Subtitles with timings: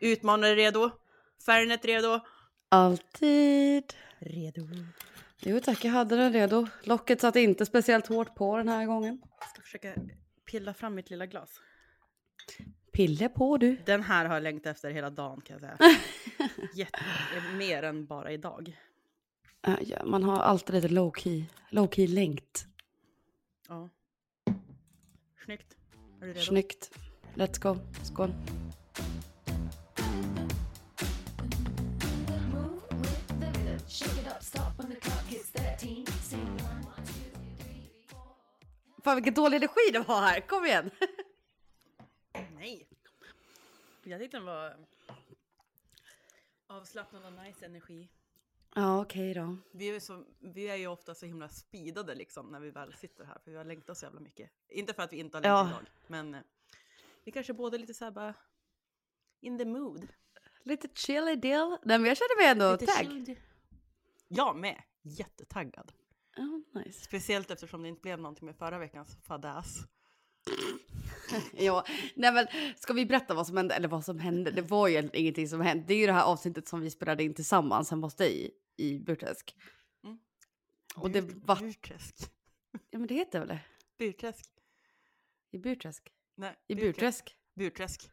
[0.00, 0.90] Utmanare redo?
[1.46, 2.20] Fernet redo?
[2.68, 3.94] Alltid.
[4.18, 4.62] Redo.
[5.40, 6.66] Jo tack, jag hade den redo.
[6.82, 9.22] Locket satt inte speciellt hårt på den här gången.
[9.40, 9.94] Jag ska försöka
[10.50, 11.60] pilla fram mitt lilla glas.
[12.92, 13.76] Pille på du.
[13.86, 15.98] Den här har jag längtat efter hela dagen kan jag säga.
[16.74, 17.00] Jätte,
[17.56, 18.76] mer än bara idag.
[19.80, 22.66] Ja, man har alltid lite low key, low key längt.
[23.68, 23.88] Ja.
[25.44, 25.76] Snyggt.
[26.20, 26.40] Är du redo?
[26.40, 26.90] Snyggt.
[27.34, 27.78] Let's go.
[28.02, 28.32] Skål.
[39.06, 40.40] Fan vilken dålig energi det var här.
[40.40, 40.90] Kom igen.
[42.54, 42.88] Nej.
[44.04, 44.76] Jag tyckte den var
[46.66, 48.08] avslappnad och nice energi.
[48.74, 49.56] Ja okej då.
[49.70, 52.92] Vi är, ju så, vi är ju ofta så himla speedade liksom när vi väl
[52.94, 54.50] sitter här för vi har längtat så jävla mycket.
[54.68, 55.80] Inte för att vi inte har längtat Ja.
[55.80, 56.40] idag, men eh,
[57.24, 58.34] vi kanske båda lite så här bara
[59.40, 60.08] in the mood.
[60.62, 61.70] Lite chilly deal.
[61.82, 63.06] Nej men jag känner mig ändå Lite tagg.
[63.06, 63.36] chilled.
[64.28, 64.82] Jag med.
[65.02, 65.92] Jättetaggad.
[66.36, 67.00] Ja, nice.
[67.04, 69.78] Speciellt eftersom det inte blev någonting med förra veckans fadäs.
[71.52, 71.84] Ja,
[72.14, 73.74] nej men ska vi berätta vad som hände?
[73.74, 74.50] Eller vad som hände?
[74.50, 75.84] Det var ju ingenting som hände.
[75.88, 78.98] Det är ju det här avsnittet som vi spelade in tillsammans hemma hos dig i
[78.98, 79.56] Burträsk.
[80.04, 80.18] Mm.
[80.96, 81.56] Och det Bur- var...
[81.56, 82.16] Burträsk.
[82.90, 83.60] Ja men det heter väl det?
[83.98, 84.50] Burträsk.
[85.50, 86.12] I Burträsk?
[86.34, 87.36] Nej, I Burträsk.
[87.54, 88.10] Burträsk?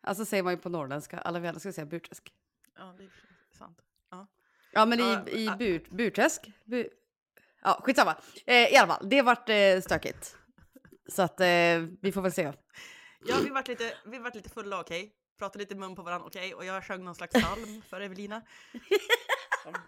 [0.00, 1.18] Alltså säger man ju på norrländska.
[1.18, 2.32] Alla vi andra ska säga Burträsk.
[2.76, 3.10] Ja, det är
[3.58, 3.78] sant.
[4.72, 6.52] Ja men Ja, i, i bur, Burträsk?
[6.64, 6.88] Bu,
[7.62, 8.16] ja skitsamma.
[8.46, 10.36] Eh, I alla fall, det vart eh, stökigt.
[11.08, 11.46] Så att eh,
[12.00, 12.52] vi får väl se.
[13.26, 15.12] Ja, vi vart lite, vi vart lite fulla, okej.
[15.38, 16.54] Pratade lite mun på varandra, okej.
[16.54, 18.42] Och jag sjöng någon slags psalm för Evelina.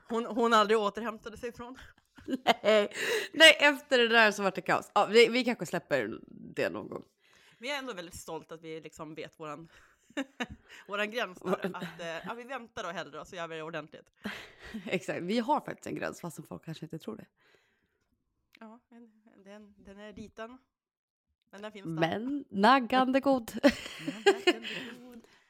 [0.09, 1.79] Hon, hon aldrig återhämtade sig från.
[2.27, 2.93] Nej,
[3.33, 4.91] nej efter det där så vart det kaos.
[4.95, 7.05] Ja, vi, vi kanske släpper det någon gång.
[7.59, 9.69] Men jag är ändå väldigt stolt att vi liksom vet våran,
[10.89, 11.77] våran gräns där.
[11.77, 14.11] Att eh, ja, vi väntar då hellre och så gör vi det ordentligt.
[14.87, 17.27] Exakt, vi har faktiskt en gräns fastän folk kanske inte tror det.
[18.63, 18.81] Ja,
[19.45, 20.59] den, den är liten.
[21.51, 22.01] Men den finns där.
[22.01, 23.53] Men naggande god.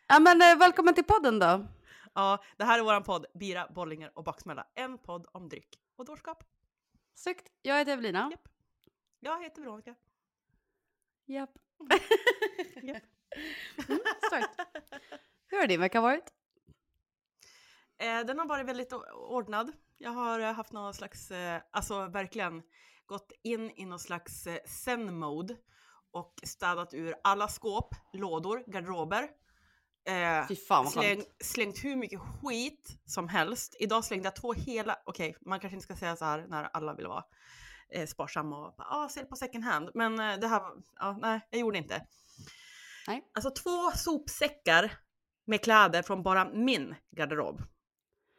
[0.06, 1.66] Ja men eh, välkommen till podden då.
[2.14, 4.66] Ja, det här är våran podd Bira, Bollinger och Baksmälla.
[4.74, 6.44] En podd om dryck och dårskap.
[7.14, 8.28] Snyggt, jag heter Evelina.
[8.30, 8.48] Japp.
[9.20, 9.94] Jag heter Veronica.
[11.26, 11.58] Japp.
[12.82, 13.02] Japp.
[13.88, 14.60] Mm, starkt.
[15.46, 16.32] Hur har din vecka varit?
[17.98, 19.72] Eh, den har varit väldigt ordnad.
[19.98, 22.62] Jag har eh, haft någon slags, eh, alltså verkligen
[23.06, 25.56] gått in i någon slags eh, zen-mode
[26.12, 29.28] och städat ur alla skåp, lådor, garderober.
[30.04, 33.76] Eh, fan släng, slängt hur mycket skit som helst.
[33.78, 36.94] Idag slängde jag två hela, okej man kanske inte ska säga så här när alla
[36.94, 37.24] vill vara
[37.88, 39.90] eh, sparsamma och bara, ah, sälj på second hand.
[39.94, 40.62] Men eh, det här,
[40.98, 42.06] ja, nej jag gjorde inte.
[43.06, 43.30] Nej.
[43.34, 44.98] Alltså två sopsäckar
[45.44, 47.62] med kläder från bara min garderob.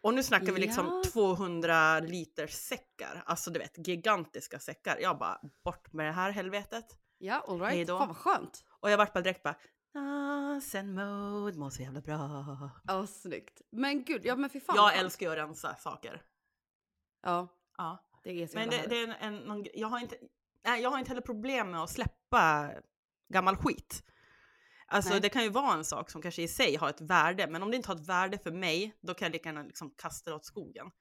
[0.04, 1.12] Och nu snackar vi liksom Ja.
[1.12, 4.98] 200 liters säckar, alltså du vet gigantiska säckar.
[5.02, 6.86] Jag bara bort med det här helvetet.
[7.18, 7.88] Ja, Hej alright.
[7.88, 7.98] då.
[7.98, 8.64] Fan vad skönt.
[8.70, 9.56] Och jag vart bara direkt bara,
[9.96, 12.70] ah, sen mode, mår så jävla bra.
[12.84, 13.62] Ja, snyggt.
[13.72, 14.76] Men gud, ja men fy fan.
[14.76, 16.22] Jag älskar ju att rensa saker.
[17.24, 17.48] Ja,
[17.78, 18.04] Ja.
[18.24, 20.16] det är så Men det, det är en, en, någon, jag, har inte,
[20.66, 22.70] nej, jag har inte heller problem med att släppa
[23.34, 24.04] gammal skit.
[24.94, 25.22] Alltså Nej.
[25.22, 27.72] det kan ju vara en sak som kanske i sig har ett värde, men om
[27.72, 30.36] det inte har ett värde för mig, då kan jag lika gärna liksom kasta det
[30.36, 30.92] åt skogen.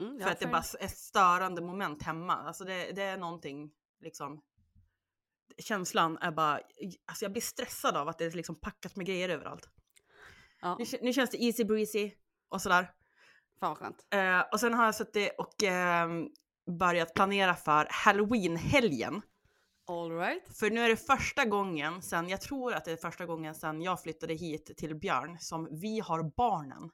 [0.00, 2.34] Mm, För att det fair bara är ett störande moment hemma.
[2.34, 4.42] Alltså det, det är någonting, liksom,
[5.58, 6.60] känslan är bara,
[7.06, 9.68] alltså jag blir stressad av att det är liksom packat med grejer överallt.
[10.60, 12.10] Ja, Nu, nu känns det easy breezy
[12.48, 12.90] och sådär.
[13.60, 14.20] fan vad.
[14.20, 16.28] Eh, och sen har jag suttit och ehm,
[16.78, 19.22] börjat planera för halloween-helgen.
[19.86, 20.58] Alright.
[20.58, 23.82] För nu är det första gången sen, jag tror att det är första gången sen
[23.82, 26.90] jag flyttade hit till Björn som vi har barnen.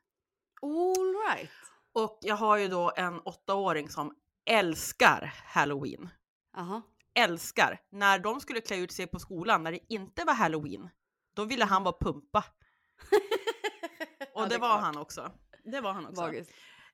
[0.63, 1.51] Alright.
[1.93, 4.15] Och jag har ju då en åttaåring som
[4.51, 6.09] älskar halloween.
[6.57, 6.83] Aha.
[7.15, 7.81] Älskar.
[7.91, 10.89] När de skulle klä ut sig på skolan när det inte var halloween,
[11.35, 12.45] då ville han vara pumpa.
[14.35, 14.81] Och Ja, det, är var klart.
[14.81, 15.33] han också.
[15.65, 16.23] Det var han också.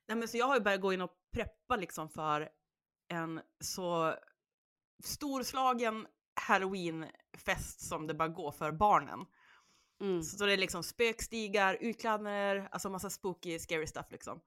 [0.07, 2.49] Nej, men så jag har ju börjat gå in och preppa liksom för
[3.07, 4.15] en så
[5.03, 6.07] storslagen
[6.41, 9.25] halloweenfest som det bara går för barnen.
[10.01, 10.23] Mm.
[10.23, 14.41] Så det är liksom spökstigar, utklädnader, alltså massa spooky, scary stuff liksom.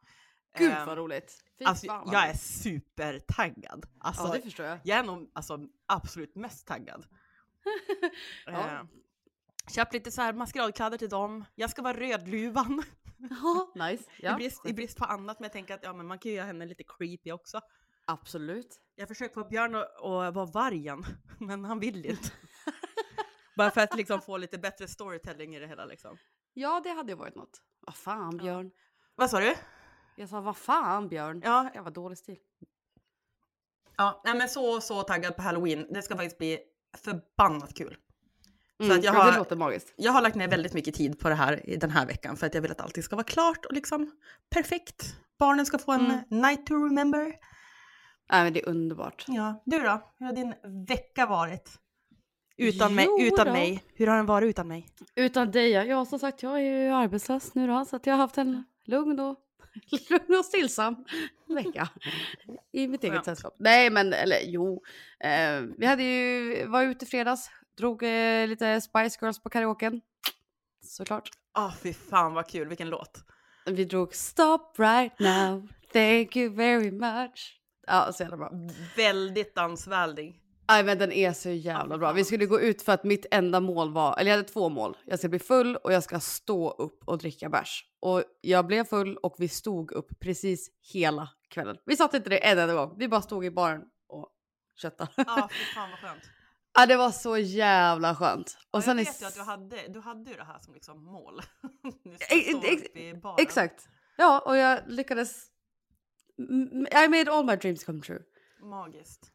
[0.59, 1.45] Gud Ehm, vad roligt.
[1.59, 3.87] Fy Alltså, fan vad jag är supertaggad.
[4.01, 4.79] Alltså, Ja, det förstår jag.
[4.85, 7.07] jag är nog alltså, absolut mest taggad.
[8.47, 8.53] Ja.
[8.53, 8.83] Eh,
[9.75, 11.45] köpt lite så här maskeradkläder till dem.
[11.55, 12.83] Jag ska vara Rödluvan.
[13.31, 14.05] Ja, nice.
[14.19, 16.31] Ja, I, brist, I brist på annat, men jag tänker att ja, men man kan
[16.31, 17.61] ju göra henne lite creepy också.
[18.11, 18.81] Absolut.
[18.95, 21.05] Jag försöker få Björn att, att vara vargen,
[21.39, 22.31] men han vill inte.
[23.57, 26.17] Bara för att liksom få lite bättre storytelling i det hela liksom.
[26.55, 27.61] Ja, det hade ju varit något.
[27.81, 28.43] Vad fan Ja.
[28.43, 28.71] Björn?
[29.15, 29.55] Vad sa du?
[30.17, 31.43] Jag sa vad fan Björn?
[31.45, 32.37] Ja, Jag var dålig stil.
[33.97, 35.87] ja nej, men så, så taggad på halloween.
[35.91, 36.59] Det ska faktiskt bli
[36.99, 37.97] förbannat kul.
[38.81, 39.93] Mm, att jag ja, har- Det låter magiskt.
[39.97, 42.47] Jag har lagt ner väldigt mycket tid på det här i den här veckan för
[42.47, 44.11] att jag vill att allting ska vara klart och liksom
[44.51, 45.17] perfekt.
[45.39, 46.21] Barnen ska få en Mm.
[46.29, 47.35] night to remember.
[48.31, 49.25] Nej men det är underbart.
[49.29, 50.03] Ja, du då?
[50.19, 50.55] Hur har din
[50.89, 51.71] vecka varit?
[52.57, 53.53] Utan, mig, Jo utan då.
[53.53, 53.85] mig.
[53.95, 54.89] Hur har den varit utan mig?
[55.15, 55.85] Utan dig ja.
[55.85, 58.65] Ja som sagt jag är ju arbetslös nu då så att jag har haft en
[58.85, 59.37] lugn och,
[60.11, 61.05] lugn och stillsam
[61.47, 61.89] vecka.
[62.73, 63.25] I mitt eget Skönt.
[63.25, 63.55] sällskap.
[63.59, 64.83] Nej men eller jo.
[65.21, 67.51] Eh, vi hade ju, var ute i fredags.
[67.79, 70.01] Drog eh, lite Spice Girls på karaoken.
[70.85, 71.31] Såklart.
[71.53, 73.25] Ah, fy fan vad kul, vilken låt.
[73.67, 75.69] Vi drog Stop right now.
[75.93, 77.60] Thank you very much.
[77.91, 78.53] Ja så jävla bra.
[78.97, 80.41] Väldigt dansvänlig.
[80.69, 82.13] Nej men den är så jävla Ja, bra.
[82.13, 84.97] Vi skulle gå ut för att mitt enda mål var, eller jag hade två mål.
[85.07, 87.85] Jag ska bli full och jag ska stå upp och dricka bärs.
[88.01, 91.77] Och jag blev full och vi stod upp precis hela kvällen.
[91.87, 92.95] Vi satt inte det en enda gång.
[92.99, 94.29] Vi bara stod i baren och
[94.77, 95.11] köttade.
[95.17, 96.23] Ja, fy fan vad skönt.
[96.75, 98.59] ja det var så jävla skönt.
[98.71, 100.75] Och Och sen jag vet ju att du hade, du hade ju det här som
[100.75, 101.41] liksom mål.
[102.05, 103.37] Du ska stå upp i baren.
[103.39, 103.89] Exakt.
[104.17, 105.50] Ja och jag lyckades.
[107.05, 108.23] I made all my dreams come true.
[108.63, 109.33] Magiskt.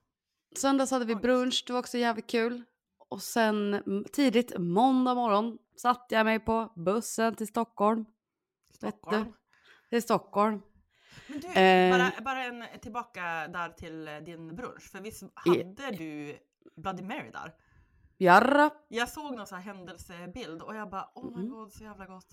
[0.56, 2.64] Söndags hade vi brunch, det var också jävligt kul.
[3.10, 3.82] Och sen
[4.14, 8.06] tidigt måndag morgon satte jag mig på bussen till Stockholm.
[8.74, 9.34] Stockholm.
[9.90, 10.62] Till Stockholm.
[11.28, 11.98] Men du, Eh.
[11.98, 14.92] bara, bara en tillbaka där till eh, din brunch.
[14.92, 16.38] För visst hade du
[16.76, 17.54] Bloody Mary där?
[18.18, 21.50] Jarra, Jag såg någon sån här händelsebild och jag bara oh my Mhm.
[21.50, 22.28] god så jävla gott.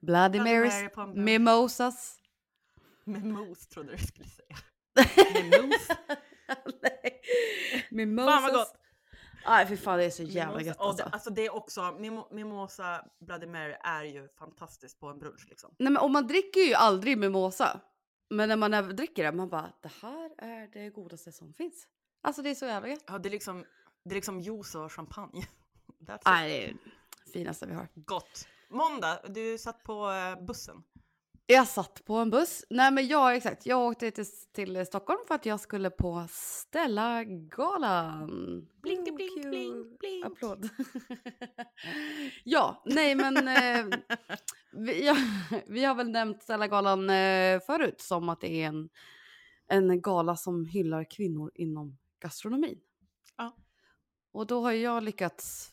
[0.00, 2.18] Bloody Bloody Marys, Mary mimosas.
[3.06, 4.56] Med mos trodde du skulle säga.
[5.50, 5.88] Med mos.
[6.82, 7.20] Nej,
[7.90, 8.34] mimosas.
[8.34, 8.74] Fan vad gott!
[9.46, 10.66] Nej fy fan det är så jävla Mimosa.
[10.66, 11.14] gött Och det, alltså.
[11.14, 15.74] alltså det är också, mimo- mimosa Bloody Mary är ju fantastiskt på en brunch liksom.
[15.78, 17.80] Nej men och man dricker ju aldrig mimosa.
[18.30, 21.86] Men när man dricker det man bara det här är det godaste som finns.
[22.22, 23.04] Alltså det är så jävla gött.
[23.06, 23.64] Ja, det är liksom,
[24.04, 25.46] det är liksom juice och champagne.
[26.26, 26.72] Nej det är
[27.24, 27.88] det finaste vi har.
[27.94, 28.48] Gott.
[28.70, 30.82] Måndag, du satt på eh, bussen.
[31.48, 32.64] Jag satt på en buss.
[32.70, 33.66] Nej men ja exakt.
[33.66, 38.28] Jag åkte till, till Stockholm för att jag skulle på Stella-galan.
[38.82, 39.50] Blink, blink, kul.
[39.50, 40.26] blink, blink.
[40.26, 40.68] Applåd.
[42.44, 43.86] ja, nej men eh,
[44.72, 45.16] vi, ja,
[45.66, 48.88] vi har väl nämnt Stella-galan eh, förut som att det är en,
[49.68, 52.78] en gala som hyllar kvinnor inom gastronomin.
[53.36, 53.56] Ja.
[54.32, 55.72] Och då har jag lyckats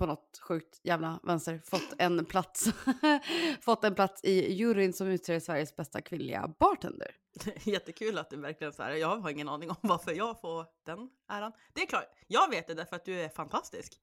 [0.00, 2.68] på något sjukt jävla vänster fått en plats
[3.60, 7.16] fått en plats i juryn som utser Sveriges bästa kvinnliga bartender.
[7.64, 11.10] Jättekul att du verkligen så här, jag har ingen aning om varför jag får den
[11.28, 11.52] äran.
[11.72, 14.00] Det är klart, jag vet det därför att du är fantastisk.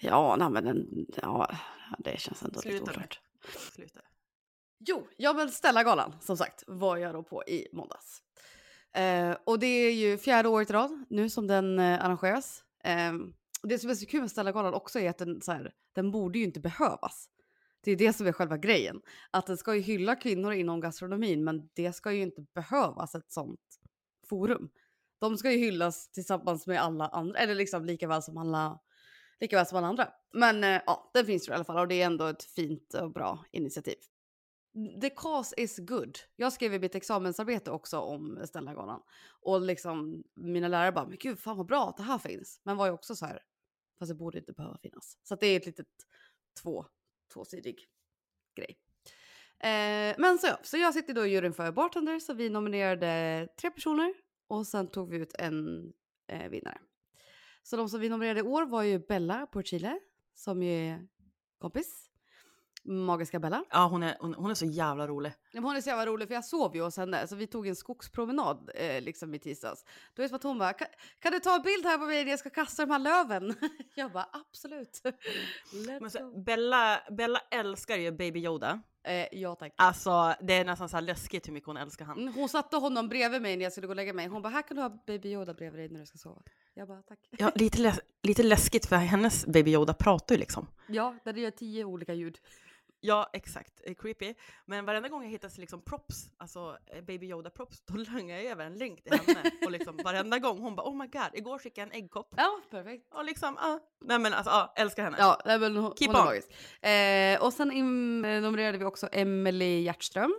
[0.00, 1.50] Ja, nej, men den, ja,
[1.98, 2.92] det känns ändå lite Sluta nu.
[2.92, 3.20] oklart.
[3.72, 4.00] Sluta.
[4.78, 8.22] Jo, ja men Stella-galan som sagt var jag då på i måndags.
[8.92, 12.64] Eh, och det är ju fjärde året i rad nu som den eh, arrangeras.
[12.84, 13.12] Eh,
[13.66, 16.10] och det som är så kul med Stella-galan också är att den, så här, den
[16.10, 17.28] borde ju inte behövas.
[17.80, 19.00] Det är det som är själva grejen.
[19.30, 23.32] Att den ska ju hylla kvinnor inom gastronomin men det ska ju inte behövas ett
[23.32, 23.60] sånt
[24.28, 24.68] forum.
[25.20, 28.80] De ska ju hyllas tillsammans med alla andra, eller liksom lika väl som alla,
[29.40, 30.08] lika väl som alla andra.
[30.32, 32.94] Men eh, ja, den finns ju i alla fall och det är ändå ett fint
[32.94, 33.98] och bra initiativ.
[35.00, 36.18] The cause is good.
[36.36, 39.02] Jag skrev i mitt examensarbete också om Stellagalan
[39.40, 42.60] Och liksom mina lärare bara, men gud fan vad bra att det här finns.
[42.64, 43.40] Men var ju också så här,
[43.98, 45.18] fast det borde inte behöva finnas.
[45.22, 45.86] Så att det är ett litet
[46.62, 46.86] två,
[47.32, 47.86] tvåsidig
[48.56, 48.78] grej.
[49.58, 53.48] Eh, men så, ja, så jag sitter då i juryn för bartender så vi nominerade
[53.60, 54.14] tre personer
[54.48, 55.92] och sen tog vi ut en
[56.28, 56.78] eh, vinnare.
[57.62, 60.00] Så de som vi nominerade i år var ju Bella Porchile
[60.34, 61.08] som ju är
[61.58, 62.10] kompis.
[62.84, 63.64] Magiska Bella.
[63.70, 65.32] Ja, hon är, hon, hon är så jävla rolig.
[65.56, 67.66] Men Hon är så jävla rolig för jag sov ju hos henne så vi tog
[67.66, 69.84] en skogspromenad eh, liksom i tisdags.
[70.14, 70.88] Då är det som att hon bara, kan,
[71.20, 73.54] kan du ta en bild här på mig när jag ska kasta de här löven?
[73.94, 75.00] jag bara absolut.
[76.10, 76.40] Så.
[76.44, 78.80] Bella, Bella älskar ju Baby Yoda.
[79.04, 79.72] Eh, ja tack.
[79.76, 82.18] Alltså det är nästan så här läskigt hur mycket hon älskar han.
[82.18, 84.26] Mm, Hon satte honom bredvid mig när jag skulle gå och lägga mig.
[84.26, 86.42] Hon bara, här kan du ha baby Yoda bredvid dig när du ska sova.
[86.74, 87.18] Jag bara, tack.
[87.30, 90.66] Ja, lite, läs- lite läskigt för hennes Baby Yoda pratar ju liksom.
[90.86, 92.38] Ja, där gör tio olika ljud.
[93.00, 93.80] Ja, exakt.
[93.84, 94.34] Eh, Creepy.
[94.66, 98.66] Men varenda gång jag hittar liksom props, alltså eh, Baby Yoda-props, då langar jag över
[98.66, 99.50] en länk till henne.
[99.64, 102.34] Och liksom varenda gång hon bara oh my god, igår skickade jag en äggkopp.
[102.36, 103.14] Ja, perfekt.
[103.14, 103.78] Och liksom, ah.
[104.00, 105.16] Nej men alltså, ah, älskar henne.
[105.20, 106.90] Ja, nej, men hon, Keep hon on.
[106.90, 107.70] Eh, och sen
[108.24, 110.34] eh, nominerade vi också Emily Hjertström.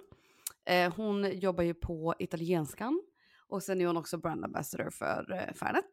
[0.65, 3.01] Eh, hon jobbar ju på italienskan.
[3.47, 5.85] Och sen är hon också brand ambassador för eh, Fairnet.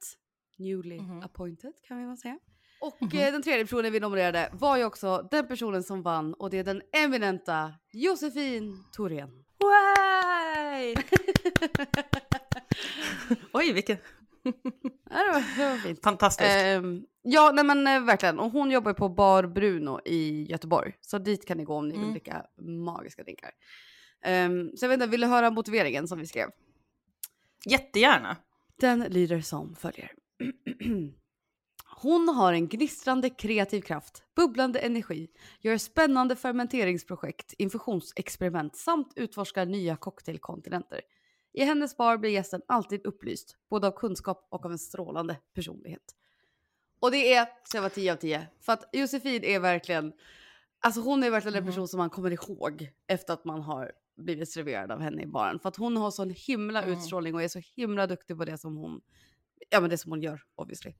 [0.59, 1.23] Newly Mhm.
[1.23, 2.38] appointed kan vi väl säga.
[2.87, 3.19] Och Mhm.
[3.21, 6.59] eh, den tredje personen vi nominerade var ju också den personen som vann och det
[6.59, 9.45] är den eminenta Josefin Thorén.
[13.53, 13.97] Oj, vilken
[14.43, 14.53] det,
[15.33, 16.03] var, det var fint.
[16.05, 16.50] fantastisk.
[16.50, 18.38] Ehm, ja, nej men eh, verkligen.
[18.38, 20.97] Och hon jobbar på Bar Bruno i Göteborg.
[21.00, 22.12] Så dit kan ni gå om ni vill Mm.
[22.12, 23.50] dricka magiska drinkar.
[24.25, 26.49] Ehm, så jag vet inte, vill du höra motiveringen som vi skrev?
[27.67, 28.37] Jättegärna.
[28.81, 30.12] Den lyder som följer.
[31.85, 35.29] Hon har en gnistrande kreativ kraft, bubblande energi,
[35.61, 41.00] gör spännande fermenteringsprojekt, infusionsexperiment samt utforskar nya cocktailkontinenter.
[41.53, 46.14] I hennes bar blir gästen alltid upplyst, både av kunskap och av en strålande personlighet.
[47.00, 48.49] Och det är så jag var 10 av 10.
[48.61, 50.12] För att Josefin är verkligen,
[50.81, 54.50] alltså hon är verkligen en person som man kommer ihåg efter att man har blivit
[54.50, 55.59] serverad av henne i baren.
[55.59, 56.95] För att hon har sån himla Mm.
[56.99, 59.00] utstrålning och är så himla duktig på det som hon,
[59.71, 60.95] ja men det som hon gör obviously.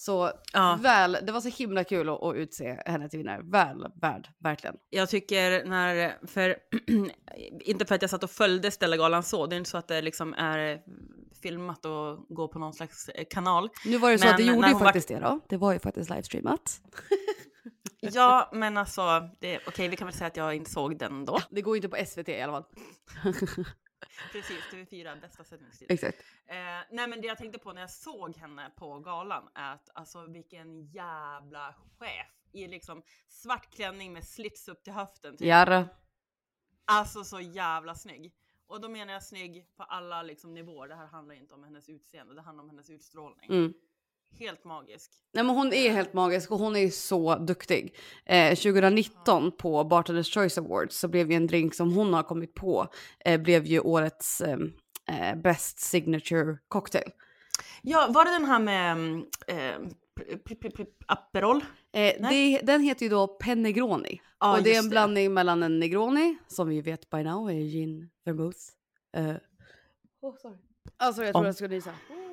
[0.00, 0.78] Så Ja.
[0.82, 3.40] väl, det var så himla kul att, att utse henne till vinnare.
[3.42, 4.76] Väl värd, verkligen.
[4.90, 6.56] Jag tycker när, för
[7.60, 10.02] inte för att jag satt och följde Stellagalan så, det är inte så att det
[10.02, 10.80] liksom är
[11.42, 13.70] filmat och går på någon slags eh, kanal.
[13.84, 15.40] Nu var det så Men att det gjorde ju hon var- faktiskt det då.
[15.48, 16.80] Det var ju faktiskt livestreamat.
[18.02, 19.28] Ja, men alltså,
[19.66, 21.38] okej, vi kan väl säga att jag inte såg den då.
[21.50, 22.64] Det går ju inte på SVT i alla fall.
[24.32, 25.90] Precis, TV4, bästa sändningstid.
[25.90, 26.24] Exakt.
[26.46, 26.56] Eh,
[26.90, 30.26] nej men det jag tänkte på när jag såg henne på galan är att alltså
[30.26, 35.36] vilken jävla chef i liksom svart klänning med slits upp till höften.
[35.36, 35.46] Typ.
[35.46, 35.88] Jarra.
[36.84, 38.34] Alltså så jävla snygg.
[38.66, 40.88] Och då menar jag snygg på alla liksom nivåer.
[40.88, 43.50] Det här handlar inte om hennes utseende, det handlar om hennes utstrålning.
[43.50, 43.74] Mm.
[44.38, 45.10] Helt magisk.
[45.32, 47.94] Nej, men hon är helt magisk och hon är så duktig.
[48.26, 52.54] Eh, 2019 på Bartenders Choice Awards så blev ju en drink som hon har kommit
[52.54, 52.88] på
[53.24, 54.58] eh, blev ju årets eh,
[55.08, 57.10] eh, Best Signature Cocktail.
[57.82, 59.88] Ja, var det den här med mm, eh,
[60.44, 61.56] pr- Aperol?
[61.92, 64.20] Eh, det, den heter ju då Penegroni.
[64.40, 67.54] Ja, och det är en blandning mellan en Negroni, som vi vet by now är
[67.54, 68.58] gin vermouth.
[69.16, 69.24] Eh,
[70.20, 70.56] oh, sorry.
[70.96, 71.46] Alltså jag tror Om.
[71.46, 71.90] jag skulle nysa.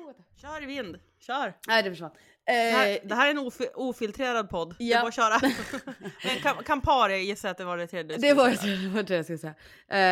[0.08, 0.22] Vänta.
[0.36, 1.54] Kör i vind, kör!
[1.68, 2.10] Nej det försvann.
[2.46, 4.74] Det här, Eh, det här är en ofi- ofiltrerad podd.
[4.78, 4.98] Det Ja.
[4.98, 5.38] är bara att köra.
[6.24, 8.16] Men Cam- Campari gissar jag att det var det tredje.
[8.16, 8.48] Det var,
[8.96, 9.54] det det jag skulle säga.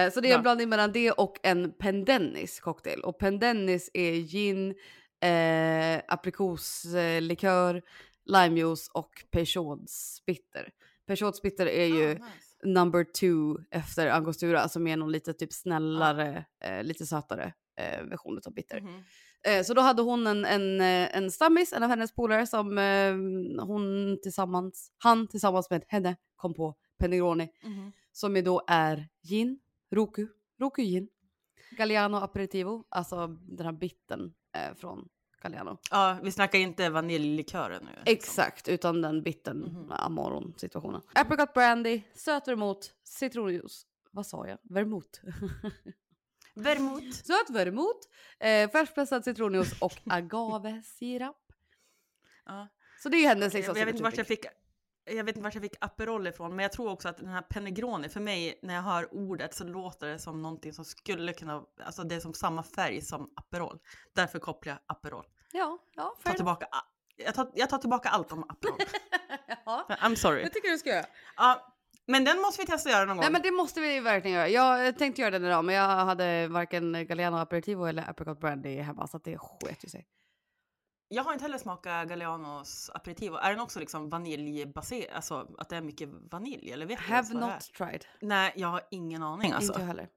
[0.07, 0.43] Eh, så det är en Ja.
[0.43, 3.01] blandning mellan det och en pendennis cocktail.
[3.01, 4.71] Och pendennis är gin,
[5.21, 7.83] eh, aprikoslikör,
[8.25, 10.71] limejuice och Peugeots bitter.
[11.07, 12.25] Peugeots bitter är ju Ah, nice.
[12.65, 18.41] number two efter angostura som är någon lite typ snällare, eh, lite sötare eh, version
[18.47, 18.81] av bitter.
[18.81, 18.89] Mhm.
[18.95, 19.01] Eh,
[19.65, 23.13] så då hade hon en, en, eh, en stammis, en av hennes polare som eh,
[23.67, 27.93] hon tillsammans, han tillsammans med henne kom på Penegroni Mhm.
[28.13, 29.59] som ju då är gin,
[29.91, 30.27] roku,
[30.61, 31.09] roku gin,
[31.71, 35.09] Galliano aperitivo, alltså den här bitten eh, från
[35.43, 35.79] Galliano.
[35.91, 37.91] Ja, vi snackar inte vaniljlikören nu.
[37.91, 38.13] liksom.
[38.13, 39.93] Exakt, utan den bitten, Mhm.
[39.93, 41.01] amoron situationen.
[41.15, 43.87] Apricot brandy, söt vermouth, citronjuice.
[44.11, 44.59] Vad sa jag?
[44.63, 45.21] Vermouth.
[46.57, 47.11] Vermouth.
[47.11, 48.09] Söt vermouth,
[48.39, 51.37] eh, färskpressad citronjuice och agavesirap.
[52.47, 52.69] Ja.
[53.03, 53.75] Så det är hennes liksom.
[53.75, 54.47] Jag, jag, vet inte vart jag fick
[55.05, 57.43] jag vet inte vart jag fick Aperol ifrån, men jag tror också att den här
[57.43, 61.65] Penegroni, för mig när jag hör ordet så låter det som någonting som skulle kunna,
[61.85, 63.79] alltså det är som samma färg som Aperol.
[64.13, 65.25] Därför kopplar jag Aperol.
[65.53, 66.69] Ja, ja, Ta tillbaka,
[67.17, 68.79] jag tar, jag tar tillbaka allt om Aperol.
[69.65, 70.43] ja, I'm sorry.
[70.43, 71.07] det tycker du ska göra.
[71.37, 71.76] Ja,
[72.07, 73.23] men den måste vi testa göra någon gång.
[73.23, 74.49] Nej men det måste vi verkligen göra.
[74.49, 79.07] Jag tänkte göra den idag men jag hade varken Galliano aperitivo eller apricot brandy hemma
[79.07, 80.07] så att det sket ju sig.
[81.09, 83.37] Jag har inte heller smakat Gallianos aperitivo.
[83.37, 85.17] Är den också liksom vaniljbaserad?
[85.17, 86.73] Alltså att det är mycket vanilj?
[86.73, 88.05] Eller vet Have not tried.
[88.21, 89.73] Nej, jag har ingen aning alltså.
[89.73, 90.09] Inte jag heller.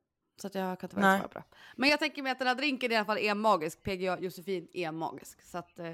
[0.42, 1.44] Så att jag kan inte på det.
[1.76, 3.84] Men jag tänker mig att den här drinken i alla fall är magisk.
[3.84, 5.42] PGA Josefin är magisk.
[5.42, 5.94] Så att eh,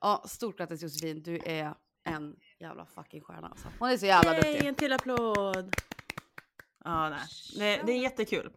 [0.00, 1.22] ja, stort grattis Josefin.
[1.22, 1.74] Du är
[2.06, 3.68] en jävla fucking stjärna alltså.
[3.78, 4.68] Hon är så jävla Yay, duktig.
[4.68, 5.74] en till applåd!
[6.84, 7.20] Ja, nej.
[7.58, 8.52] Det, det är jättekul.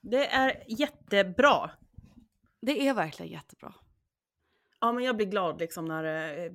[0.00, 1.70] Det är jättebra.
[2.60, 3.74] Det är verkligen jättebra.
[4.80, 6.04] Ja, men jag blir glad liksom när
[6.44, 6.52] eh,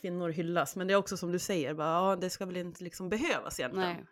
[0.00, 0.76] kvinnor hyllas.
[0.76, 3.60] Men det är också som du säger, bara, ja, det ska väl inte liksom behövas
[3.60, 3.88] egentligen.
[3.88, 4.06] Nej.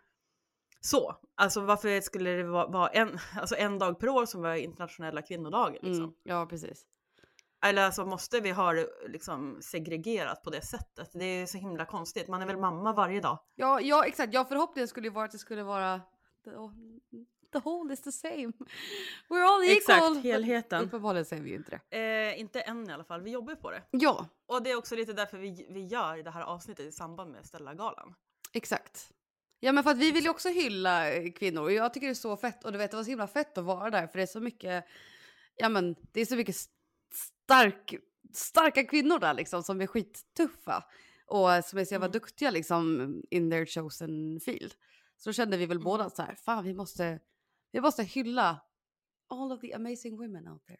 [0.81, 4.55] Så, alltså varför skulle det vara, vara en, alltså en dag per år som var
[4.55, 5.73] internationella kvinnodagen?
[5.73, 6.03] Liksom?
[6.03, 6.85] Mm, ja precis.
[7.65, 11.09] Eller alltså måste vi ha det liksom segregerat på det sättet?
[11.13, 12.27] Det är så himla konstigt.
[12.27, 13.39] Man är väl mamma varje dag?
[13.55, 14.33] Ja, ja exakt.
[14.33, 16.01] Ja förhoppningen skulle ju vara att det skulle vara
[17.53, 18.51] the, whole is the same.
[19.29, 19.77] We're all equal.
[19.77, 20.83] Exakt, helheten.
[20.83, 21.97] Uppenbarligen säger vi ju inte det.
[21.97, 23.83] Eh, inte än i alla fall, vi jobbar på det.
[23.91, 27.31] Ja, Och det är också lite därför vi, vi gör det här avsnittet i samband
[27.31, 28.13] med Stella-galan.
[28.53, 29.11] exakt.
[29.59, 32.11] Ja men för att vi vill ju också hylla eh, kvinnor och jag tycker det
[32.11, 34.17] är så fett och du vet det var så himla fett att vara där för
[34.17, 34.85] det är så mycket,
[35.55, 36.55] ja men det är så mycket
[37.45, 37.95] stark,
[38.33, 40.83] starka kvinnor där liksom som är skittuffa.
[41.27, 42.11] och som är så jävla Mm.
[42.11, 44.73] duktiga liksom in their chosen field.
[45.17, 46.11] Så då kände vi väl båda Mm.
[46.15, 47.19] så här, fan vi måste,
[47.71, 48.61] vi måste hylla
[49.29, 50.79] all of the amazing women out there.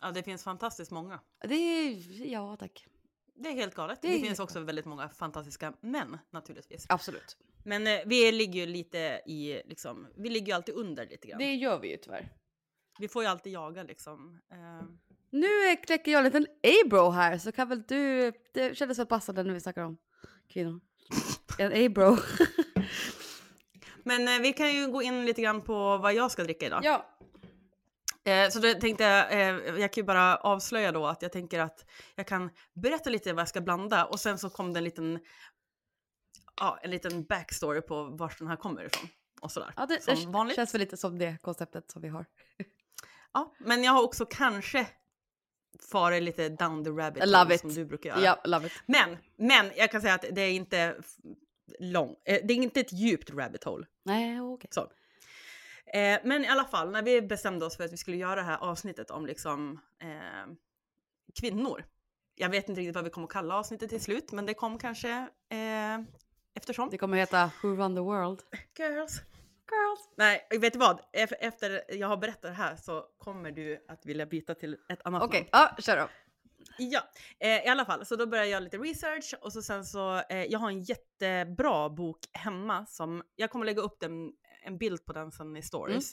[0.00, 1.20] Ja, det finns fantastiskt många.
[1.40, 2.86] Det är, ja tack.
[3.34, 4.02] Det är helt galet.
[4.02, 6.86] Det Det, finns också väldigt många fantastiska män naturligtvis.
[6.88, 7.36] Absolut.
[7.64, 11.38] Men eh, vi ligger ju lite i, liksom, vi ligger ju alltid under lite grann.
[11.38, 12.32] Det gör vi ju tyvärr.
[12.98, 14.40] Vi får ju alltid jaga liksom.
[14.50, 14.82] Eh,
[15.40, 19.42] Nu kläcker jag en liten A-bro här så kan väl du, det kändes väl passande
[19.42, 19.98] när vi snackar om
[20.48, 20.80] kvinnor.
[21.58, 22.16] En A-bro.
[24.04, 26.80] Men eh, vi kan ju gå in lite grann på vad jag ska dricka idag.
[26.84, 27.12] ja.
[28.24, 31.60] Eh, så då tänkte jag, eh, jag kan ju bara avslöja då att jag tänker
[31.60, 34.84] att jag kan berätta lite vad jag ska blanda och sen så kom det en
[34.84, 35.20] liten,
[36.56, 39.08] ja, en liten backstory på var den här kommer ifrån.
[39.40, 39.72] Och sådär.
[39.76, 40.56] ja det, som det vanligt.
[40.56, 42.26] känns väl lite som det konceptet som vi har.
[43.32, 44.86] Ja, men jag har också kanske
[45.80, 47.60] farit lite down the rabbit love hole it.
[47.60, 48.20] som du brukar göra.
[48.20, 48.72] Ja, love it.
[48.86, 50.96] Men, men jag kan säga att det är inte
[51.78, 53.86] lång, eh, det är inte ett djupt rabbit hole.
[54.02, 54.70] Nej, okej.
[54.70, 54.80] Så.
[55.86, 58.42] Eh, men i alla fall, när vi bestämde oss för att vi skulle göra det
[58.42, 60.52] här avsnittet om liksom eh,
[61.40, 61.84] kvinnor.
[62.34, 64.78] Jag vet inte riktigt vad vi kommer att kalla avsnittet till slut, men det kom
[64.78, 65.10] kanske
[65.48, 65.98] eh,
[66.54, 66.90] eftersom.
[66.90, 68.40] Det kommer heta Who Run the World.
[68.78, 69.20] Girls.
[69.70, 70.10] Girls.
[70.16, 71.00] Nej, vet du vad?
[71.12, 75.00] Ef- Efter jag har berättat det här så kommer du att vilja byta till ett
[75.04, 75.48] annat Okej, namn.
[75.76, 76.08] ja kör då.
[76.78, 77.00] Ja,
[77.38, 78.06] eh, i alla fall.
[78.06, 81.88] Så då började jag lite research och så sen så, eh, jag har en jättebra
[81.90, 84.32] bok hemma som, jag kommer lägga upp den,
[84.62, 86.12] en bild på den sen i stories.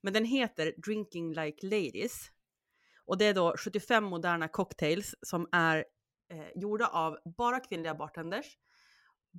[0.00, 2.30] Men den heter Drinking Like Ladies.
[3.04, 5.84] Och det är då 75 moderna cocktails som är
[6.32, 8.58] eh, gjorda av bara kvinnliga bartenders.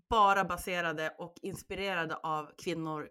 [0.10, 3.10] Bara baserade och inspirerade av kvinnor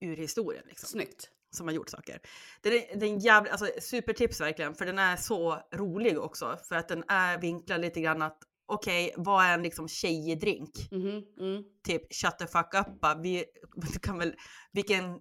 [0.00, 0.64] ur historien.
[0.66, 1.28] Liksom Snyggt.
[1.50, 2.20] som har gjort saker.
[2.60, 6.58] Den är, den jävla, alltså supertips verkligen, för den är så rolig också.
[6.68, 10.70] För att den är vinklad lite grann att okej, vad är en liksom tjejig drink?
[10.90, 11.64] Mhm, mm.
[11.86, 13.44] Typ shut the fuck up, vi
[14.02, 14.34] kan väl,
[14.72, 15.20] vilken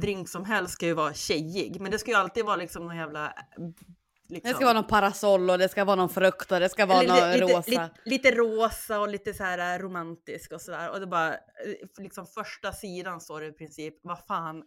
[0.00, 2.96] drink som helst ska ju vara tjejig, men det ska ju alltid vara liksom någon
[2.96, 3.32] jävla...
[4.28, 6.86] Liksom, Det ska vara någon parasoll och det ska vara någon frukt och det ska
[6.86, 7.70] vara någon lite, rosa.
[7.70, 10.90] Lite, lite rosa och lite så här äh, romantisk och sådär.
[10.90, 11.38] Och det bara, eh,
[11.98, 14.64] liksom första sidan står det i princip, vad fan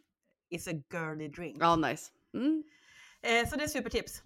[0.50, 1.58] is a girly drink?
[1.60, 2.12] Ja, nice.
[2.34, 2.64] Mm.
[3.22, 4.24] Eh, så det är supertips.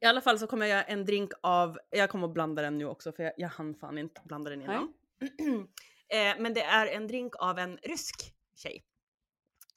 [0.00, 2.78] I alla fall så kommer jag göra en drink av, jag kommer att blanda den
[2.78, 4.92] nu också för jag, jag hann fan inte blanda den innan.
[6.08, 8.84] eh, men det är en drink av en rysk tjej.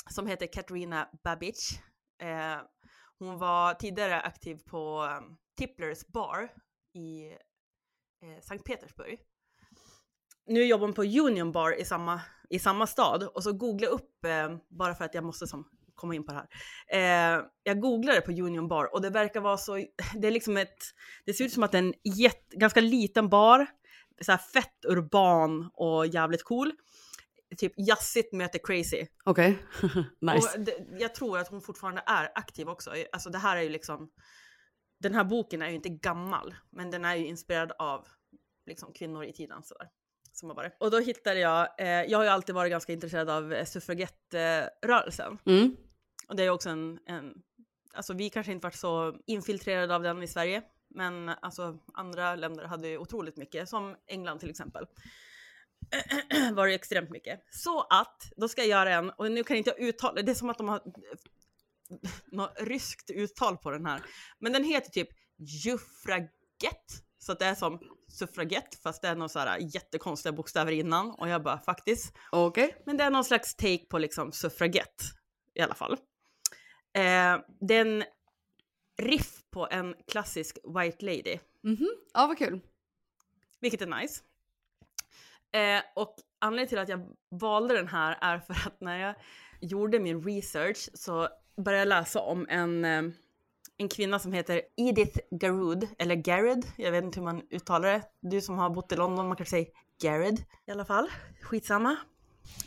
[0.09, 1.79] Som heter Katarina Babic.
[2.21, 2.57] Eh,
[3.25, 6.49] hon var tidigare aktiv på um, Tipplers bar
[6.93, 7.27] i
[8.23, 9.19] eh, Sankt Petersburg.
[10.47, 13.93] Nu jobbar hon på Union Bar i samma, i samma stad och så googlade jag
[13.93, 17.37] upp, eh, bara för att jag måste som, komma in på det här.
[17.37, 19.75] Eh, jag googlade på Union Bar och det verkar vara så,
[20.15, 20.77] det är liksom ett,
[21.25, 23.67] det ser ut som att det är en jätt, ganska liten bar,
[24.21, 26.71] så här fett urban och jävligt cool.
[27.57, 29.07] Typ jazzigt möter crazy.
[29.23, 29.57] Okej,
[30.21, 30.57] nice.
[30.57, 32.93] Och det, jag tror att hon fortfarande är aktiv också.
[33.11, 34.11] Alltså det här är ju liksom,
[34.99, 38.07] den här boken är ju inte gammal, men den är ju inspirerad av
[38.65, 39.87] liksom kvinnor i tiden sådär.
[40.33, 40.77] Som har varit.
[40.79, 45.37] Och då hittade jag, eh, jag har ju alltid varit ganska intresserad av eh, suffragettrörelsen.
[45.45, 45.75] Mm.
[46.27, 47.33] Och det är också en, en,
[47.93, 52.65] alltså vi kanske inte varit så infiltrerade av den i Sverige, men alltså andra länder
[52.65, 54.85] hade ju otroligt mycket, som England till exempel.
[56.53, 57.39] var det extremt mycket.
[57.51, 60.35] Så att, då ska jag göra en, och nu kan inte jag uttala, det är
[60.35, 60.81] som att de har
[62.31, 64.01] något ryskt uttal på den här.
[64.39, 69.29] Men den heter typ Juffragett, så att det är som suffragett fast det är några
[69.29, 72.13] så här jättekonstiga bokstäver innan och jag bara faktiskt.
[72.31, 72.75] Okej.
[72.85, 75.01] Men det är någon slags take på liksom suffragett
[75.53, 75.91] i alla fall.
[76.93, 78.03] Eh, det är en
[78.97, 81.87] riff på en klassisk White Lady, Mhm.
[82.13, 82.59] Ja, vad kul.
[83.59, 84.23] vilket är nice.
[85.51, 89.15] Eh, och anledningen till att jag valde den här är för att när jag
[89.61, 93.03] gjorde min research så började jag läsa om en, eh,
[93.77, 98.01] en kvinna som heter Edith Garud, eller Garud, jag vet inte hur man uttalar det.
[98.21, 99.67] Du som har bott i London, man kanske säger
[100.01, 101.09] Garud i alla fall.
[101.41, 101.95] Skitsamma.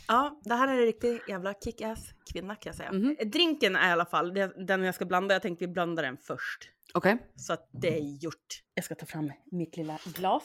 [0.07, 2.91] Ja, det här är en riktig jävla kick-ass kvinna kan jag säga.
[2.91, 3.15] Mhm.
[3.25, 4.33] Drinken är i alla fall
[4.67, 5.35] den jag ska blanda.
[5.35, 6.69] Jag tänkte vi blandar den först.
[6.93, 7.17] Okej.
[7.35, 8.63] Så att det är gjort.
[8.73, 10.43] Jag ska ta fram mitt lilla glas.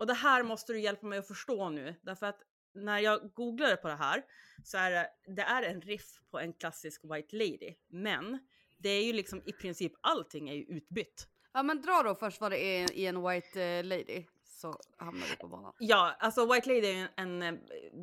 [0.00, 1.94] Och det här måste du hjälpa mig att förstå nu.
[2.02, 2.42] Därför att
[2.74, 4.22] när jag googlade på det här
[4.64, 7.74] så är det, det är en riff på en klassisk White Lady.
[7.88, 8.38] Men
[8.78, 11.28] det är ju liksom i princip allting är ju utbytt.
[11.52, 15.26] Ja, men dra då först vad det är i en White eh, Lady så hamnar
[15.30, 15.72] vi på banan.
[15.78, 17.60] Ja, alltså White Lady är en, en eh,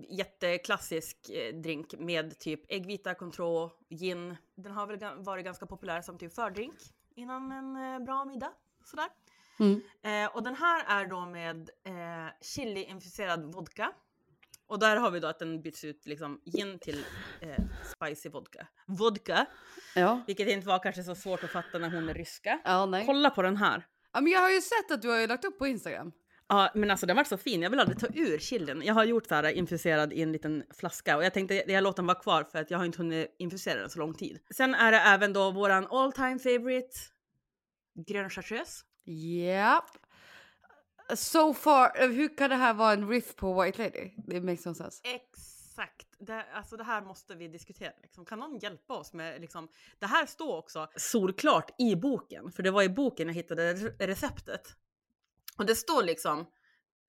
[0.10, 4.36] jätteklassisk eh, drink med typ äggvita, Cointreau, gin.
[4.56, 6.76] Den har väl varit ganska populär som typ fördrink
[7.16, 8.52] innan en bra middag.
[8.84, 9.10] Sådär.
[9.60, 9.82] Mm.
[10.04, 13.92] Eh, och den här är då med eh, chili-infuserad vodka.
[14.68, 17.06] Och där har vi då att den byts ut liksom gin till
[17.42, 18.68] eh, spicy vodka.
[18.88, 19.46] Vodka,
[19.96, 20.24] Ja.
[20.28, 22.60] vilket inte var kanske så svårt att fatta när hon är ryska.
[22.64, 23.04] Ja.
[23.06, 23.86] Kolla på den här.
[24.14, 26.12] Ja, men jag har ju sett att du har ju lagt upp på Instagram.
[26.48, 27.62] Ja, men alltså den var så fin.
[27.62, 28.82] Jag vill aldrig ta ur chilin.
[28.86, 31.96] Jag har gjort så här infuserad i en liten flaska och jag tänkte jag låter
[31.98, 34.40] den vara kvar för att jag har inte hunnit infusera den så lång tid.
[34.56, 36.90] Sen är det även då våran all time favorite
[38.08, 38.86] grön chartreuse.
[39.10, 39.98] Japp.
[41.16, 44.12] So far, eh, hur kan det här vara en riff på White Lady?
[44.18, 45.02] Det makes no sense.
[45.04, 46.08] Exakt.
[46.20, 47.92] Det, alltså det här måste vi diskutera.
[48.02, 48.26] Liksom.
[48.26, 49.68] Kan någon hjälpa oss med liksom,
[50.00, 54.76] det här står också solklart i boken, för det var i boken jag hittade receptet.
[55.58, 56.46] Och det står liksom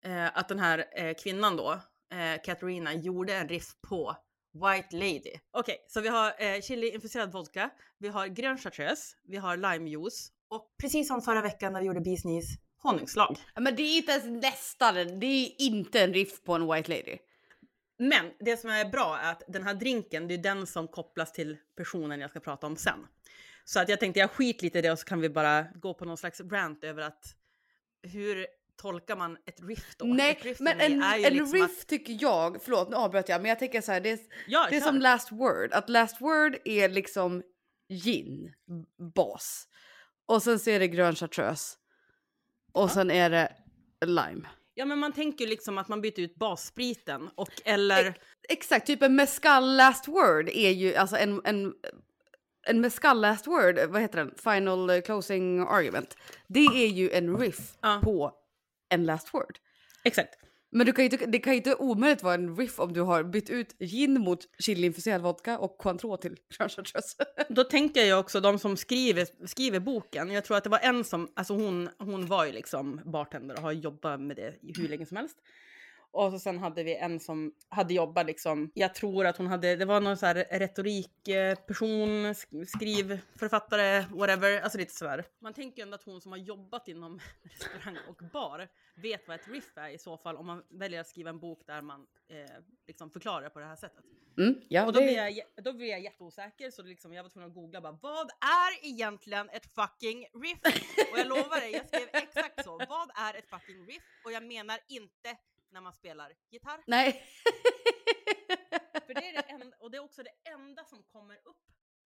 [0.05, 1.73] eh, att den här eh, kvinnan då,
[2.13, 4.17] eh, Katarina, gjorde en riff på
[4.53, 5.35] White Lady.
[5.51, 10.75] Okej, så vi har eh, chili-infuserad vodka, vi har grön chartreuse, vi har limejuice och
[10.81, 12.23] precis som förra veckan när vi gjorde Bees
[12.83, 13.37] honungslag.
[13.61, 17.19] Men det är inte ens nästan det är inte en riff på en White Lady.
[17.99, 21.33] Men det som är bra är att den här drinken, det är den som kopplas
[21.33, 23.07] till personen jag ska prata om sen.
[23.65, 25.95] Så att jag tänkte jag skit lite i det och så kan vi bara gå
[25.95, 27.37] på någon slags rant över att
[28.03, 30.05] hur tolkar man ett riff då?
[30.05, 33.49] Nej, riff men en, en liksom riff Att, tycker jag, förlåt nu avbröt jag, men
[33.49, 35.73] jag tänker så här, det är, ja, det är som last word.
[35.73, 37.43] Att last word är liksom
[37.89, 38.53] gin,
[39.15, 39.69] bas.
[40.31, 41.77] Och sen så är det grön chartreuse.
[42.73, 43.53] Och sen är det
[44.07, 44.49] lime.
[44.75, 49.03] Ja men man tänker ju liksom att man byter ut basspriten och eller Exakt, typ
[49.03, 51.73] en mescal last word är ju alltså en, en,
[52.67, 54.35] en mescal last word, vad heter den?
[54.39, 56.17] Final closing argument.
[56.47, 58.01] Det är ju en riff Ja.
[58.05, 58.33] på
[58.89, 59.59] en last word.
[60.05, 60.35] exakt.
[60.73, 63.23] Men du kan inte, det kan ju inte omöjligt vara en riff om du har
[63.23, 67.17] bytt ut gin mot chiliinfuserad vodka och Cointreau till grön chartreuse.
[67.49, 70.31] Då tänker jag också de som skriver, skriver boken.
[70.31, 73.63] Jag tror att det var en som, alltså hon, hon var ju liksom bartender och
[73.63, 75.37] har jobbat med det hur länge som helst.
[76.13, 79.77] Och så sen hade vi en som hade jobbat liksom, jag tror att hon hade,
[79.77, 80.35] det var någon så här
[81.25, 85.25] retorikperson, sk- skrivförfattare, whatever, alltså lite sådär.
[85.41, 89.41] Man tänker ju ändå att hon som har jobbat inom restaurang och bar vet vad
[89.41, 92.07] ett riff är i så fall om man väljer att skriva en bok där man
[92.29, 94.05] eh, liksom förklarar på det här sättet.
[94.39, 97.31] Mm, ja, Och då det- blir, jag, då blir jag jätteosäker så liksom, jag var
[97.31, 100.59] tvungen att googla bara vad är egentligen ett fucking riff?
[101.13, 102.79] Och jag lovar dig, jag skrev exakt så.
[102.89, 104.03] Vad är ett fucking riff?
[104.25, 105.37] Och jag menar inte
[105.71, 106.81] när man spelar gitarr.
[106.87, 107.23] Nej.
[109.07, 111.57] För det är det enda, och det är också det enda som kommer upp.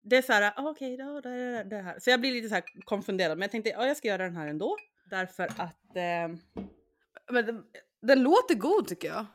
[0.02, 2.00] Det är så här, ah, okej, då, det, det här.
[2.00, 4.48] Så jag blir lite så konfunderad, men jag tänkte, ja, jag ska göra den här
[4.48, 4.78] ändå.
[5.10, 6.28] Därför att, eh,
[7.32, 7.66] Men den,
[8.02, 9.26] den låter god tycker jag.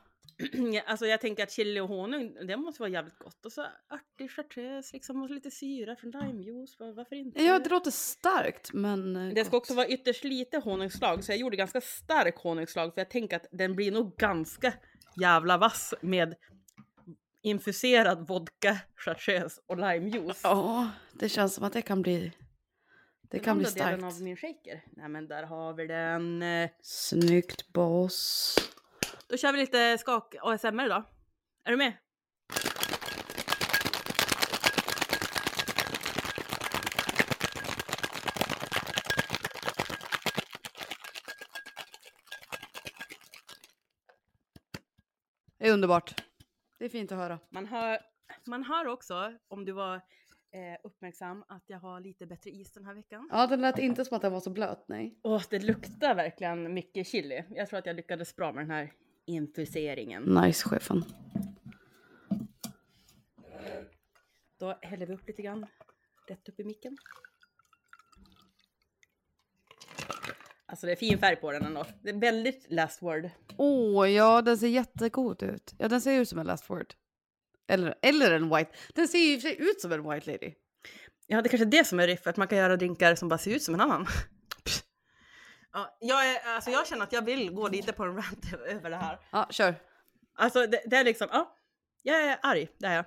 [0.87, 3.47] Alltså jag tänker att chili och honung, det måste vara jävligt gott.
[3.47, 7.43] Och så örtig chartreuse liksom och lite syra från limejuice, var- varför inte?
[7.43, 9.63] Ja, det låter starkt men eh, Det ska gott.
[9.63, 13.47] också vara ytterst lite honungsslag, så jag gjorde ganska stark honungsslag för jag tänker att
[13.51, 14.73] den blir nog ganska
[15.21, 16.35] jävla vass med
[17.43, 20.41] infuserad vodka, chartreuse och limejuice.
[20.45, 22.33] Ja, det känns som att det kan bli...
[23.23, 24.15] Det Den kan bli andra delen starkt.
[24.17, 24.85] av min shaker.
[24.97, 26.45] Nej men där har vi den.
[26.83, 28.57] Snyggt boss.
[29.31, 31.05] Då kör vi lite skak ASMR då.
[31.65, 31.93] Är du med?
[45.59, 46.23] Det är underbart.
[46.79, 47.39] Det är fint att höra.
[47.51, 47.99] Man hör,
[48.47, 50.01] man hör också, om du var eh,
[50.85, 53.29] uppmärksam, att jag har lite bättre is den här veckan.
[53.33, 55.19] Ja, den lät inte som att den var så blöt, nej.
[55.23, 57.45] Åh, det luktar verkligen mycket chili.
[57.51, 58.93] Jag tror att jag lyckades bra med den här
[59.27, 60.23] infuseringen.
[60.23, 61.05] Nice, chefen.
[64.59, 65.67] Då häller vi upp lite grann,
[66.29, 66.97] rätt upp i micken.
[70.67, 71.87] Alltså det är fin färg på den ändå.
[72.03, 73.31] Det är väldigt last word.
[73.57, 75.75] Åh, ja, den ser jättegod ut.
[75.79, 76.95] Ja, den ser ut som en last word.
[77.69, 78.71] Eller, eller en white.
[78.95, 80.55] Den ser ju ut som en white lady.
[81.27, 83.29] Ja, det är kanske är det som är riff, att man kan göra drinkar som
[83.29, 84.07] bara ser ut som en annan.
[85.73, 88.91] Ja, jag, är, alltså jag känner att jag vill gå lite på en rant över
[88.91, 89.19] det här.
[89.31, 89.75] Ja, kör.
[90.35, 91.57] Alltså det, det är liksom, ja,
[92.03, 93.05] jag är arg, det är jag.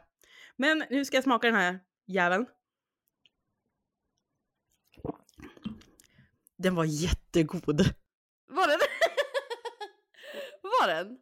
[0.56, 2.46] Men nu ska jag smaka den här jäveln.
[6.58, 7.82] Den var jättegod.
[8.48, 8.80] Var den?
[10.62, 11.20] var den?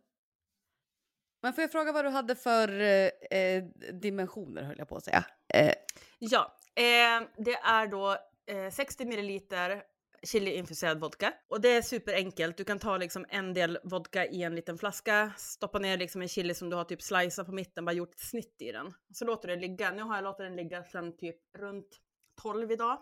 [1.41, 5.03] Men får jag fråga vad du hade för eh, eh, dimensioner höll jag på att
[5.03, 5.25] säga.
[5.53, 5.73] Eh,
[6.19, 9.83] Ja, eh, det är då eh, 60 milliliter
[10.23, 11.33] Chiliinfuserad vodka.
[11.47, 12.57] Och det är superenkelt.
[12.57, 16.27] Du kan ta liksom en del vodka i en liten flaska, stoppa ner liksom en
[16.27, 18.93] chili som du har typ sliceat på mitten, bara gjort ett snitt i den.
[19.13, 19.91] Så låter det ligga.
[19.91, 22.01] Nu har jag låtit den ligga sedan typ runt
[22.41, 22.97] 12 idag.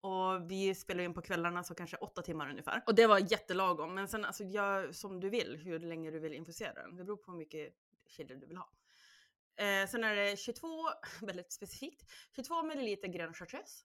[0.00, 2.82] Och vi spelar in på kvällarna så kanske åtta timmar ungefär.
[2.86, 3.94] Och det var jättelagom.
[3.94, 6.96] Men sen alltså gör som du vill, hur länge du vill infusera den.
[6.96, 7.74] Det beror på hur mycket
[8.06, 8.70] chili du vill ha.
[9.56, 10.68] Eh, sen är det 22,
[11.20, 12.02] väldigt specifikt,
[12.36, 13.84] 22 ml grön chartreuse.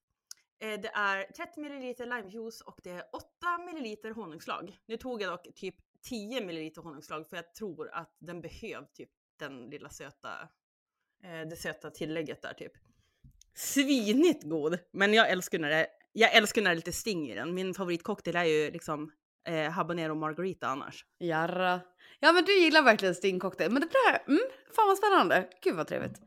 [0.60, 3.26] Eh, det är 30 milliliter limejuice och det är 8
[3.66, 4.78] milliliter honungslag.
[4.86, 9.10] Nu tog jag dock typ 10 milliliter honungslag för jag tror att den behöver typ
[9.40, 10.30] den lilla söta,
[11.24, 12.72] eh, det söta tillägget där typ.
[13.54, 14.80] Svinigt god!
[14.92, 17.54] Men jag älskar när det, jag älskar när det är lite sting i den.
[17.54, 19.12] Min favoritcocktail är ju liksom
[19.48, 21.06] eh, habanero margarita annars.
[21.20, 21.82] Jarra.
[22.20, 23.72] Ja men du gillar verkligen stingcocktail.
[23.72, 24.44] Men det där, mm,
[24.76, 25.50] fan vad spännande.
[25.62, 26.22] Gud vad trevligt.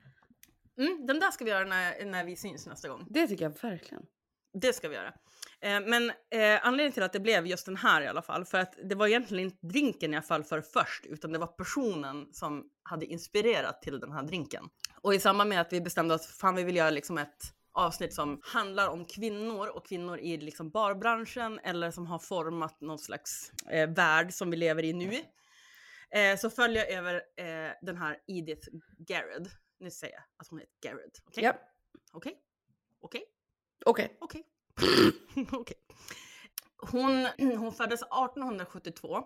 [0.79, 3.07] Mm, den där ska vi göra när, när vi syns nästa gång.
[3.11, 4.07] Det tycker jag verkligen.
[4.52, 5.12] Det ska vi göra.
[5.60, 8.58] Eh, men eh, anledningen till att det blev just den här i alla fall, för
[8.58, 12.64] att det var egentligen inte drinken jag föll för först, utan det var personen som
[12.82, 14.64] hade inspirerat till den här drinken.
[15.02, 18.14] Och i samband med att vi bestämde att fan vi vill göra liksom ett avsnitt
[18.14, 23.52] som handlar om kvinnor och kvinnor i liksom barbranschen eller som har format någon slags
[23.70, 25.20] eh, värld som vi lever i nu.
[26.10, 29.48] Eh, så följer jag över eh, den här Edith Garrett.
[29.80, 31.22] Nu säger jag att hon heter Garrett.
[31.26, 31.44] Okej?
[31.44, 31.54] Ja,
[32.12, 32.36] Okej?
[33.00, 33.24] Okej?
[33.87, 34.16] Okej.
[34.21, 34.45] Okej.
[35.53, 35.77] Okej.
[36.77, 37.27] Hon,
[37.59, 39.25] hon föddes 1872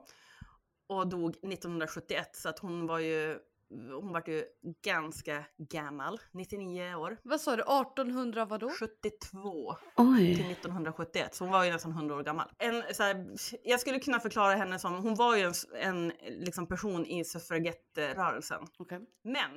[0.89, 3.39] och dog 1971 så att hon var ju,
[3.71, 4.45] hon var ju
[4.85, 7.19] ganska gammal, 99 år.
[7.23, 8.71] Vad sa du, 1800 vadå?
[8.71, 10.33] 72 till Oj.
[10.53, 12.51] 1971, så hon var ju nästan 100 år gammal.
[12.59, 13.27] En, så här,
[13.65, 18.67] jag skulle kunna förklara henne som, hon var ju en, en liksom person i suffragettrörelsen.
[18.79, 19.01] Okej.
[19.25, 19.51] Men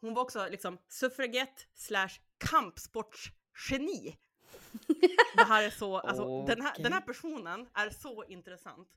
[0.00, 2.18] hon var också liksom suffragett slash
[3.52, 4.16] kampsportsgeni.
[5.36, 8.88] Det här är så, alltså den, här, den här personen är så intressant.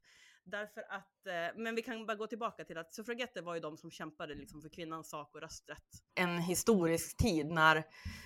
[0.47, 3.77] Därför att, eh, men vi kan bara gå tillbaka till att suffragetter var ju de
[3.77, 5.83] som kämpade liksom för kvinnans sak och rösträtt.
[6.15, 7.83] En historisk tid när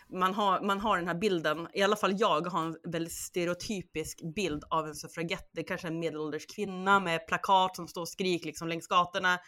[0.10, 4.22] man har, man har den här bilden, i alla fall jag har en väldigt stereotypisk
[4.36, 5.50] bild av en suffragett.
[5.54, 9.40] Det är kanske en medelålders kvinna med plakat som står och skriker liksom längs gatorna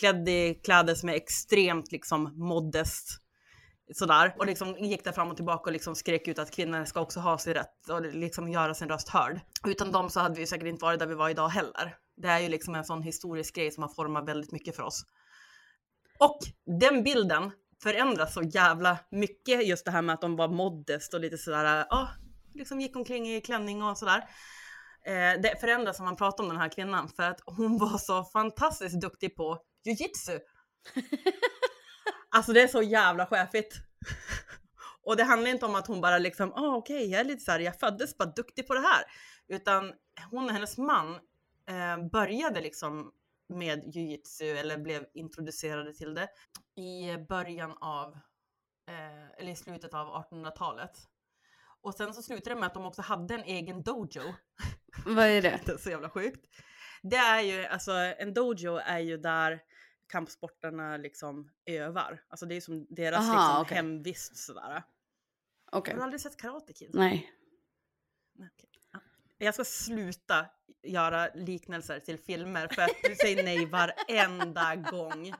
[0.00, 3.22] klädd i kläder som är extremt liksom modest.
[3.94, 4.34] Sådär.
[4.38, 7.20] Och liksom gick där fram och tillbaka och liksom skrek ut att kvinnor ska också
[7.20, 9.40] ha sin rätt och liksom göra sin röst hörd.
[9.66, 11.96] Utan dem så hade vi säkert inte varit där vi var idag heller.
[12.16, 15.04] Det är ju liksom en sån historisk grej som har format väldigt mycket för oss.
[16.18, 16.38] Och
[16.80, 21.20] den bilden förändras så jävla mycket just det här med att de var modest och
[21.20, 22.08] lite sådär, ja,
[22.54, 24.28] liksom gick omkring i klänning och sådär.
[25.06, 28.24] Eh, det förändras när man pratar om den här kvinnan för att hon var så
[28.24, 30.38] fantastiskt duktig på jujitsu.
[32.30, 33.74] Alltså det är så jävla chefigt.
[35.02, 37.50] Och det handlar inte om att hon bara liksom, ah, okej, jag är lite så
[37.50, 39.04] här, jag föddes bara duktig på det här.
[39.48, 39.92] Utan
[40.30, 41.14] hon och hennes man
[41.68, 43.12] eh, började liksom
[43.48, 46.28] med jujitsu eller blev introducerade till det
[46.82, 48.12] i början av,
[48.88, 50.90] eh, eller i slutet av 1800-talet.
[51.82, 54.34] Och sen så slutade det med att de också hade en egen dojo.
[55.06, 55.60] Vad är det?
[55.66, 56.46] Det är så jävla sjukt.
[57.02, 59.60] Det är ju, alltså en dojo är ju där
[60.08, 62.22] kampsportarna liksom övar.
[62.28, 63.76] Alltså det är som deras Aha, liksom okej.
[63.76, 64.82] hemvist sådär.
[65.72, 65.92] Okej.
[65.92, 66.90] Har du aldrig sett Karate Kid?
[66.94, 67.32] Nej.
[68.34, 68.50] Nej.
[68.92, 69.00] Ja.
[69.38, 70.46] Jag ska sluta
[70.82, 75.34] göra liknelser till filmer för att du säger nej varenda gång.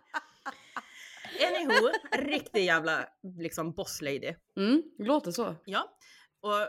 [1.48, 4.34] Anywho, riktig jävla liksom boss lady.
[4.56, 5.54] Mm, låter så.
[5.64, 5.96] Ja,
[6.40, 6.68] och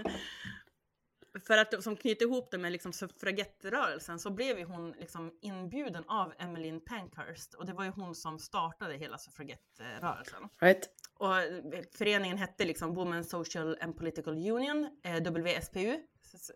[1.46, 6.04] för att som knyter ihop det med liksom suffragettrörelsen så blev ju hon liksom inbjuden
[6.08, 10.48] av Emmeline Pankhurst och det var ju hon som startade hela suffragettrörelsen.
[10.60, 10.90] Right.
[11.18, 16.00] Och eh, föreningen hette liksom Women Social and Political Union, eh, WSPU,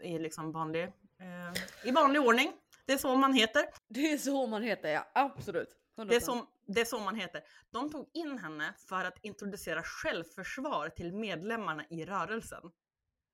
[0.03, 2.53] i liksom vanlig, eh, i vanlig ordning.
[2.87, 3.64] Det är så man heter.
[3.88, 5.69] Det är så man heter ja, absolut.
[5.97, 6.09] 100%.
[6.09, 7.43] Det är, så, det är så man heter.
[7.71, 12.62] De tog in henne för att introducera självförsvar till medlemmarna i rörelsen.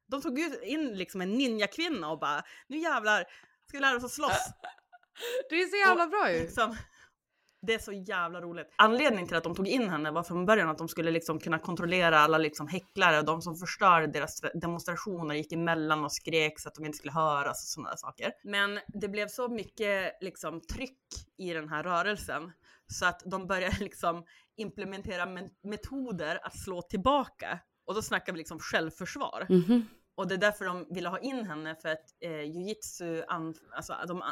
[0.06, 3.24] De tog ju in liksom en ninjakvinna och bara, nu jävlar
[3.68, 4.48] ska vi lära oss att slåss.
[5.50, 6.38] Det är så jävla bra ju.
[6.40, 6.76] Liksom,
[7.62, 8.74] det är så jävla roligt.
[8.76, 11.58] Anledningen till att de tog in henne var från början att de skulle liksom kunna
[11.58, 16.74] kontrollera alla liksom häcklare, de som förstörde deras demonstrationer, gick emellan och skrek så att
[16.74, 18.32] de inte skulle höras och sådana saker.
[18.44, 21.00] Men det blev så mycket liksom tryck
[21.38, 22.52] i den här rörelsen
[22.86, 24.24] så att de började liksom
[24.56, 27.58] implementera men- metoder att slå tillbaka.
[27.86, 29.46] Och då snackar vi liksom självförsvar.
[29.48, 29.88] Mhm.
[30.14, 33.22] Och det är därför de ville ha in henne för att eh, jujitsu,
[33.72, 34.22] alltså de,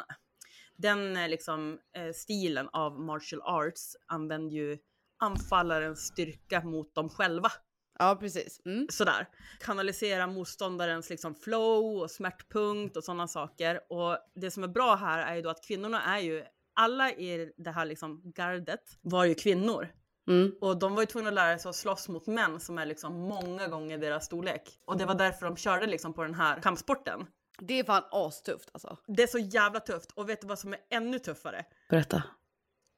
[0.75, 4.77] den eh, liksom eh, stilen av martial arts använder ju
[5.19, 7.51] anfallarens styrka mot dem själva.
[7.99, 8.61] Ja, precis.
[8.65, 8.87] Mm.
[8.89, 9.27] Sådär.
[9.59, 13.79] Kanalisera motståndarens liksom flow och smärtpunkt och sådana saker.
[13.89, 17.53] Och det som är bra här är ju då att kvinnorna är ju, alla i
[17.57, 19.89] det här liksom gardet var ju kvinnor.
[20.27, 20.51] Mm.
[20.61, 23.13] Och de var ju tvungna att lära sig att slåss mot män som är liksom
[23.13, 24.79] många gånger deras storlek.
[24.85, 27.27] Och det var därför de körde liksom på den här kampsporten.
[27.59, 28.97] Det är fan astufft alltså.
[29.07, 30.11] Det är så jävla tufft.
[30.11, 31.65] Och vet du vad som är ännu tuffare?
[31.89, 32.23] Berätta.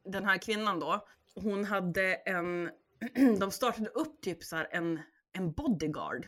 [0.05, 2.69] Den här kvinnan då, hon hade en...
[3.39, 5.01] de startade upp typ så en,
[5.33, 6.27] en bodyguard.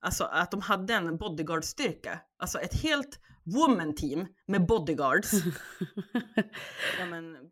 [0.00, 2.20] Alltså att de hade en bodyguard-styrka.
[2.36, 5.32] Alltså ett helt woman team med bodyguards.
[6.98, 7.50] ja, men,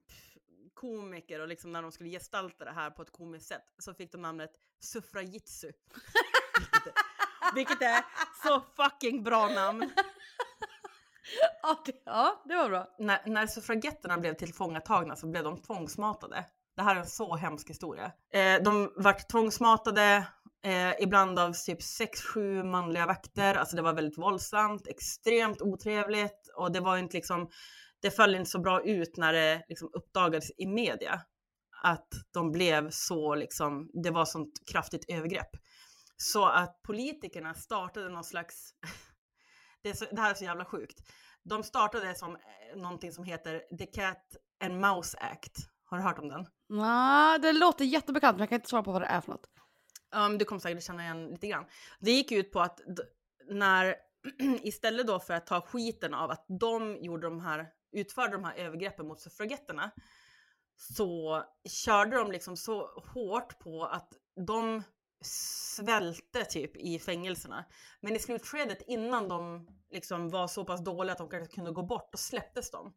[0.83, 4.13] komiker och liksom när de skulle gestalta det här på ett komiskt sätt så fick
[4.13, 5.67] de namnet suffragitsu.
[6.59, 8.05] vilket, är, vilket är
[8.43, 9.91] så fucking bra namn.
[11.63, 12.95] Ja det, ja, det var bra.
[12.99, 16.45] När, när suffragetterna blev tillfångatagna så blev de tvångsmatade.
[16.77, 18.13] Det här är en så hemsk historia.
[18.33, 20.27] Eh, de vart tvångsmatade
[20.65, 23.55] eh, ibland av typ 6-7 manliga vakter.
[23.55, 27.51] Alltså det var väldigt våldsamt, extremt otrevligt och det var inte liksom,
[28.03, 31.21] det föll inte så bra ut när det liksom uppdagades i media
[31.83, 35.51] att de blev så liksom, det var sånt kraftigt övergrepp.
[36.17, 38.71] Så att politikerna startade någon slags,
[39.83, 40.99] det, är så, det här är så jävla sjukt.
[41.43, 45.57] De startade som eh, någonting som heter The Cat and Mouse Act.
[45.85, 46.47] Har du hört om den?
[46.69, 49.47] Nej, det låter jättebekant men jag kan inte svara på vad det är för något.
[50.15, 51.65] Um, du kommer säkert känna igen lite grann.
[52.01, 52.81] Det gick ut på att
[53.51, 53.97] när
[54.63, 58.55] istället då för att ta skiten av att de gjorde de här, utförde de här
[58.55, 59.91] övergreppen mot suffragetterna
[60.77, 64.13] så körde de liksom så hårt på att
[64.47, 64.83] de
[65.25, 67.65] svälte typ i fängelserna.
[68.01, 71.83] Men i slutskedet innan de liksom var så pass dåliga att de kanske kunde gå
[71.83, 72.95] bort, då släpptes de.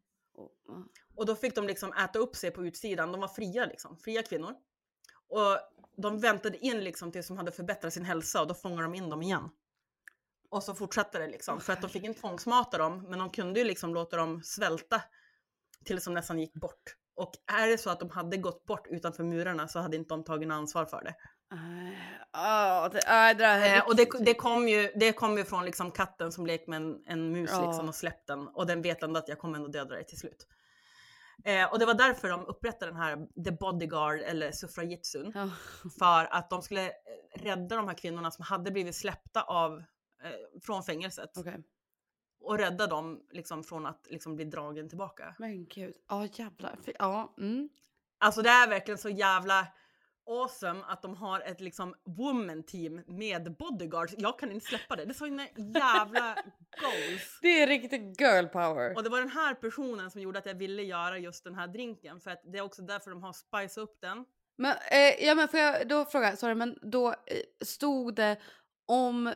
[1.16, 3.12] Och då fick de liksom äta upp sig på utsidan.
[3.12, 4.54] De var fria liksom, fria kvinnor.
[5.28, 5.58] Och
[5.96, 9.10] de väntade in liksom tills de hade förbättrat sin hälsa och då fångade de in
[9.10, 9.50] dem igen.
[10.50, 13.60] Och så fortsatte det liksom, för att de fick inte tvångsmata dem, men de kunde
[13.60, 15.02] ju liksom låta dem svälta
[15.84, 16.82] tills de nästan gick bort.
[17.16, 20.24] Och är det så att de hade gått bort utanför murarna så hade inte de
[20.24, 21.14] tagit ansvar för det.
[23.86, 27.32] Och det, kom ju, det kom ju från liksom katten som lekte med en, en
[27.32, 27.66] mus Ja.
[27.66, 28.48] liksom och släppte den.
[28.48, 30.46] Och den vet ändå att jag kommer ändå döda dig till slut.
[31.44, 35.32] Eh, och det var därför de upprättade den här The Bodyguard eller suffragitsun.
[35.98, 36.92] För att de skulle eh,
[37.42, 39.82] rädda de här kvinnorna som hade blivit släppta av,
[40.24, 41.36] eh, från fängelset.
[41.36, 41.62] Okej.
[42.40, 45.34] Och rädda dem liksom, från att liksom, bli dragen tillbaka.
[45.38, 45.94] Men gud.
[46.08, 46.78] Ja jävlar.
[46.86, 47.34] Fy- Ja.
[47.38, 47.68] Mm.
[48.18, 49.66] Alltså det är verkligen så jävla
[50.30, 54.14] awesome att de har ett liksom woman team med bodyguards.
[54.18, 55.04] Jag kan inte släppa det.
[55.04, 56.34] Det är såna jävla
[56.80, 57.38] goals.
[57.42, 58.96] Det är riktigt girl power.
[58.96, 61.66] Och det var den här personen som gjorde att jag ville göra just den här
[61.68, 62.20] drinken.
[62.20, 64.24] För att det är också därför de har spice upp den.
[64.58, 67.14] Men, eh, ja, men får jag då fråga, sorry, men då eh,
[67.64, 68.36] stod det
[68.86, 69.34] om...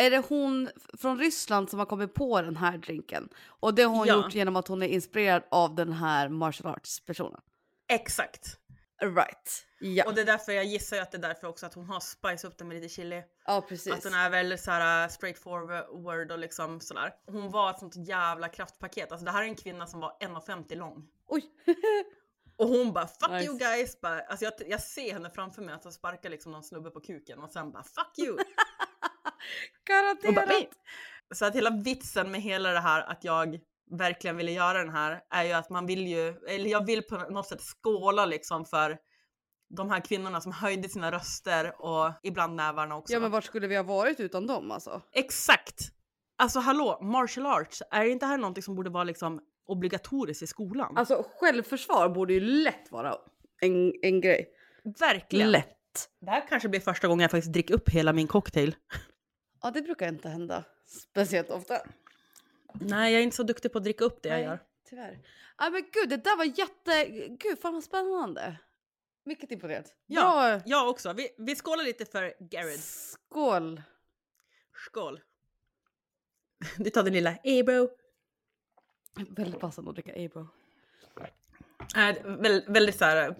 [0.00, 3.28] Är det hon från Ryssland som har kommit på den här drinken?
[3.46, 4.14] Och det har hon Ja.
[4.14, 7.40] gjort genom att hon är inspirerad av den här martial arts-personen?
[7.88, 8.56] Exakt.
[9.02, 9.66] Right.
[9.80, 12.00] Ja, Och det är därför jag gissar att det är därför också att hon har
[12.00, 13.22] spice upp den med lite chili.
[13.46, 13.92] ja precis.
[13.92, 17.12] Att den är väldigt såhär straightforward och liksom sådär.
[17.26, 19.12] Hon var ett sånt jävla kraftpaket.
[19.12, 21.06] Alltså det här är en kvinna som var 1,50 lång.
[21.28, 21.44] Oj!
[22.56, 23.44] Och hon bara fuck Nice.
[23.46, 24.00] you guys.
[24.00, 27.00] Bara, alltså jag, jag ser henne framför mig att hon sparkar liksom någon snubbe på
[27.00, 28.36] kuken och sen bara fuck you.
[29.88, 30.48] Bara, Garanterat!
[30.48, 30.70] "Nej."
[31.34, 33.58] så att hela vitsen med hela det här att jag
[33.90, 37.16] verkligen ville göra den här är ju att man vill ju, eller jag vill på
[37.16, 38.98] något sätt skåla liksom för
[39.76, 43.12] de här kvinnorna som höjde sina röster och ibland nävarna också.
[43.12, 45.02] Ja men vart skulle vi ha varit utan dem alltså?
[45.12, 45.80] Exakt!
[46.38, 50.96] Alltså hallå, martial arts, är inte här någonting som borde vara liksom obligatoriskt i skolan?
[50.96, 53.16] Alltså självförsvar borde ju lätt vara
[53.60, 54.48] en, en grej.
[55.00, 55.50] Verkligen!
[55.50, 55.76] Lätt.
[56.20, 58.76] Det här kanske blir första gången jag faktiskt dricker upp hela min cocktail.
[59.62, 61.82] Ja det brukar inte hända speciellt ofta.
[62.72, 64.58] Nej, jag är inte så duktig på att dricka upp det jag Nej, gör.
[64.88, 65.18] Tyvärr.
[65.58, 67.06] Ja men gud det där var jätte...
[67.28, 68.56] Gud fan vad spännande.
[69.24, 69.88] Mycket imponerad.
[70.06, 70.20] Ja.
[70.22, 70.62] Bra.
[70.66, 71.12] Jag också.
[71.12, 72.80] Vi, vi skålar lite för Garrett.
[72.80, 73.82] Skål.
[74.86, 75.20] Skål!
[76.76, 77.88] Du tar den lilla Abro.
[79.28, 80.48] Väldigt passande att dricka Abro.
[81.96, 83.36] Äh, väldigt, väldigt så här,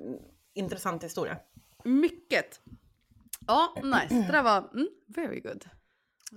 [0.54, 1.36] intressant historia.
[1.84, 2.60] Mycket.
[3.46, 4.14] Ja, nice.
[4.14, 5.64] Det där var mm, very good.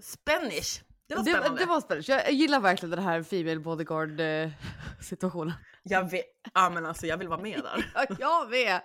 [0.01, 0.81] Spanish!
[1.07, 1.59] Det var Det, spännande.
[1.61, 2.11] det var spännande.
[2.11, 4.49] Jag gillar verkligen den här Female Bodyguard eh,
[5.01, 5.53] situationen.
[5.83, 7.91] Jag vet, ja men alltså jag vill vara med där.
[8.09, 8.83] Ja, jag vet.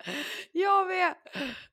[0.52, 1.16] Jag vet.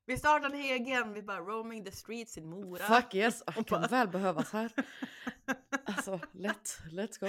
[0.06, 2.84] Vi startar en egen, vi bara roaming the streets in Mora.
[3.02, 3.44] Fuck yes.
[3.48, 4.72] Oh, kan väl behövas här.
[5.96, 6.80] Alltså, lätt.
[6.92, 7.28] Let's go.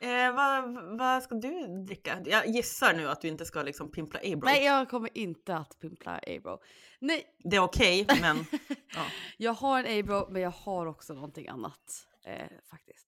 [0.00, 2.22] Eh, vad, vad ska du dricka?
[2.24, 4.44] Jag gissar nu att du inte ska liksom pimpla Abro.
[4.44, 6.58] Nej, jag kommer inte att pimpla Abro.
[6.98, 8.36] Nej, Det är okej, men
[8.94, 9.04] ja.
[9.36, 13.06] jag har en Abro, men jag har också någonting annat eh, faktiskt.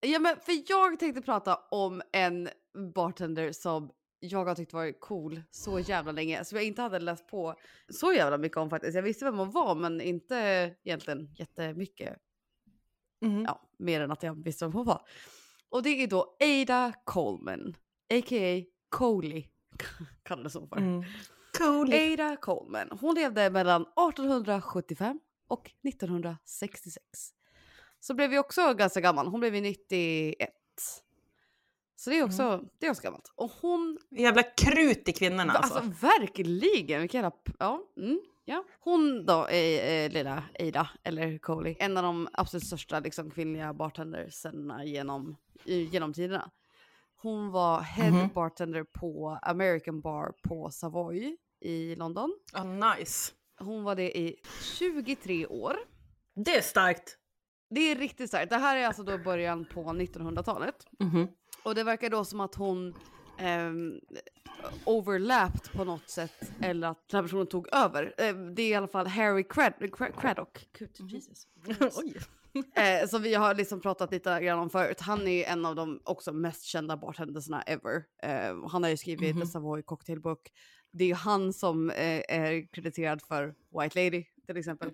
[0.00, 2.48] Ja, men för jag tänkte prata om en
[2.94, 3.90] bartender som
[4.20, 6.44] jag har tyckt varit cool så jävla länge.
[6.44, 7.54] Som jag inte hade läst på
[7.88, 8.94] så jävla mycket om faktiskt.
[8.94, 10.36] Jag visste vem hon var men inte
[10.84, 12.16] egentligen jättemycket.
[13.20, 13.44] Mhm.
[13.46, 15.02] Ja, mer än att jag visste vem hon var.
[15.70, 17.76] Och det är då Ada Coleman,
[18.14, 18.64] a.k.a.
[18.88, 19.44] Coley
[20.22, 20.76] kallades hon för.
[20.76, 21.04] Mm.
[21.58, 21.94] Cool.
[21.94, 22.98] Ada Coleman.
[23.00, 27.04] Hon levde mellan 1875 och 1966.
[28.00, 29.26] Så blev vi också ganska gammal.
[29.26, 30.50] Hon blev ju 91.
[31.96, 33.32] Så det är också, det är också gammalt.
[33.34, 35.74] Och hon, Jävla krut i kvinnorna alltså.
[35.74, 38.64] alltså, verkligen, vilken jävla, ja, mm, ja.
[38.80, 43.74] Hon då är eh, lilla Ada, eller Coley, en av de absolut största liksom, kvinnliga
[43.74, 46.50] bartenderserna genom, genom tiderna.
[47.22, 48.28] Hon var head Mhm.
[48.34, 52.38] bartender på American Bar på Savoy i London.
[52.52, 53.32] Ah, nice.
[53.58, 54.36] Hon var det i
[54.78, 55.76] 23 år.
[56.34, 57.18] Det är starkt.
[57.70, 58.50] Det är riktigt starkt.
[58.50, 60.86] Det här är alltså då början på 1900-talet.
[60.98, 61.28] Mhm.
[61.62, 62.94] Och det verkar då som att hon
[63.38, 64.00] ehm,
[64.84, 68.14] overlapped på något sätt eller att den här personen tog över.
[68.18, 70.68] Eh, det är i alla fall Harry Crad- Cra- Craddock.
[70.78, 71.46] Gud, Jesus.
[71.96, 72.16] Oj.
[72.76, 75.00] Eh, som vi har liksom pratat lite grann om förut.
[75.00, 78.02] Han är en av de också mest kända bartendersna ever.
[78.22, 79.40] Eh, han har ju skrivit Mhm.
[79.40, 80.40] The Savoy Cocktail Book.
[80.92, 84.90] Det är ju han som eh, är krediterad för White Lady till exempel.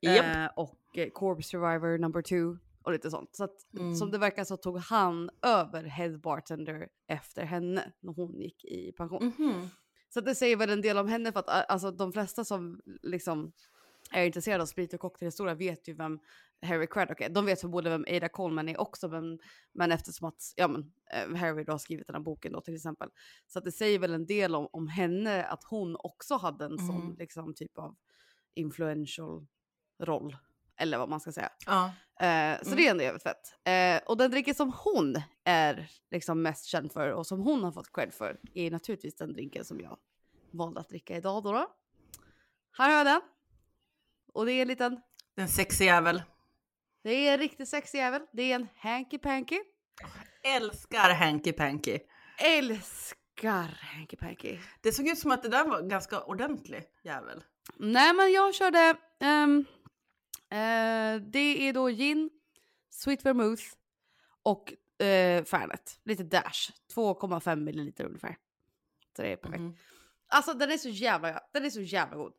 [0.00, 0.36] Japp.
[0.36, 0.78] Eh, och
[1.12, 3.36] Corpse Survivor number two och lite sånt.
[3.36, 3.94] Så att, Mm.
[3.94, 8.92] som det verkar så tog han över head bartender efter henne när hon gick i
[8.92, 9.32] pension.
[9.38, 9.68] Mhm.
[10.08, 12.80] Så det säger väl en del om henne för att a- alltså, de flesta som
[13.02, 13.52] liksom
[14.10, 16.18] är intresserade av sprit och cocktailhistoria vet ju vem
[16.62, 17.28] Harry Craddock är.
[17.28, 19.38] De vet förmodligen vem Ada Coleman är också, men,
[19.72, 22.74] men eftersom att ja, men, eh, Harry då har skrivit den här boken då till
[22.74, 23.08] exempel.
[23.46, 27.02] Så det säger väl en del om, om henne, att hon också hade en sån
[27.02, 27.16] Mm.
[27.18, 27.96] liksom, typ av
[28.54, 29.46] influential
[30.02, 30.36] roll.
[30.78, 31.50] Eller vad man ska säga.
[31.66, 31.84] Ja.
[32.20, 32.76] Eh, så Mm.
[32.76, 33.54] det är ändå jävligt fett.
[33.64, 37.72] Eh, och den drinken som hon är liksom mest känd för och som hon har
[37.72, 39.98] fått cred för är naturligtvis den drinken som jag
[40.52, 41.52] valde att dricka idag då.
[41.52, 41.66] då.
[42.78, 43.20] Här har jag den.
[44.34, 45.00] Och det är en liten,
[45.36, 46.22] Den sexig jävel.
[47.04, 48.22] det är en riktigt sexig jävel.
[48.32, 49.58] Det är en hanky panky.
[50.56, 51.98] Älskar Hanky Panky.
[52.38, 54.58] Älskar hanky panky.
[54.80, 57.44] Det såg ut som att det där var ganska ordentlig jävel.
[57.76, 59.64] Nej men jag körde, ehm,
[60.52, 62.30] eh, det är då gin,
[62.90, 63.62] sweet vermouth
[64.42, 64.72] och
[65.04, 66.00] eh, Fernet.
[66.04, 68.36] Lite dash, 2,5 milliliter ungefär.
[69.16, 69.60] Så det är perfekt.
[69.60, 69.76] Mhm.
[70.28, 72.32] Alltså den är så jävla, den är så jävla god.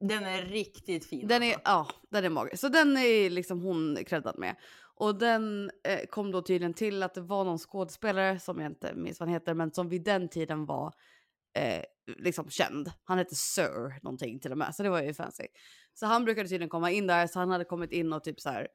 [0.00, 1.28] Den är riktigt fin.
[1.28, 1.62] Den är, alltså.
[1.64, 2.60] ja, den är magisk.
[2.60, 4.56] Så den är liksom hon creddad med.
[4.96, 8.94] Och den eh, kom då tydligen till att det var någon skådespelare som jag inte
[8.94, 10.94] minns vad han heter, men som vid den tiden var
[11.54, 11.82] eh,
[12.18, 12.92] liksom känd.
[13.04, 15.46] Han hette Sir någonting till och med, så det var ju fancy.
[15.94, 18.50] Så han brukade tydligen komma in där, så han hade kommit in och typ så
[18.50, 18.68] här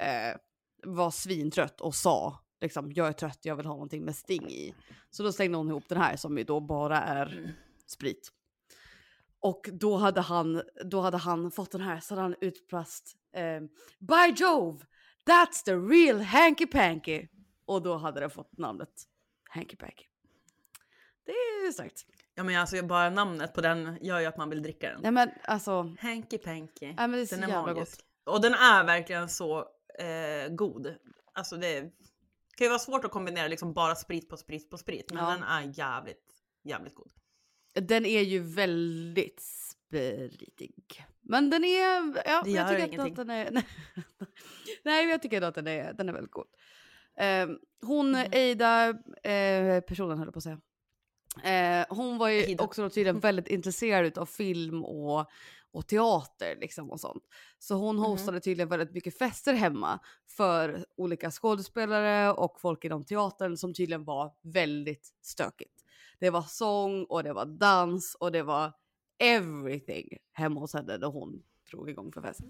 [0.00, 0.36] eh,
[0.82, 4.74] var svintrött och sa liksom jag är trött, jag vill ha någonting med sting i.
[5.10, 7.54] Så då slängde hon ihop den här som ju då bara är
[7.86, 8.32] sprit.
[9.40, 13.60] Och då hade han, då hade han fått den här så hade han utprast eh,
[13.98, 14.84] By Jove,
[15.26, 17.28] that's the real hanky panky.
[17.64, 19.04] Och då hade den fått namnet
[19.50, 20.04] hanky panky.
[21.24, 22.06] Det är starkt.
[22.38, 25.00] Ja men alltså bara namnet på den gör ju att man vill dricka den.
[25.02, 26.86] Nej men alltså, Hanky Panky.
[26.86, 27.96] nej, men det är så Den är jävla magisk.
[28.24, 28.34] gott.
[28.34, 29.58] Och den är verkligen så
[29.98, 30.94] eh, god.
[31.32, 31.80] Alltså det
[32.56, 35.12] kan ju vara svårt att kombinera liksom bara sprit på sprit på sprit.
[35.12, 35.30] Men Ja.
[35.30, 36.24] den är jävligt,
[36.64, 37.12] jävligt god.
[37.74, 41.04] Den är ju väldigt spritig.
[41.22, 43.12] Men den är, ja, Det jag tycker ingenting.
[43.12, 43.50] att den är,
[44.84, 46.46] nej jag tycker att den är, den är väldigt god.
[47.20, 47.48] Eh,
[47.86, 48.26] hon, Mhm.
[48.32, 48.88] Eida,
[49.22, 50.60] eh, personen höll på att säga.
[51.44, 55.26] Eh, hon var ju också då tydligen väldigt intresserad av film och,
[55.70, 57.22] och teater liksom och sånt.
[57.58, 58.04] Så hon Mhm.
[58.04, 64.04] hostade tydligen väldigt mycket fester hemma för olika skådespelare och folk inom teatern som tydligen
[64.04, 65.84] var väldigt stökigt.
[66.18, 68.72] Det var sång och det var dans och det var
[69.18, 72.40] everything hemma hos henne när hon drog igång för fest.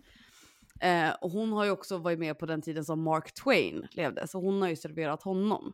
[0.80, 4.28] Eh, och hon har ju också varit med på den tiden som Mark Twain levde,
[4.28, 5.72] så hon har ju serverat honom.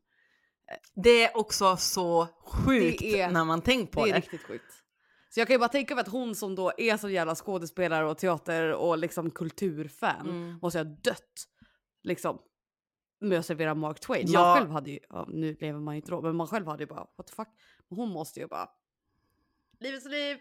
[0.94, 4.16] Det är också så sjukt är- när man tänker på det det.
[4.16, 4.72] är riktigt sjukt.
[5.30, 8.06] Så jag kan ju bara tänka mig att hon som då är så jävla skådespelare
[8.10, 10.58] och teater och liksom kulturfan Mm.
[10.62, 11.48] måste ha dött
[12.02, 12.38] liksom
[13.20, 14.26] med att servera Mark Twain.
[14.30, 14.40] Ja.
[14.40, 16.82] Man själv hade ju, ja, nu lever man ju inte då, men man själv hade
[16.82, 17.48] ju bara what the fuck.
[17.88, 18.68] Hon måste ju bara
[19.80, 20.36] livets liv.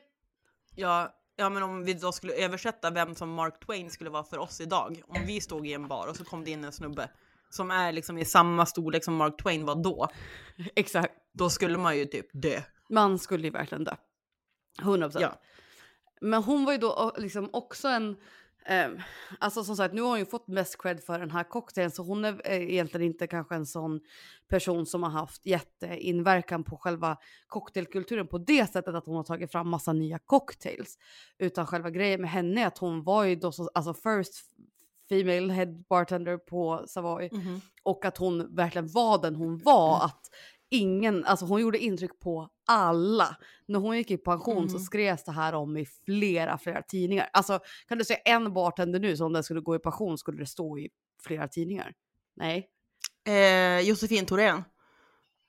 [0.75, 4.37] Ja, ja, men om vi då skulle översätta vem som Mark Twain skulle vara för
[4.37, 5.01] oss idag.
[5.07, 7.09] Om vi stod i en bar och så kom det in en snubbe
[7.53, 10.07] som är liksom i samma storlek som Mark Twain var då.
[10.75, 11.13] Exakt.
[11.33, 12.61] Då skulle man ju typ dö.
[12.89, 13.95] Man skulle ju verkligen dö.
[14.81, 15.17] 100%.
[15.21, 15.41] Ja.
[16.21, 18.15] Men hon var ju då liksom också en,
[18.65, 18.99] Ehm,
[19.39, 22.03] alltså som sagt, nu har hon ju fått mest cred för den här cocktailen så
[22.03, 23.99] hon är eh, egentligen inte kanske en sån
[24.47, 29.51] person som har haft jätteinverkan på själva cocktailkulturen på det sättet att hon har tagit
[29.51, 30.97] fram massa nya cocktails.
[31.37, 34.33] Utan själva grejen med henne är att hon var ju då så, alltså first
[35.11, 37.61] female head bartender på Savoy Mhm.
[37.83, 40.05] och att hon verkligen var den hon var.
[40.05, 40.21] Att
[40.69, 43.37] ingen, alltså hon gjorde intryck på alla.
[43.65, 44.83] När hon gick i pension så Mhm.
[44.83, 47.29] skrevs det här om i flera, flera tidningar.
[47.33, 50.37] Alltså kan du säga en bartender nu så om den skulle gå i pension skulle
[50.37, 50.89] det stå i
[51.23, 51.93] flera tidningar?
[52.35, 52.69] Nej.
[53.27, 54.63] Eh, Josefin Thorén.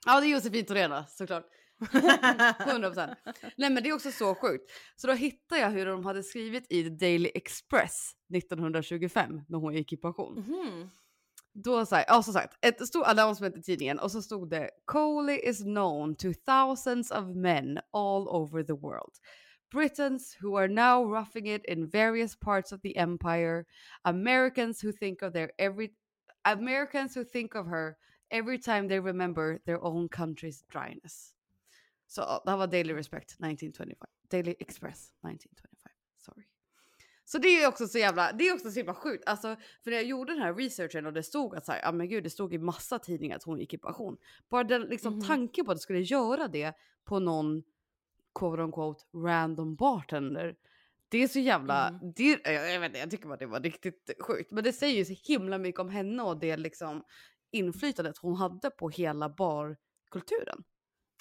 [0.07, 1.45] Ja det är Josefin Thorén såklart.
[1.93, 3.15] 100%.
[3.57, 4.71] Nej men det är också så sjukt.
[4.97, 9.75] Så då hittade jag hur de hade skrivit i The Daily Express 1925 när hon
[9.75, 10.35] gick i pension.
[10.35, 10.91] Mhm.
[11.55, 14.71] Då så här, ja som sagt, ett stort announcement i tidningen och så stod det
[14.85, 19.13] Coley is known to thousands of men all over the world.
[19.73, 23.65] Britons who are now roughing it in various parts of the empire,
[24.03, 25.91] Americans who think of their every
[26.45, 27.97] Americans who think of her
[28.31, 31.33] every time they remember their own country's dryness.
[32.15, 34.09] Så det här var Daily Respect 1925.
[34.31, 35.91] Daily Express 1925.
[36.17, 36.45] Sorry.
[37.25, 39.25] Så det är också så jävla, det är också så jävla sjukt.
[39.29, 41.93] Alltså, för när jag gjorde den här researchen och det stod att så här, ja
[41.93, 44.17] men gud, det stod i massa tidningar att hon gick i pension.
[44.49, 45.23] Bara den liksom Mhm.
[45.27, 46.73] tanken på att det skulle göra det
[47.05, 47.63] på någon
[48.39, 50.57] quote on quote random bartender.
[51.09, 52.13] Det är så jävla, Mm.
[52.17, 54.51] det, jag, jag vet inte, jag tycker bara det var riktigt sjukt.
[54.51, 57.05] Men det säger ju så himla mycket om henne och det liksom
[57.51, 60.65] inflytandet hon hade på hela barkulturen.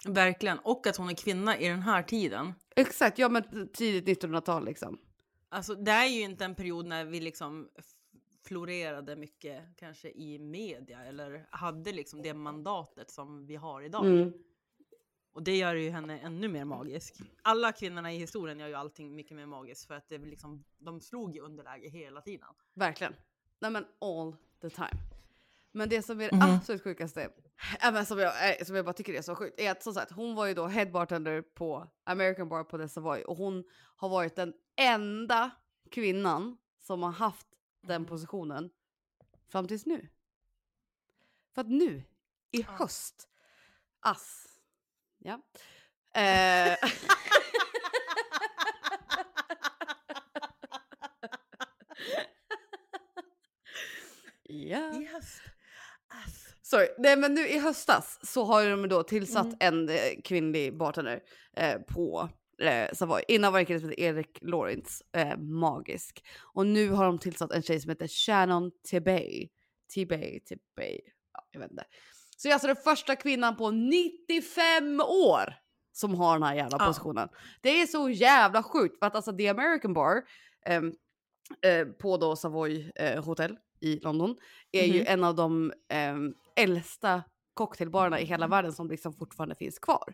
[0.06, 0.60] Verkligen.
[0.60, 2.54] Och att hon är kvinna i den här tiden.
[2.76, 4.98] Exakt, ja men tidigt 1900-tal liksom.
[5.50, 7.70] Alltså det är ju inte en period när vi liksom
[8.46, 14.06] florerade mycket kanske i media eller hade liksom det mandatet som vi har idag.
[14.06, 14.34] Mm.
[15.34, 17.16] Och det gör ju henne ännu mer magisk.
[17.42, 21.02] Alla kvinnorna i historien gör ju allting mycket mer magiskt för att det liksom, de
[21.02, 22.48] slog i underläge hela tiden.
[22.74, 23.16] Verkligen.
[23.60, 25.11] Nej men all the time.
[25.72, 26.50] Men det som är det Mhm.
[26.56, 27.30] absolut sjukaste,
[27.82, 30.12] men som, jag, äh, som jag bara tycker är så sjukt, är att som sagt
[30.12, 33.64] hon var ju då head bartender på American Bar på The Savoy och hon
[33.96, 35.52] har varit den enda
[35.92, 37.48] kvinnan som har haft
[37.82, 38.70] den positionen
[39.52, 40.08] fram tills nu.
[41.54, 42.04] För att nu,
[42.52, 43.28] i höst,
[44.00, 44.48] ass,
[45.18, 45.42] ja.
[46.22, 46.78] Eh,
[54.44, 54.94] ja.
[55.02, 55.16] Yes.
[55.16, 55.42] Ass.
[56.62, 59.58] Sorry, nej men nu i höstas så har de då tillsatt Mm.
[59.60, 61.20] en eh, kvinnlig bartender
[61.58, 62.30] eh, på
[62.62, 63.22] eh, Savoy.
[63.28, 66.24] Innan var det en kille som hette Erik Lawrence, eh, magisk.
[66.54, 69.50] Och nu har de tillsatt en tjej som heter Shannon Tebay.
[69.96, 71.00] Tebay, Tebay,
[71.34, 71.84] ja jag vet inte.
[72.38, 75.54] Så jag är alltså den första kvinnan på 95 år
[75.92, 76.86] som har den här jävla Ja.
[76.88, 77.30] positionen.
[77.62, 80.22] Det är så jävla sjukt för att alltså The American Bar
[80.66, 80.94] ehm,
[81.66, 84.36] eh, på då Savoy eh, Hotel i London
[84.72, 85.06] är ju Mhm.
[85.08, 87.24] en av de ehm, äldsta
[87.54, 90.14] cocktailbarerna i hela världen som liksom fortfarande finns kvar.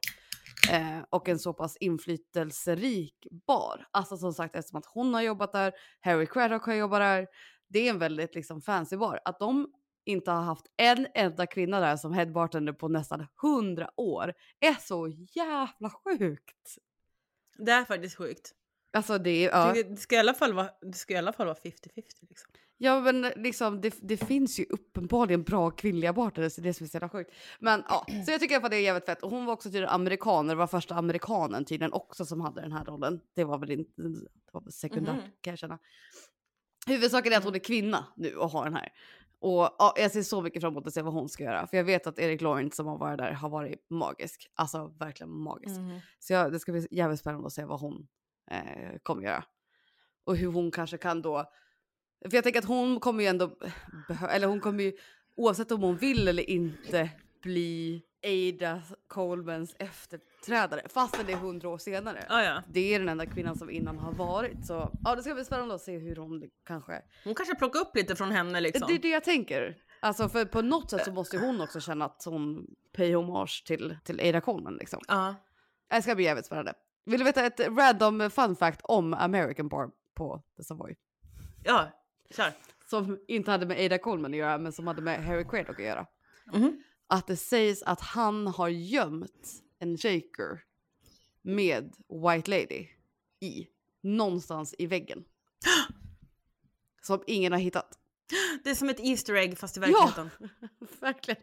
[0.72, 3.86] Eh, och en så pass inflytelserik bar.
[3.92, 7.28] Alltså som sagt eftersom att hon har jobbat där, Harry Craddock har jobbat där.
[7.68, 9.20] Det är en väldigt liksom fancy bar.
[9.26, 9.72] Att de
[10.06, 14.74] inte har haft en enda kvinna där som head bartender på nästan 100 år är
[14.74, 16.78] så jävla sjukt.
[17.58, 18.52] Det är faktiskt sjukt.
[18.94, 19.74] Alltså det ja.
[19.74, 22.52] Det ska i alla fall vara, det ska i alla fall vara 50-50 liksom.
[22.78, 26.84] Ja men liksom det, det finns ju uppenbarligen bra kvinnliga bartenders, det är det som
[26.84, 27.32] är så jävla sjukt.
[27.60, 29.24] Men ja, så jag tycker i alla fall det är jävligt fett.
[29.24, 32.86] Och hon var också tydligen amerikaner, var första amerikanen tydligen också som hade den här
[32.86, 33.20] rollen.
[33.36, 35.32] Det var väl inte, det var väl sekundärt Mhm.
[35.42, 35.80] kan jag känna.
[36.88, 38.90] Huvudsaken är att hon är kvinna nu och har den här.
[39.40, 41.68] Och ja, jag ser så mycket fram emot att se vad hon ska göra.
[41.68, 44.52] För jag vet att Erik Lawrence som har varit där har varit magisk.
[44.56, 45.78] Alltså verkligen magisk.
[45.78, 46.00] Mhm.
[46.20, 48.08] Så jag, det ska bli jävligt spännande att se vad hon
[48.52, 49.44] eh, kommer göra.
[50.26, 51.46] Och hur hon kanske kan då...
[52.26, 53.58] För jag tänker att hon kommer ju ändå...
[54.30, 54.94] Eller hon kommer ju
[55.36, 57.10] oavsett om hon vill eller inte
[57.42, 60.82] bli Ada Colemans efterträdare.
[60.90, 62.26] Fastän det är hundra år senare.
[62.30, 62.64] Ja, ja.
[62.68, 64.66] Det är den enda kvinnan som innan har varit.
[64.66, 67.02] Så ja, det ska bli spännande att se hur hon kanske...
[67.24, 68.88] Hon kanske plockar upp lite från henne liksom.
[68.88, 69.78] Det är det jag tänker.
[70.00, 73.98] Alltså för på något sätt så måste hon också känna att hon pay hommage till,
[74.04, 75.02] till Ada Coleman liksom.
[75.08, 75.36] Ja.
[75.90, 76.74] Det ska bli jävligt spännande.
[77.06, 80.96] Vill du veta ett random fun fact om American Bar på The Savoy?
[81.64, 81.92] Ja,
[82.36, 82.52] kör.
[82.90, 85.86] Som inte hade med Ada Coleman att göra men som hade med Harry Craddock att
[85.86, 86.06] göra.
[86.54, 86.84] Mhm.
[87.08, 90.64] Att det sägs att han har gömt en shaker
[91.42, 92.88] med White Lady
[93.40, 93.68] i
[94.02, 95.24] någonstans i väggen.
[97.02, 97.98] Som ingen har hittat.
[98.64, 99.86] Det är som ett Easter egg fast i Ja.
[99.86, 100.30] verkligheten.
[101.00, 101.42] Verkligen.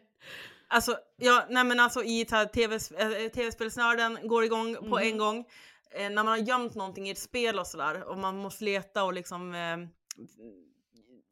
[0.67, 4.97] Alltså, ja, nej men alltså i så här TV, eh, tv-spelsnörden går igång på Mhm.
[4.97, 5.45] en gång.
[5.91, 9.03] Eh, när man har gömt någonting i ett spel och sådär och man måste leta
[9.03, 9.77] och liksom eh,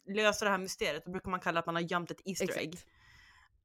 [0.08, 2.68] lösa det här mysteriet, då brukar man kalla att man har gömt ett Easter egg.
[2.74, 2.88] Exakt.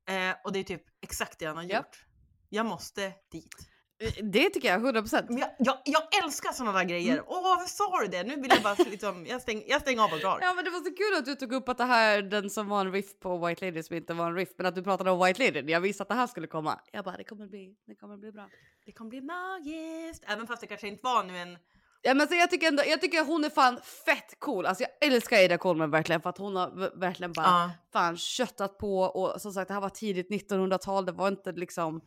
[0.09, 1.76] Eh, och det är typ exakt det han har Ja.
[1.76, 2.05] gjort.
[2.49, 3.55] Jag måste dit.
[4.01, 5.24] Eh, Det tycker jag 100%.
[5.28, 7.22] Men jag, jag, jag älskar sådana där grejer.
[7.26, 8.22] Åh, varför sa du det?
[8.22, 10.39] Nu vill jag bara liksom, jag, stäng, jag stänger av och drar.
[10.43, 12.68] Ja men det var så kul att du tog upp att det här, den som
[12.68, 15.11] var en riff på White Lady som inte var en riff, men att du pratade
[15.11, 15.72] om White Lady.
[15.72, 16.80] Jag visste att det här skulle komma.
[16.93, 18.49] Jag bara, det kommer bli, det kommer bli bra.
[18.84, 20.24] Det kommer bli magiskt.
[20.26, 21.59] Även fast det kanske inte var nu en...
[22.03, 24.66] Ja men så jag tycker ändå, jag tycker hon är fan fett cool.
[24.66, 27.70] Alltså jag älskar Ada Coleman verkligen för att hon har verkligen bara Ja.
[27.92, 31.07] fan köttat på och som sagt det här var tidigt 1900-tal.
[31.07, 32.01] Det var inte liksom,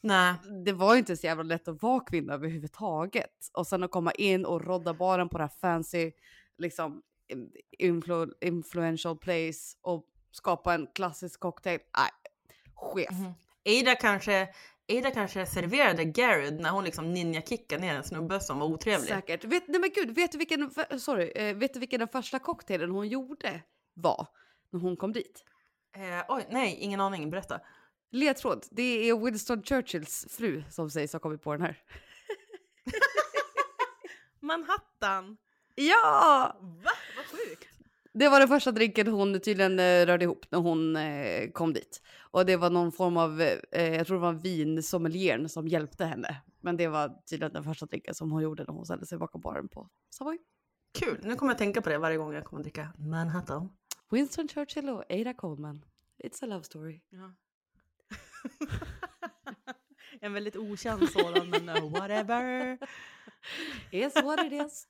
[0.00, 0.34] Nej.
[0.64, 3.50] det var inte så jävla lätt att vara kvinna överhuvudtaget.
[3.52, 6.12] Och sen att komma in och rodda baren på det här fancy
[6.58, 7.02] liksom
[7.78, 11.78] influ, influential place och skapa en klassisk cocktail.
[11.98, 12.10] Nej,
[12.74, 13.10] chef.
[13.10, 13.32] Mhm.
[13.80, 14.48] Ada kanske,
[14.88, 19.08] Ada kanske serverade Garrett när hon liksom ninja-kickade ner en snubbe som var otrevlig.
[19.08, 19.44] Säkert.
[19.44, 20.70] Vet, nej men gud, vet du, vilken,
[21.00, 23.62] sorry, eh, vet du vilken den första cocktailen hon gjorde
[23.94, 24.26] var?
[24.70, 25.44] När hon kom dit?
[25.96, 27.30] Eh, oj, nej, ingen aning.
[27.30, 27.60] Berätta.
[28.10, 31.82] Ledtråd, det är Winston Churchills fru som sägs ha kommit på den här.
[34.40, 35.36] Manhattan!
[35.74, 36.56] Ja!
[36.60, 36.90] Va?
[37.16, 37.75] Vad sjukt!
[38.18, 42.02] Det var den första drinken hon tydligen eh, rörde ihop när hon eh, kom dit.
[42.20, 46.42] Och det var någon form av, eh, jag tror det var vinsommelieren som hjälpte henne.
[46.60, 49.40] Men det var tydligen den första drinken som hon gjorde när hon ställde sig bakom
[49.40, 50.38] baren på Savoy.
[50.98, 53.68] Kul, nu kommer jag tänka på det varje gång jag kommer att dricka Manhattan.
[54.10, 55.84] Winston Churchill och Ada Coleman.
[56.24, 57.00] It's a love story.
[57.10, 57.34] Ja.
[60.20, 62.78] en väldigt okänd sådan, men uh, whatever.
[63.90, 64.88] Is what it is.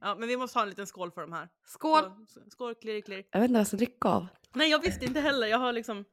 [0.00, 1.48] Ja, men vi måste ha en liten skål för de här.
[1.66, 2.02] Skål!
[2.28, 3.24] Så- Skål, klirr, klirr.
[3.30, 4.26] Jag vet inte vad jag ska dricka av.
[4.54, 5.46] Nej, jag visste inte heller.
[5.46, 6.04] Jag har liksom...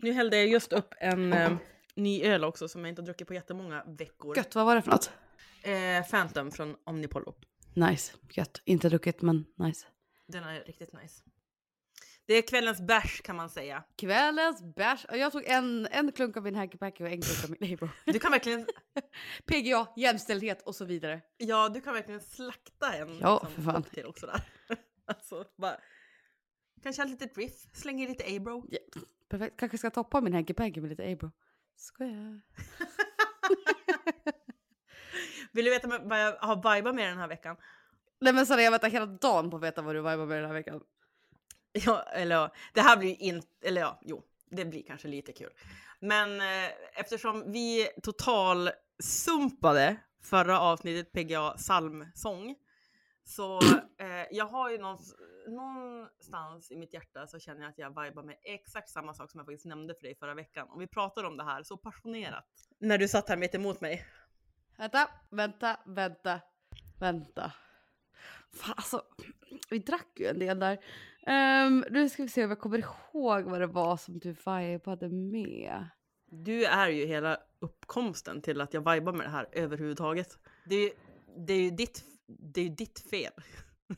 [0.00, 1.56] Nu hällde jag just upp en eh,
[1.94, 4.36] ny öl också som jag inte har druckit på jättemånga veckor.
[4.36, 5.10] Gött, vad var det för något?
[5.62, 7.34] Eh, Phantom från Omnipollo.
[7.74, 8.62] Nice, gött.
[8.64, 9.86] Inte druckit men nice.
[10.26, 11.22] Den är riktigt nice.
[12.28, 13.84] Det är kvällens bärs kan man säga.
[13.96, 15.06] Kvällens bärs.
[15.10, 17.88] Jag tog en, en klunk av min Hacky Packy och en klunk av min Abro.
[18.04, 18.66] Du kan verkligen,
[19.46, 21.20] PGA, jämställdhet och så vidare.
[21.36, 23.82] ja, du kan verkligen slakta en Ja, liksom, för fan.
[23.82, 24.40] cocktail också där.
[25.06, 25.76] alltså, bara...
[26.82, 28.66] Kanske ett litet riff, slänger i lite Abro.
[28.70, 28.78] Ja,
[29.28, 29.60] perfekt.
[29.60, 31.30] Kanske ska toppa min Hacky Packy med lite Abro.
[31.76, 32.40] Skojar.
[35.52, 37.56] Vill du veta vad jag har vibat med den här veckan?
[38.20, 40.46] Nej men Sara jag väntar hela dagen på att veta vad du vibar med den
[40.46, 40.80] här veckan.
[41.86, 45.50] Ja, eller ja, det här blir inte, eller ja, jo, det blir kanske lite kul.
[46.00, 48.70] Men eh, eftersom vi total
[49.02, 52.56] sumpade förra avsnittet PGA psalmsång
[53.24, 53.60] så
[53.98, 55.14] eh, jag har ju någonstans,
[55.48, 59.38] någonstans i mitt hjärta så känner jag att jag vibar med exakt samma sak som
[59.38, 60.68] jag faktiskt nämnde för dig förra veckan.
[60.68, 62.46] Och vi pratade om det här så passionerat
[62.78, 64.04] när du satt här mitt emot mig.
[64.78, 66.40] Vänta, vänta, vänta,
[67.00, 67.52] vänta.
[68.52, 69.02] Fan alltså,
[69.70, 70.78] vi drack ju en del där.
[71.26, 75.08] Um, nu ska vi se om jag kommer ihåg vad det var som du vibade
[75.08, 75.88] med.
[76.30, 80.38] Du är ju hela uppkomsten till att jag vibar med det här överhuvudtaget.
[80.66, 80.92] Det är,
[81.46, 82.04] det är ju ditt,
[82.54, 83.32] det är ditt fel.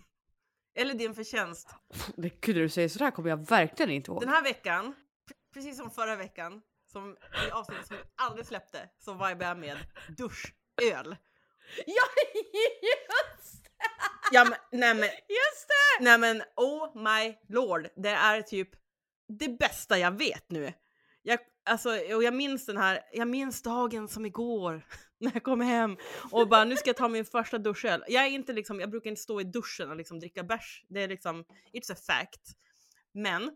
[0.78, 1.74] Eller din förtjänst.
[2.16, 4.20] Det är kul när du säger sådär kommer jag verkligen inte ihåg.
[4.20, 4.86] Den här veckan,
[5.28, 6.62] pre- precis som förra veckan,
[6.92, 7.16] som
[7.48, 9.76] i avsnittet som vi aldrig släppte, så vibar jag med
[10.16, 11.16] duschöl.
[11.86, 12.02] Ja,
[12.42, 13.59] det!
[14.32, 16.04] Ja men, nej men, Just det!
[16.04, 18.68] nej men, oh my lord, det är typ
[19.38, 20.72] det bästa jag vet nu.
[21.22, 24.86] Jag, alltså, och jag minns den här, jag minns dagen som igår
[25.18, 25.96] när jag kom hem
[26.30, 28.04] och bara nu ska jag ta min första duschöl.
[28.08, 30.84] Jag är inte liksom, jag brukar inte stå i duschen och liksom dricka bärs.
[30.88, 32.56] Det är liksom, it's a fact.
[33.14, 33.50] Men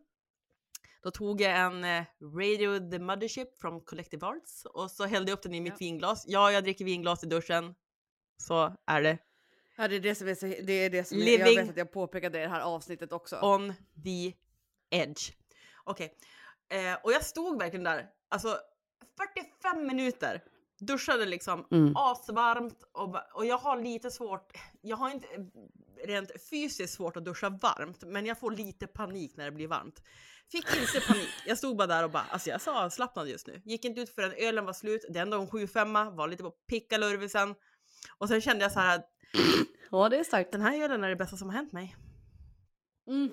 [1.02, 2.04] då tog jag en eh,
[2.36, 5.76] Radio the Mothership från Collective Arts och så hällde jag upp den i mitt Ja.
[5.80, 6.24] vinglas.
[6.26, 7.74] Ja, jag dricker vinglas i duschen.
[8.36, 9.18] Så är det.
[9.76, 11.76] Ja, det är det som är så, det är det som jag Living- vet att
[11.76, 13.38] jag påpekade i det här avsnittet också.
[13.42, 14.32] On the
[14.90, 15.32] edge.
[15.84, 16.16] Okej,
[16.68, 18.58] eh, och jag stod verkligen där, alltså
[19.64, 20.42] 45 minuter.
[20.80, 21.96] Duschade liksom Mm.
[21.96, 25.26] asvarmt och, och jag har lite svårt, jag har inte
[26.06, 30.02] rent fysiskt svårt att duscha varmt, men jag får lite panik när det blir varmt.
[30.52, 33.46] Fick inte panik, jag stod bara där och bara, alltså jag är så avslappnad just
[33.46, 33.62] nu.
[33.64, 36.50] Gick inte ut förrän ölen var slut, det är ändå en 7-5, var lite på
[36.50, 37.54] pickalurvisen.
[38.18, 39.10] Och sen kände jag så här att
[39.90, 40.52] Ja, det är starkt.
[40.52, 41.96] den här ölen är det bästa som har hänt mig.
[43.08, 43.30] Mm.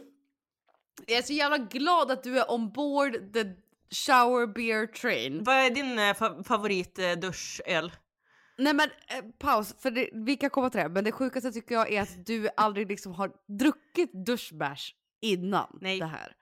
[1.07, 3.43] Jag är så jävla glad att du är ombord the
[4.07, 5.43] shower beer train.
[5.43, 7.91] Vad är din eh, fa- favorit eh, duschöl?
[8.57, 10.89] Nej men eh, paus, för det, vi kan komma till det.
[10.89, 15.99] Men det sjukaste tycker jag är att du aldrig liksom har druckit duschbärs innan Nej.
[15.99, 16.35] det här.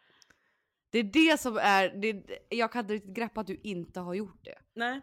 [0.91, 4.13] Det är det som är, det, jag kan inte riktigt greppa att du inte har
[4.13, 4.55] gjort det.
[4.75, 5.01] Nej.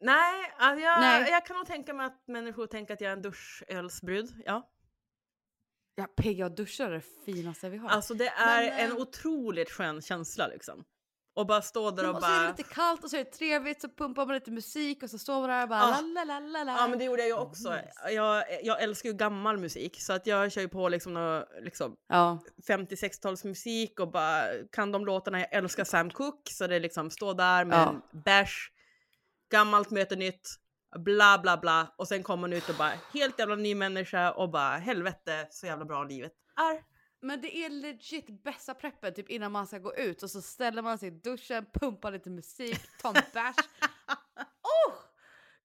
[0.00, 1.30] Nej, jag, Nej.
[1.30, 4.42] jag kan nog tänka mig att människor tänker att jag är en duschölsbrud.
[4.46, 4.70] Ja.
[5.94, 7.88] Ja, PGA-duschar är det finaste vi har.
[7.88, 10.84] Alltså det är Men, en eh, otroligt skön känsla liksom.
[11.34, 12.48] Och bara stå där och och så är det bara...
[12.50, 15.40] lite kallt och så är det trevligt så pumpar man lite musik och så står
[15.40, 16.00] man där och bara Ja.
[16.00, 16.76] la la la la la.
[16.80, 17.70] Ja men det gjorde jag ju också.
[17.70, 18.10] Nice.
[18.10, 21.96] Jag, jag älskar ju gammal musik så att jag kör ju på liksom, nå- liksom
[22.08, 22.38] Ja,
[22.68, 24.42] 50-60-talsmusik och bara
[24.72, 25.40] kan de låtarna.
[25.40, 27.90] Jag älskar Sam Cooke så det är liksom stå där med Ja.
[28.12, 28.70] en bärs,
[29.50, 30.48] gammalt möter nytt,
[30.98, 34.50] bla bla bla och sen kommer man ut och bara helt jävla ny människa och
[34.50, 36.82] bara helvete så jävla bra livet är.
[37.26, 40.82] men det är legit bästa preppen typ innan man ska gå ut och så ställer
[40.82, 43.56] man sig i duschen, pumpar lite musik, tar en bärs.
[44.62, 44.94] oh!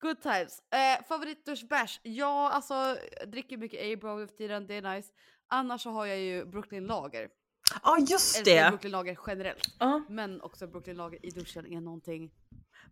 [0.01, 0.63] Good times.
[0.71, 1.99] Eh, Favoritduschbärs?
[2.03, 5.13] Ja, alltså dricker mycket A-bro nu för tiden, det är nice.
[5.47, 7.29] Annars så har jag ju Brooklyn Lager.
[7.84, 8.69] Ja just Älskar det!
[8.69, 9.75] Brooklyn Lager generellt.
[9.79, 10.01] Ja.
[10.09, 12.32] Men också Brooklyn Lager i duschen är någonting.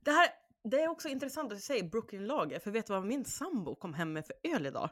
[0.04, 0.28] Det, här,
[0.64, 3.76] det är också intressant att du säger Brooklyn Lager för vet du vad min sambo
[3.76, 4.90] kom hem med för öl idag?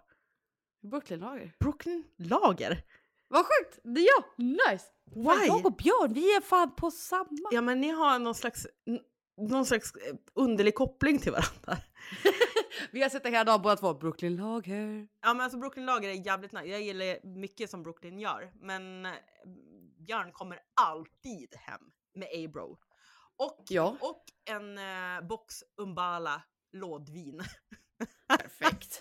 [0.82, 1.54] Brooklyn Lager.
[1.60, 2.84] Brooklyn Lager?
[3.28, 3.80] Vad sjukt!
[3.84, 4.46] Det är jag!
[4.46, 4.86] Nice!
[5.14, 5.48] Fan, Why?
[5.48, 7.50] jag och Björn, vi är fan på samma.
[7.52, 8.68] Ja men ni har någon slags,
[9.38, 11.78] någon slags eh, underlig koppling till varandra.
[12.92, 13.94] Vi har sett det hela dagen båda två.
[13.94, 15.08] Brooklyn Lager.
[15.22, 16.66] Ja men alltså Brooklyn Lager är jävligt nice.
[16.66, 18.52] Jag gillar mycket som Brooklyn gör.
[18.54, 19.12] Men eh,
[19.98, 21.82] Björn kommer alltid hem
[22.14, 22.78] med A-bro.
[23.38, 23.98] Och, Ja.
[24.02, 27.42] och en eh, box Umbala lådvin.
[28.28, 29.00] Perfekt.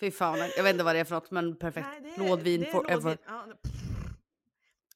[0.00, 1.88] Fy fan, jag vet inte vad det är för något men perfekt.
[2.02, 3.18] Nej, är- Lådvin forever.
[3.26, 3.46] Ja,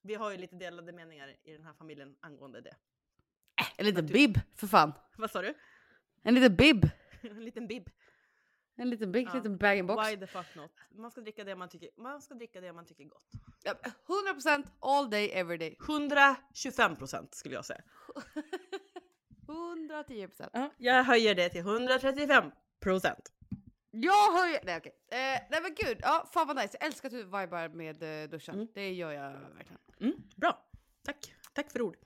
[0.03, 2.77] vi har ju lite delade meningar i den här familjen angående det.
[3.77, 4.93] En liten bib för fan.
[5.17, 5.55] Vad sa du?
[6.23, 6.91] En liten bib.
[7.23, 7.91] En liten bib.
[8.77, 9.35] En liten big, Ja.
[9.35, 10.09] liten bag-in-box.
[10.11, 10.71] Why the fuck not?
[10.91, 13.31] Man ska dricka det man tycker, man ska dricka det man tycker är gott.
[13.63, 13.75] Ja,
[14.07, 15.77] 100% all day every day.
[15.81, 17.81] 125 procent skulle jag säga.
[19.47, 20.49] 110%.
[20.53, 22.51] Ja, jag höjer det till 135
[22.81, 23.33] procent.
[23.91, 24.61] Jag höjer...
[24.65, 24.93] Nej okej.
[25.11, 26.77] Eh, nej men gud, ja, fan vad nice.
[26.81, 28.55] Jag älskar att du vibar med eh, duschen.
[28.55, 28.69] Mm.
[28.75, 29.81] Det gör jag verkligen.
[30.01, 30.67] Mm, bra,
[31.03, 31.35] tack.
[31.53, 31.97] Tack för ord.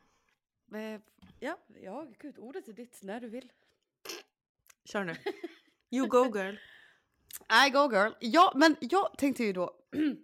[0.74, 1.00] Eh,
[1.40, 3.52] ja, ja, gud, ordet är ditt när du vill.
[4.84, 5.14] Kör nu.
[5.90, 6.54] You go girl.
[7.66, 8.12] I go girl.
[8.20, 9.70] Ja, men jag tänkte ju då...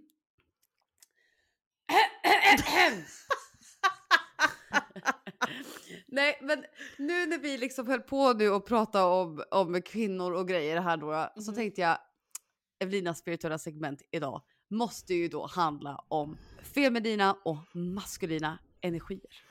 [6.06, 6.64] Nej, men
[6.98, 10.96] nu när vi liksom höll på nu och pratade om, om kvinnor och grejer här
[10.96, 11.54] då, så Mhm.
[11.54, 11.98] tänkte jag
[12.78, 19.44] Evelinas spirituella segment idag måste ju då handla om feminina och maskulina energier.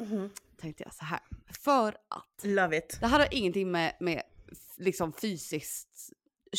[0.57, 1.19] Tänkte jag så här.
[1.63, 2.97] För att Love it.
[3.01, 4.23] det här har ingenting med, med
[4.77, 6.09] liksom fysiskt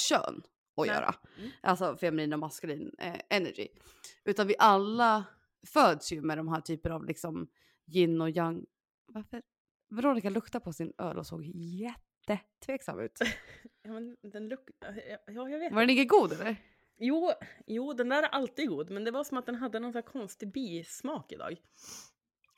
[0.08, 0.42] kön
[0.76, 0.96] att Nej.
[0.96, 1.14] göra.
[1.38, 1.50] Mm.
[1.62, 3.68] Alltså feminin och maskulin eh, energy.
[4.24, 5.24] Utan vi alla
[5.66, 7.48] föds ju med de här typer av liksom
[7.86, 8.66] yin och yang.
[9.06, 9.42] Varför?
[9.90, 13.18] Veronica luktade på sin öl och såg jättetveksam ut.
[13.86, 14.70] Ja, men den luk-
[15.26, 15.72] ja, jag vet.
[15.72, 16.56] Var den inte god eller?
[16.98, 17.30] Jo,
[17.66, 20.02] jo, den där är alltid god, men det var som att den hade någon här
[20.02, 21.56] konstig bismak idag.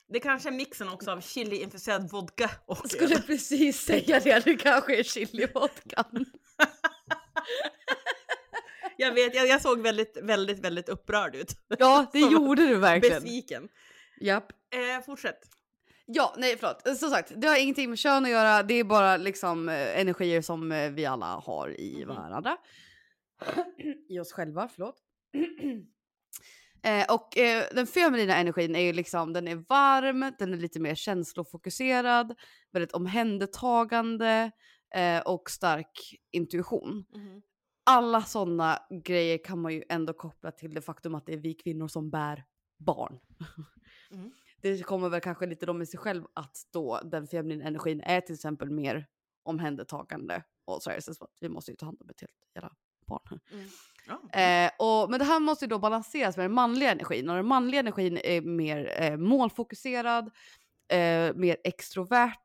[0.09, 4.55] Det kanske är mixen också av chili-infuserad vodka och Jag skulle precis säga det, det
[4.55, 6.25] kanske är chilivodkan.
[8.97, 11.51] Jag vet, jag, jag såg väldigt, väldigt, väldigt upprörd ut.
[11.79, 13.23] Ja, det gjorde du verkligen.
[13.23, 13.67] Besviken.
[14.21, 14.51] Japp.
[14.51, 15.39] Eh, fortsätt.
[16.05, 16.97] Ja, nej förlåt.
[16.99, 18.63] Som sagt, det har ingenting med kön att göra.
[18.63, 22.15] Det är bara liksom eh, energier som eh, vi alla har i Mhm.
[22.15, 22.57] varandra.
[24.09, 24.95] I oss själva, förlåt.
[26.83, 30.79] eh, och eh, den feminina energin är ju liksom, den är varm, den är lite
[30.79, 32.35] mer känslofokuserad,
[32.71, 34.51] väldigt omhändertagande
[34.95, 37.05] eh, och stark intuition.
[37.85, 41.53] Alla sådana grejer kan man ju ändå koppla till det faktum att det är vi
[41.53, 42.43] kvinnor som bär
[42.77, 43.19] barn.
[44.11, 44.31] Mm.
[44.61, 48.21] Det kommer väl kanske lite då med sig själv att då den feminina energin är
[48.21, 49.07] till exempel mer
[49.43, 52.33] omhändertagande och så är det så att vi måste ju ta hand om ett helt
[52.55, 52.71] jävla
[53.07, 53.39] barn.
[54.33, 57.47] Eh, och, men det här måste ju då balanseras med den manliga energin och den
[57.47, 60.31] manliga energin är mer eh, målfokuserad,
[60.91, 62.39] eh, mer extrovert.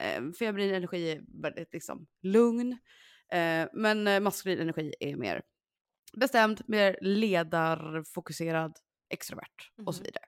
[0.00, 2.78] Eh, feminin energi är väldigt liksom lugn.
[3.32, 5.42] Eh, men eh, maskulin energi är mer
[6.16, 8.76] bestämd, mer ledarfokuserad,
[9.08, 10.04] extrovert och så Mhm.
[10.06, 10.24] vidare.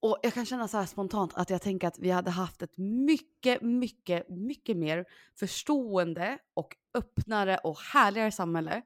[0.00, 2.78] Och jag kan känna så här spontant att jag tänker att vi hade haft ett
[2.78, 5.04] mycket, mycket, mycket mer
[5.38, 8.82] förstående och öppnare och härligare samhälle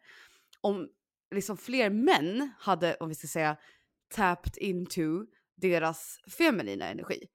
[0.62, 0.88] om
[1.34, 3.56] liksom fler män hade, om vi ska säga,
[4.08, 7.28] tapped into deras feminina energi.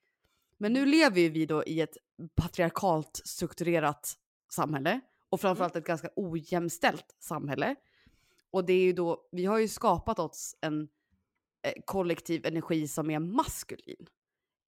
[0.57, 1.97] Men nu lever ju vi då i ett
[2.35, 4.13] patriarkalt strukturerat
[4.53, 7.75] samhälle och framförallt ett ganska ojämställt samhälle.
[8.51, 10.81] Och det är ju då, vi har ju skapat oss en
[11.61, 14.07] eh, kollektiv energi som är maskulin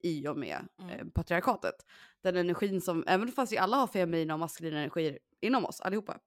[0.03, 0.89] i och med Mm.
[0.99, 1.76] eh, patriarkatet.
[2.22, 6.20] Den energin som, även fast vi alla har feminina och maskulina energier inom oss allihopa,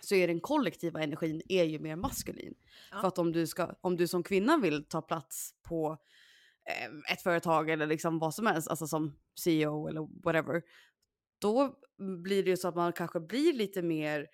[0.00, 2.54] så är den kollektiva energin är ju mer maskulin.
[2.90, 3.00] Ja.
[3.00, 5.98] För att om du, ska, om du som kvinna vill ta plats på
[6.70, 10.62] eh, ett företag eller liksom vad som helst, alltså som CEO eller whatever,
[11.38, 11.74] då
[12.22, 14.26] blir det ju så att man kanske blir lite mer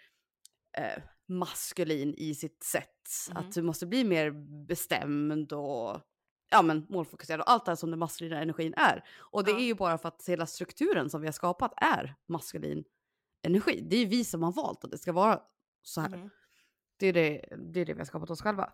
[0.79, 2.89] eh, maskulin i sitt sätt.
[3.29, 3.37] Mhm.
[3.37, 4.31] Att du måste bli mer
[4.67, 6.01] bestämd och
[6.51, 9.05] ja, men, målfokuserad och allt det här som den maskulina energin är.
[9.19, 9.59] Och det Ja.
[9.59, 12.85] är ju bara för att hela strukturen som vi har skapat är maskulin
[13.43, 13.81] energi.
[13.91, 15.41] Det är ju vi som har valt att det ska vara
[15.83, 16.09] så här.
[16.09, 16.31] Mhm.
[16.97, 18.73] Det, är det, det är det vi har skapat oss själva.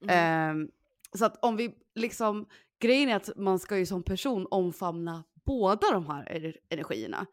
[0.00, 0.10] Mhm.
[0.10, 0.70] Ehm,
[1.18, 2.46] så att om vi liksom,
[2.80, 7.26] grejen är att man ska ju som person omfamna båda de här ener- energierna.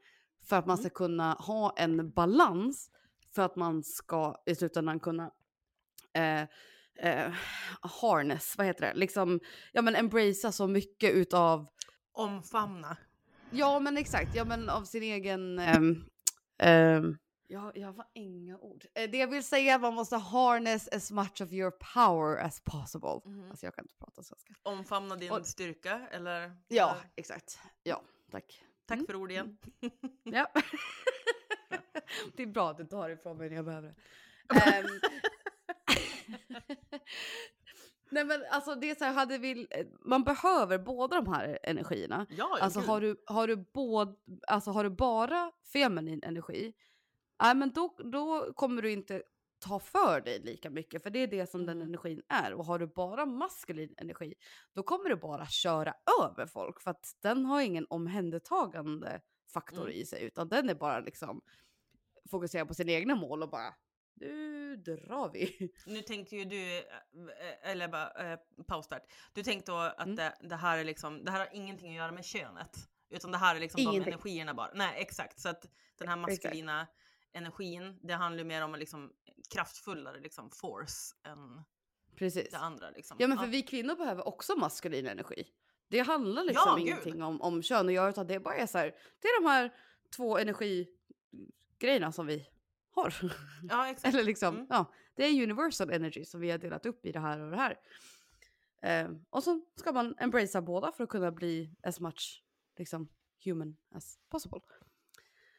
[0.43, 0.83] För att man Mm.
[0.83, 2.89] ska kunna ha en balans
[3.35, 5.31] för att man ska i slutändan kunna
[6.13, 6.41] eh,
[6.99, 7.31] eh,
[8.01, 9.39] harness, vad heter det, liksom,
[9.73, 11.67] ja men embracea så mycket utav,
[12.11, 12.97] Omfamna.
[13.51, 16.03] ja men exakt, ja men av sin egen, ehm,
[16.59, 18.85] ehm, ja, jag har inga ord.
[18.95, 22.37] Eh, det jag vill säga är att man måste harness as much of your power
[22.37, 23.21] as possible.
[23.25, 23.49] Mhm.
[23.49, 24.53] Alltså jag kan inte prata svenska.
[24.63, 26.55] Omfamna din Och- styrka eller?
[26.67, 27.59] Ja, eller- exakt.
[27.83, 28.01] Ja,
[28.31, 28.63] tack.
[28.85, 29.05] Tack Mm.
[29.07, 29.57] för ord igen.
[30.23, 30.47] Ja.
[32.35, 33.95] det är bra att du tar ifrån mig när jag behöver det.
[34.75, 34.85] Ehm.
[38.09, 39.67] Nej men alltså det är så här, hade vi,
[40.05, 42.25] man behöver båda de här energierna.
[42.29, 44.15] Ja, Alltså har du, har, du båd,
[44.47, 46.73] alltså har du bara feminin energi,
[47.43, 49.23] nej men då, då kommer du inte
[49.59, 51.87] ta för dig lika mycket för det är det som den Mm.
[51.87, 52.53] energin är.
[52.53, 54.33] Och har du bara maskulin energi,
[54.73, 55.93] då kommer du bara köra
[56.23, 59.21] över folk för att den har ingen omhändertagande
[59.53, 59.93] faktor Mm.
[59.93, 61.41] i sig utan den är bara liksom
[62.31, 63.73] fokuserad på sina egna mål och bara
[64.19, 65.71] nu drar vi.
[65.85, 68.99] Nu tänkte ju du, eh, eller bara eh, paus där.
[69.33, 70.15] Du tänkte då att Mm.
[70.15, 72.77] det, det här är liksom, det här har ingenting att göra med könet.
[73.09, 74.13] Utan det här är liksom de Ingenting.
[74.13, 74.71] energierna bara.
[74.73, 75.65] Nej exakt, så att
[75.97, 76.87] den här maskulina
[77.33, 79.13] energin, det handlar ju mer om en liksom
[79.53, 81.61] kraftfullare liksom force än
[82.15, 82.51] Precis.
[82.51, 83.17] det andra liksom.
[83.19, 85.47] Ja men för vi kvinnor behöver också maskulin energi.
[85.87, 86.87] Det handlar liksom Ja, gud.
[86.87, 89.47] ingenting om, om kön att göra utan det bara är så här, det är de
[89.49, 89.73] här
[90.15, 92.47] två energigrejerna som vi
[93.01, 93.13] har.
[93.69, 94.05] Ja exakt.
[94.13, 94.67] Eller liksom, Mm.
[94.69, 97.57] ja, det är universal energy som vi har delat upp i det här och det
[97.57, 97.75] här.
[98.81, 102.43] Eh, och så ska man embracea båda för att kunna bli as much
[102.77, 103.09] liksom
[103.45, 104.59] human as possible.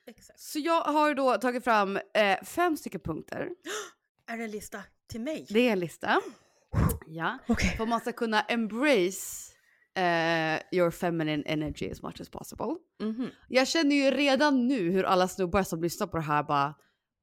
[0.07, 0.41] exakt.
[0.41, 3.51] Så jag har då tagit fram eh, fem stycken punkter.
[4.27, 5.47] Är det en lista till mig?
[5.49, 6.21] Det är en lista.
[7.07, 7.39] Ja.
[7.49, 7.77] Okej.
[7.77, 9.53] För man ska kunna embrace
[9.95, 12.77] eh, your feminine energy as much as possible.
[13.01, 13.31] Mhm.
[13.49, 16.75] Jag känner ju redan nu hur alla snubbar som lyssnar på det här bara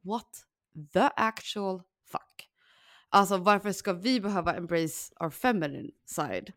[0.06, 0.28] what
[0.94, 1.82] the actual
[2.12, 2.50] fuck.
[3.10, 6.54] Alltså varför ska vi behöva embrace our feminine side?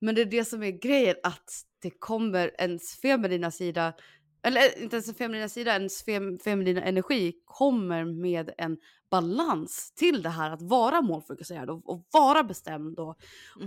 [0.00, 1.50] Men det är det som är grejen att
[1.82, 3.92] det kommer ens feminina sida
[4.42, 8.78] eller inte ens en feminina sida, ens fem, feminina energi kommer med en
[9.10, 13.18] balans till det här att vara målfokuserad och, och vara bestämd och,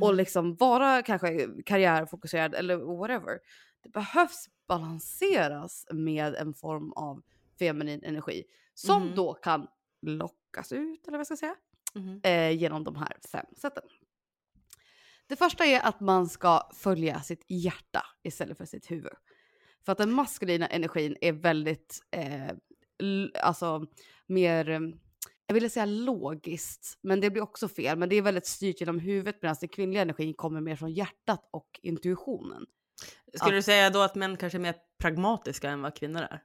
[0.01, 0.15] och Mhm.
[0.15, 3.39] liksom vara kanske karriärfokuserad eller whatever.
[3.83, 7.21] Det behövs balanseras med en form av
[7.59, 8.43] feminin energi
[8.85, 9.15] som Mhm.
[9.15, 9.67] då kan
[10.01, 11.55] lockas ut, eller vad ska jag säga,
[11.93, 12.21] Mhm.
[12.23, 13.83] eh, genom de här fem sätten.
[15.27, 19.13] Det första är att man ska följa sitt hjärta istället för sitt huvud.
[19.85, 22.55] För att den maskulina energin är väldigt, eh,
[23.43, 23.85] alltså
[24.27, 24.93] mer,
[25.47, 27.97] jag ville säga logiskt, men det blir också fel.
[27.97, 31.49] Men det är väldigt styrt genom huvudet medan den kvinnliga energin kommer mer från hjärtat
[31.51, 32.65] och intuitionen.
[33.33, 36.43] Skulle du säga då att män kanske är mer pragmatiska än vad kvinnor är?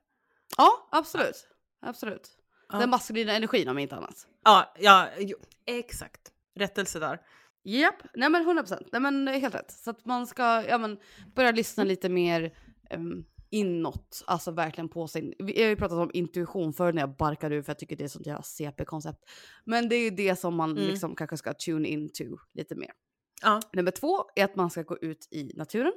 [0.56, 1.48] Ja, absolut.
[1.86, 2.30] Absolut.
[2.72, 2.78] Ja.
[2.78, 4.26] Den maskulina energin om inte annat.
[4.44, 6.32] Ja, ja jo, exakt.
[6.54, 7.20] Rättelse där.
[7.64, 8.88] Japp, nej men 100 procent.
[8.92, 9.70] Nej men helt rätt.
[9.70, 10.98] Så att man ska ja, men,
[11.34, 12.58] börja lyssna lite mer
[12.90, 15.34] um, inåt, alltså verkligen på sin...
[15.38, 18.04] Vi har ju pratat om intuition förr när jag barkar ur för jag tycker det
[18.04, 19.18] är sånt jävla CP-koncept.
[19.64, 20.86] Men det är ju det som man Mm.
[20.86, 22.24] liksom kanske ska tune into
[22.54, 22.90] lite mer.
[23.42, 23.60] Ja.
[23.72, 25.92] Nummer två är att man ska gå ut i naturen.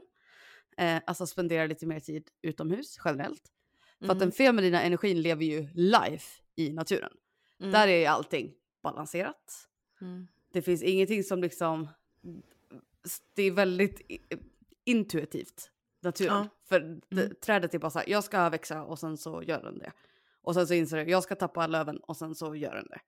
[0.77, 3.41] Eh, alltså spendera lite mer tid utomhus generellt.
[3.99, 4.31] För att den Mhm.
[4.31, 7.11] feminina energin lever ju life i naturen.
[7.59, 7.71] Mm.
[7.71, 9.67] Där är ju allting balanserat.
[10.01, 10.27] Mm.
[10.53, 11.87] Det finns ingenting som liksom...
[13.35, 14.01] Det är väldigt
[14.85, 15.71] intuitivt,
[16.01, 16.33] naturen.
[16.33, 16.47] Ja.
[16.69, 17.01] För Mm.
[17.09, 19.91] det, trädet är bara så här, jag ska växa och sen så gör den det.
[20.41, 22.99] Och sen så inser jag, jag ska tappa löven och sen så gör den det.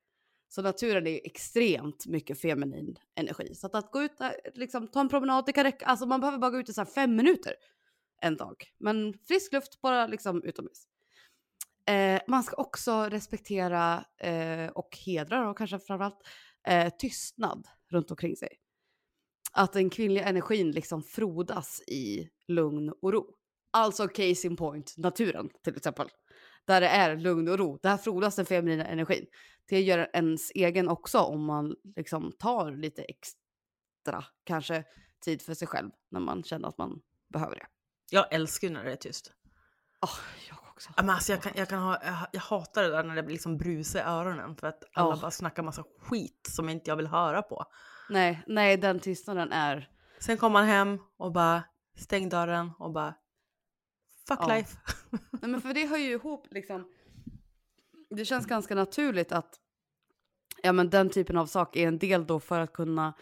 [0.50, 3.56] Så naturen är ju extremt mycket feminin energi.
[3.56, 4.12] Så att, att gå ut
[4.54, 5.86] liksom ta en promenad, det kan räcka.
[5.86, 7.54] Alltså man behöver bara gå ut i så fem minuter
[8.22, 8.66] en dag.
[8.78, 10.88] Men frisk luft bara liksom utomhus.
[11.86, 16.28] Eh, man ska också respektera eh, och hedra och kanske framförallt
[16.68, 18.50] eh, tystnad runt omkring sig.
[19.52, 23.36] Att den kvinnliga energin liksom frodas i lugn och ro.
[23.74, 26.08] Alltså case in point, naturen till exempel.
[26.66, 27.80] där det är lugn och ro.
[27.84, 29.26] Där frodas den feminina energin.
[29.70, 34.84] Det gör ens egen också om man liksom tar lite extra, kanske
[35.26, 37.02] tid för sig själv när man känner att man
[37.34, 37.66] behöver det.
[38.14, 39.32] Jag älskar ju när det är tyst.
[40.02, 40.90] Oh, jag också.
[40.98, 43.34] Men alltså jag, kan, jag, kan ha, jag, jag hatar det där när det blir
[43.34, 45.22] liksom brus i öronen för att alla Ja.
[45.22, 47.66] bara snackar massa skit som inte jag vill höra på.
[48.10, 49.90] Nej, nej, den tystnaden är...
[50.20, 51.64] Sen kommer man hem och bara
[51.98, 53.14] stäng dörren och bara
[54.28, 54.48] fuck Ja.
[54.56, 54.78] life.
[55.32, 56.92] Nej, men för det hör ju ihop liksom.
[58.10, 59.56] Det känns ganska naturligt att
[60.64, 63.14] ja, men den typen av sak är en del då för att kunna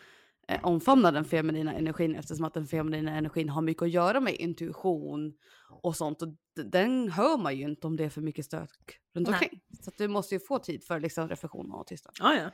[0.64, 5.34] omfamna den feminina energin eftersom att den feminina energin har mycket att göra med intuition
[5.82, 6.22] och sånt.
[6.22, 6.28] Och
[6.66, 8.70] den hör man ju inte om det är för mycket stök
[9.16, 9.34] runt Nej.
[9.34, 9.62] omkring.
[9.82, 12.16] Så du måste ju få tid för liksom, reflektion och tystnad.
[12.20, 12.52] Ja, ja.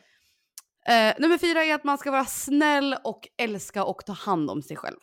[0.93, 4.61] Eh, nummer fyra är att man ska vara snäll och älska och ta hand om
[4.61, 4.99] sig själv.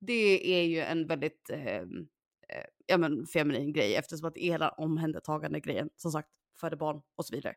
[0.00, 1.84] Det är ju en väldigt eh, eh,
[2.86, 6.28] ja, men feminin grej eftersom att det är hela omhändertagande grejen, som sagt,
[6.60, 7.54] föda barn och så vidare.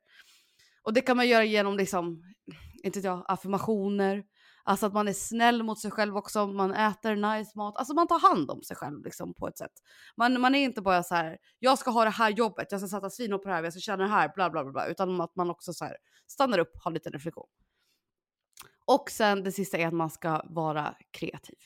[0.83, 2.23] Och det kan man göra genom liksom,
[2.83, 4.23] inte jag, affirmationer,
[4.69, 8.07] alltså att man är snäll mot sig själv också, man äter nice mat, alltså man
[8.07, 9.71] tar hand om sig själv liksom på ett sätt.
[10.17, 12.87] Man, man är inte bara så här, jag ska ha det här jobbet, jag ska
[12.87, 15.21] sätta svinor på det här, jag ska känna det här, bla bla bla, bla utan
[15.21, 15.97] att man också så här
[16.27, 17.47] stannar upp, har lite reflektion.
[18.85, 21.57] Och sen det sista är att man ska vara kreativ.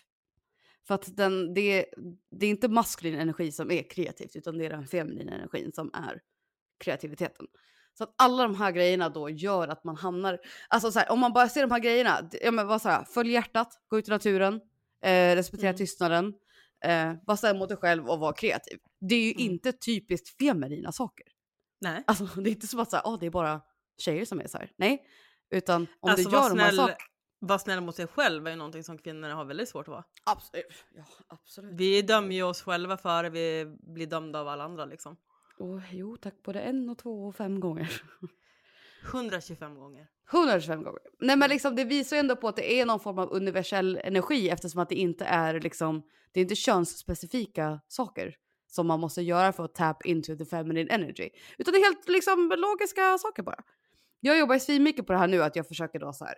[0.88, 1.86] För att den, det,
[2.32, 5.92] det är inte maskulin energi som är kreativt utan det är den feminina energin som
[5.94, 6.22] är
[6.80, 7.48] kreativiteten.
[7.98, 11.20] Så att alla de här grejerna då gör att man hamnar, alltså så här, om
[11.20, 14.08] man bara ser de här grejerna, ja men vad sa jag, följ hjärtat, gå ut
[14.08, 14.62] i naturen,
[15.04, 15.78] eh, respektera Mm.
[15.78, 16.34] tystnaden,
[16.86, 18.80] eh, vara snäll mot dig själv och vara kreativ.
[19.00, 19.54] Det är ju Mm.
[19.54, 21.26] inte typiskt feminina saker.
[21.82, 22.04] Nej.
[22.08, 23.62] Alltså det är inte som att säga, oh, det är bara
[23.98, 24.72] tjejer som är så här.
[24.78, 25.04] Nej,
[25.50, 26.98] utan om alltså du gör vara de här snäll, sakerna.
[27.40, 30.04] vara snäll mot sig själv är ju någonting som kvinnor har väldigt svårt att vara.
[30.24, 30.66] Absolut.
[30.96, 31.72] Ja, absolut.
[31.74, 35.18] Vi dömer ju oss själva före vi blir dömda av alla andra liksom.
[35.58, 38.02] Och, jo tack, både en och två och fem gånger.
[39.06, 40.08] 125 gånger.
[40.32, 41.00] 125 gånger.
[41.20, 44.00] Nej men liksom det visar ju ändå på att det är någon form av universell
[44.04, 48.36] energi eftersom att det inte är liksom, det är inte könsspecifika saker
[48.68, 51.30] som man måste göra för att tap into the feminine energy.
[51.58, 53.64] Utan det är helt liksom logiska saker bara.
[54.20, 56.36] Jag jobbar ju mycket på det här nu att jag försöker då så här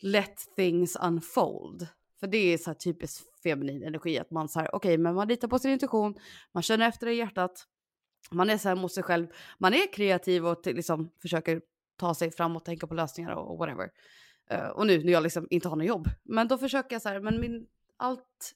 [0.00, 1.86] let things unfold.
[2.20, 5.28] För det är så här typiskt feminin energi att man så här okej men man
[5.28, 6.14] litar på sin intuition,
[6.52, 7.66] man känner efter i hjärtat,
[8.30, 9.26] man är så här mot sig själv,
[9.58, 11.60] man är kreativ och liksom försöker
[11.96, 13.90] ta sig framåt, tänka på lösningar och, och whatever.
[14.52, 16.08] Uh, och nu när jag liksom inte har något jobb.
[16.24, 17.66] Men då försöker jag så här, men min,
[17.96, 18.52] allt...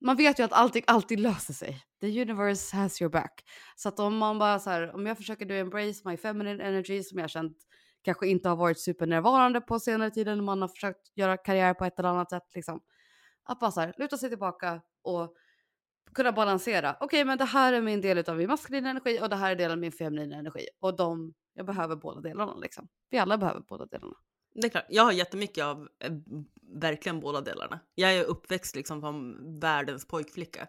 [0.00, 1.82] Man vet ju att allting alltid löser sig.
[2.00, 3.44] The universe has your back.
[3.76, 7.02] Så att om man bara så här, om jag försöker do embrace my feminine energy
[7.02, 7.56] som jag känt
[8.02, 11.84] kanske inte har varit supernärvarande på senare tiden när man har försökt göra karriär på
[11.84, 12.80] ett eller annat sätt liksom.
[13.44, 15.34] Att bara så här, luta sig tillbaka och
[16.14, 16.96] kunna balansera.
[17.00, 19.56] Okej, men det här är min del av min maskulina energi och det här är
[19.56, 20.68] delen av min feminina energi.
[20.80, 22.88] Och de, jag behöver båda delarna liksom.
[23.10, 24.14] Vi alla behöver båda delarna.
[24.54, 26.12] Det är klart, jag har jättemycket av eh,
[26.80, 27.80] verkligen båda delarna.
[27.94, 30.68] Jag är uppväxt liksom som världens pojkflicka.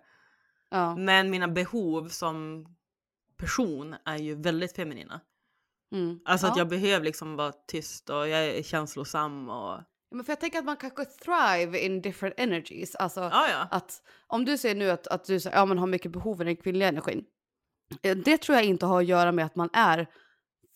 [0.69, 0.95] Ja.
[0.95, 2.65] Men mina behov som
[3.37, 5.21] person är ju väldigt feminina.
[5.91, 6.19] Mm.
[6.25, 6.61] Alltså att ja.
[6.61, 9.79] jag behöver liksom vara tyst och jag är känslosam och
[10.15, 12.95] Men för jag tänker att man kanske thrive in different energies.
[12.95, 13.67] Alltså ja ja.
[13.71, 16.55] att om du säger nu att, att du ja, men har mycket behov i den
[16.55, 17.23] kvinnliga energin.
[18.25, 20.07] Det tror jag inte har att göra med att man är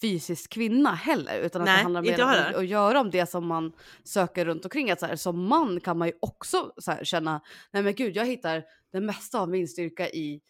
[0.02, 1.40] fysisk kvinna heller.
[1.40, 3.72] Utan att Nej, det handlar mer om att göra om det som man
[4.04, 4.92] söker runt omkring.
[4.92, 8.16] Att så här, som man kan man ju också så här, känna, nej men gud
[8.16, 10.42] jag hittar det mesta av min styrka i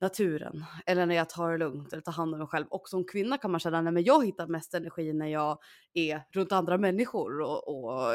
[0.00, 0.64] naturen.
[0.86, 2.66] Eller när jag tar det lugnt eller tar hand om mig själv.
[2.70, 5.58] Och som kvinna kan man känna, nej men jag hittar mest energi när jag
[5.94, 7.40] är runt andra människor.
[7.40, 8.14] Och, och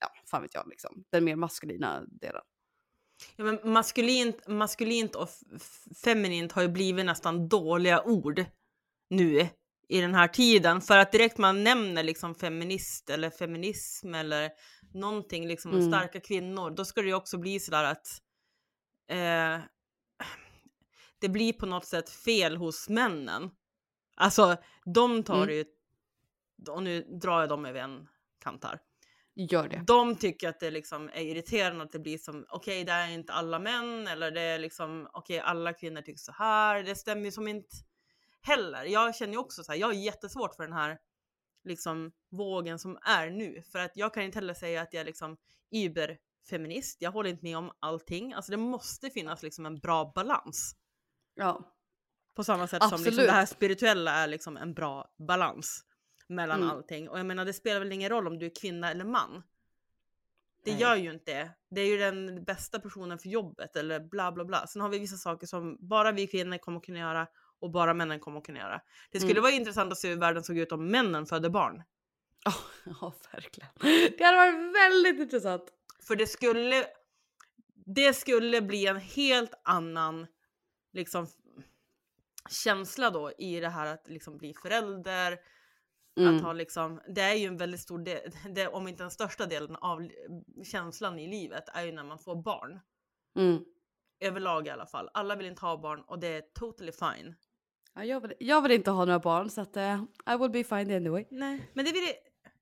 [0.00, 1.04] ja, fan vet jag liksom.
[1.10, 2.42] Den mer maskulina delen.
[3.36, 5.28] ja men maskulint, maskulint och
[6.04, 8.44] feminint har ju blivit nästan dåliga ord
[9.10, 9.48] nu
[9.88, 10.80] i den här tiden.
[10.80, 14.50] För att direkt man nämner liksom feminist eller feminism eller
[14.94, 15.90] någonting liksom om Mm.
[15.92, 18.06] starka kvinnor, då ska det ju också bli sådär att
[19.10, 19.64] eh,
[21.24, 23.50] det blir på något sätt fel hos männen.
[24.16, 25.54] Alltså de tar Mm.
[25.54, 25.64] ju,
[26.68, 28.08] och nu drar jag dem över en
[28.40, 28.78] kant här.
[29.34, 29.84] Gör det.
[29.86, 33.32] De tycker att det liksom är irriterande att det blir som, okej det är inte
[33.32, 36.82] alla män eller det är liksom, okej alla kvinnor tycker så här.
[36.82, 37.76] Det stämmer ju som inte
[38.42, 38.84] heller.
[38.84, 40.98] Jag känner ju också så här, jag har jättesvårt för den här
[41.64, 43.62] liksom vågen som är nu.
[43.72, 45.36] För att jag kan inte heller säga att jag är liksom
[45.70, 47.02] überfeminist.
[47.02, 48.32] Jag håller inte med om allting.
[48.32, 50.76] Alltså det måste finnas liksom en bra balans.
[51.34, 51.70] Ja.
[52.34, 53.28] På samma sätt som liksom Absolut.
[53.28, 55.84] det här spirituella är liksom en bra balans
[56.28, 56.70] mellan Mm.
[56.70, 57.08] allting.
[57.08, 59.42] Och jag menar det spelar väl ingen roll om du är kvinna eller man.
[60.64, 60.80] Det Nej.
[60.80, 61.50] gör ju inte det.
[61.70, 64.66] Det är ju den bästa personen för jobbet eller bla bla bla.
[64.66, 67.26] Sen har vi vissa saker som bara vi kvinnor kommer kunna göra
[67.60, 68.80] och bara männen kommer att kunna göra.
[69.10, 69.42] Det skulle Mm.
[69.42, 71.82] vara intressant att se hur världen såg ut om männen födde barn.
[72.44, 72.52] Ja,
[73.00, 73.70] ja, verkligen.
[74.18, 75.62] Det hade varit väldigt intressant.
[76.06, 76.84] För det skulle,
[77.86, 80.26] det skulle bli en helt annan
[80.94, 81.26] liksom,
[82.50, 85.38] känsla då i det här att liksom bli förälder.
[86.20, 86.36] Mm.
[86.36, 88.20] Att ha liksom, det är ju en väldigt stor del,
[88.54, 90.08] det, om inte den största delen av
[90.64, 92.80] känslan i livet är ju när man får barn.
[93.38, 93.64] Mm.
[94.20, 95.10] Överlag i alla fall.
[95.14, 97.34] Alla vill inte ha barn och det är totally fine.
[97.94, 100.64] Ja, jag, vill, jag vill inte ha några barn så att eh, I will be
[100.64, 101.26] fine anyway.
[101.30, 102.12] Nej, men det vill,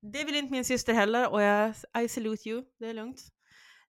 [0.00, 1.74] det vill inte min syster heller och jag,
[2.04, 3.20] I salute you, det är lugnt.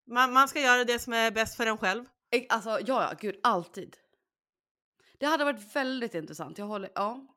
[0.08, 2.06] Man, man ska göra det som är bäst för en själv.
[2.50, 3.98] Alltså ja, ja, gud, alltid.
[5.24, 6.58] Det hade varit väldigt intressant.
[6.58, 7.28] Jag håller, ja.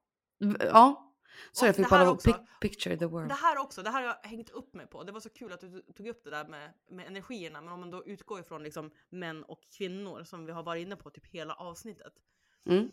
[0.60, 1.14] Ja.
[1.52, 2.16] Så jag fick bara
[2.60, 3.28] picture the world.
[3.28, 5.04] Det här också, det här har jag hängt upp mig på.
[5.04, 7.80] Det var så kul att du tog upp det där med, med energierna, men om
[7.80, 11.26] man då utgår ifrån liksom män och kvinnor som vi har varit inne på typ
[11.26, 12.12] hela avsnittet.
[12.68, 12.90] Mm.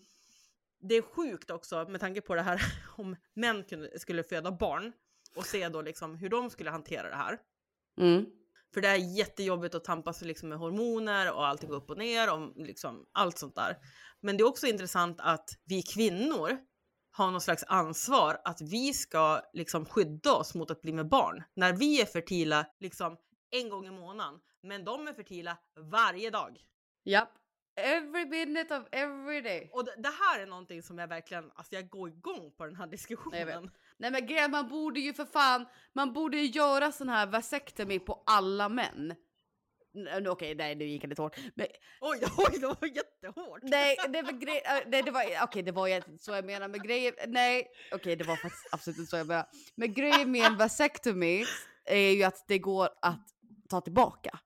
[0.80, 2.62] Det är sjukt också med tanke på det här
[2.98, 4.94] om män kunde, skulle föda barn
[5.36, 7.40] och se då liksom hur de skulle hantera det här.
[7.98, 8.26] Mm.
[8.74, 12.34] För det är jättejobbigt att tampas liksom med hormoner och allt går upp och ner
[12.34, 13.78] och liksom allt sånt där.
[14.22, 16.58] Men det är också intressant att vi kvinnor
[17.12, 21.44] har någon slags ansvar att vi ska liksom skydda oss mot att bli med barn.
[21.56, 23.18] När vi är fertila liksom
[23.52, 25.58] en gång i månaden, men de är fertila
[25.92, 26.58] varje dag.
[27.04, 27.30] Japp.
[27.76, 29.70] Every minute of every day.
[29.74, 32.76] Och det, det här är någonting som jag verkligen, alltså jag går igång på den
[32.76, 33.72] här diskussionen.
[33.98, 38.00] Nej men grejen, man borde ju för fan, man borde ju göra sån här vasectomy
[38.00, 39.16] på alla män.
[40.28, 41.38] Okej, nej nu gick jag lite hårt.
[41.56, 41.68] Men,
[42.02, 43.60] Oj, oj, det var jättehårt.
[43.64, 46.68] nej, det var grej, äh, nej, det var, okej det var inte så jag menar.
[46.68, 49.46] Men grejen, nej, okej det var faktiskt absolut inte så jag menar.
[49.76, 51.46] Men grejen med en vasectomy
[51.86, 53.28] är ju att det går att
[53.70, 54.40] ta tillbaka.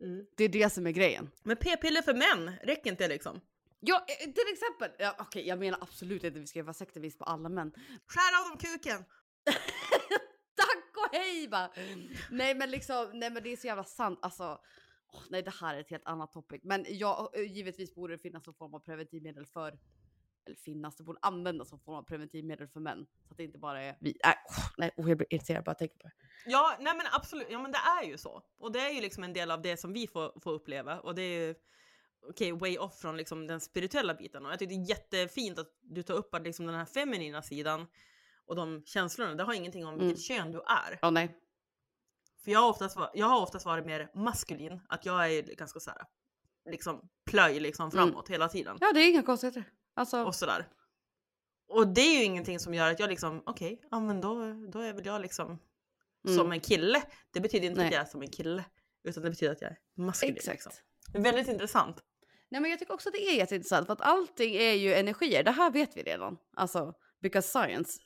[0.00, 0.26] Mm.
[0.36, 1.30] Det är det som är grejen.
[1.42, 3.40] Men p-piller för män, räcker inte det liksom?
[3.80, 4.90] Ja, eh, till exempel.
[4.98, 7.72] Ja, okej, jag menar absolut inte att vi ska göra vasectomies på alla män.
[8.06, 9.04] Skär av dem kuken!
[10.56, 11.72] Tack och hej va!
[12.30, 14.18] Nej men liksom, nej men det är så jävla sant.
[14.22, 14.58] Alltså,
[15.12, 16.60] åh, nej det här är ett helt annat topic.
[16.64, 19.78] Men ja, eh, givetvis borde det finnas någon form av preventivmedel för,
[20.46, 23.06] eller finnas, det borde användas som form av preventivmedel för män.
[23.28, 24.16] Så att det inte bara är vi.
[24.24, 26.14] Nej, åh, nej oh, jag blir irriterad bara jag tänker på det.
[26.46, 27.46] Ja, nej men absolut.
[27.50, 28.42] Ja, men det är ju så.
[28.58, 31.00] Och det är ju liksom en del av det som vi får, får uppleva.
[31.00, 31.54] Och det är ju,
[32.28, 34.46] okej, way off från liksom den spirituella biten.
[34.46, 37.42] Och jag tycker det är jättefint att du tar upp att liksom den här feminina
[37.42, 37.86] sidan
[38.46, 39.34] och de känslorna.
[39.34, 40.98] Det har ingenting om vilket kön du är.
[41.02, 41.36] Ja nej.
[42.44, 44.80] För jag har, oftast, jag har oftast varit mer maskulin.
[44.88, 46.02] Att jag är ganska så här,
[46.70, 48.78] liksom plöj liksom framåt hela tiden.
[48.80, 49.64] Ja det är inga konstigheter.
[49.94, 50.68] Alltså, Och sådär.
[51.68, 54.34] Och det är ju ingenting som gör att jag liksom, okej, ja men då,
[54.72, 55.58] då är väl jag liksom
[56.24, 56.36] Mm.
[56.36, 57.02] som en kille.
[57.30, 57.94] Det betyder inte att Nej.
[57.94, 58.64] jag är som en kille.
[59.04, 60.34] Utan det betyder att jag är maskulin.
[60.36, 60.54] exakt.
[60.54, 60.72] Liksom.
[61.12, 61.96] Det är väldigt intressant.
[62.50, 65.44] Nej men jag tycker också att det är jätteintressant för att allting är ju energier.
[65.44, 66.38] Det här vet vi redan.
[66.56, 68.00] Alltså, because science.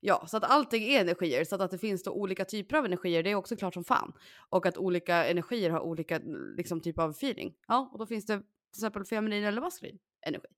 [0.00, 1.44] Ja, så att allting är energier.
[1.44, 3.84] Så att, att det finns då olika typer av energier, det är också klart som
[3.84, 4.12] fan.
[4.48, 6.20] Och att olika energier har olika
[6.56, 7.54] liksom, typ av feeling.
[7.66, 10.48] Ja, och då finns det till exempel feminin eller maskulin energi.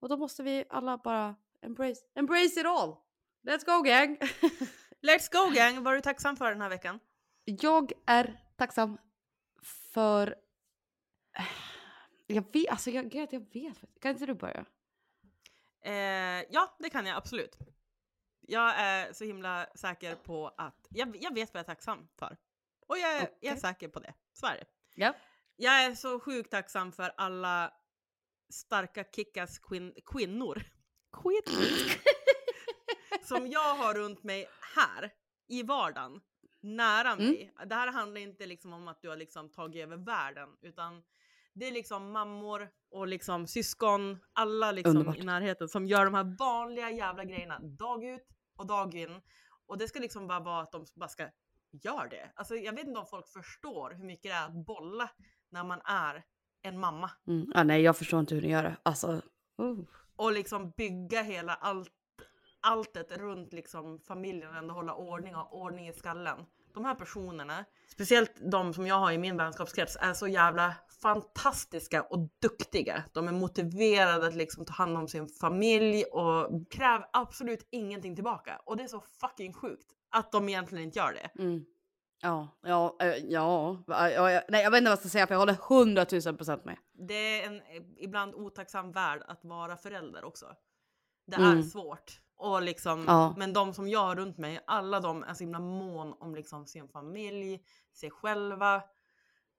[0.00, 2.96] Och då måste vi alla bara embrace, embrace it all.
[3.46, 4.18] Let's go gang!
[5.02, 5.82] Let's go gang!
[5.82, 7.00] Vad är du tacksam för den här veckan?
[7.44, 8.98] jag är tacksam
[9.92, 10.34] för...
[12.26, 14.00] Jag vet, alltså jag, jag, jag vet.
[14.00, 14.64] Kan inte du börja?
[15.80, 17.56] Eh, ja, det kan jag absolut.
[18.40, 22.36] Jag är så himla säker på att jag, jag vet vad jag är tacksam för.
[22.86, 24.14] Och jag är, jag är säker på det.
[24.32, 24.64] Så är det.
[24.94, 25.14] Ja.
[25.56, 27.74] Jag är så sjukt tacksam för alla
[28.52, 30.62] starka kickass quin- kvinnor.
[31.22, 31.92] Kvinnor.
[33.24, 35.10] som jag har runt mig här
[35.46, 36.20] i vardagen.
[36.60, 37.26] Nära Mm.
[37.26, 37.54] mig.
[37.66, 41.02] Det här handlar inte liksom om att du har liksom tagit över världen utan
[41.54, 45.18] det är liksom mammor och liksom syskon, alla liksom Underbart.
[45.18, 48.26] i närheten som gör de här vanliga jävla grejerna dag ut
[48.56, 49.20] och dag in.
[49.66, 51.28] Och det ska liksom bara vara att de bara ska
[51.70, 52.30] göra det.
[52.34, 55.10] Alltså jag vet inte om folk förstår hur mycket det är att bolla
[55.50, 56.24] när man är
[56.62, 57.10] en mamma.
[57.26, 57.52] Mm.
[57.54, 58.76] Ah, nej, jag förstår inte hur ni gör det.
[58.82, 59.22] Alltså,
[59.62, 59.78] uh.
[60.16, 61.92] Och liksom bygga hela allt,
[62.60, 66.46] alltet runt liksom familjen och ändå hålla ordning och ordning i skallen.
[66.74, 72.02] De här personerna, speciellt de som jag har i min vänskapskrets, är så jävla fantastiska
[72.02, 73.04] och duktiga.
[73.12, 78.60] De är motiverade att liksom ta hand om sin familj och kräver absolut ingenting tillbaka.
[78.64, 81.42] Och det är så fucking sjukt att de egentligen inte gör det.
[81.42, 81.64] Mm.
[82.22, 84.40] Ja, ja, eh, ja, ja.
[84.48, 86.76] Nej, jag vet inte vad jag ska säga för jag håller hundratusen procent med.
[87.08, 90.46] Det är en eh, ibland otacksam värld att vara förälder också.
[91.26, 91.58] Det Mm.
[91.58, 92.20] är svårt.
[92.36, 93.34] Och liksom, Ja.
[93.36, 96.66] Men de som jag har runt mig, alla de är så himla mån om liksom
[96.66, 97.60] sin familj,
[97.92, 98.82] sig själva.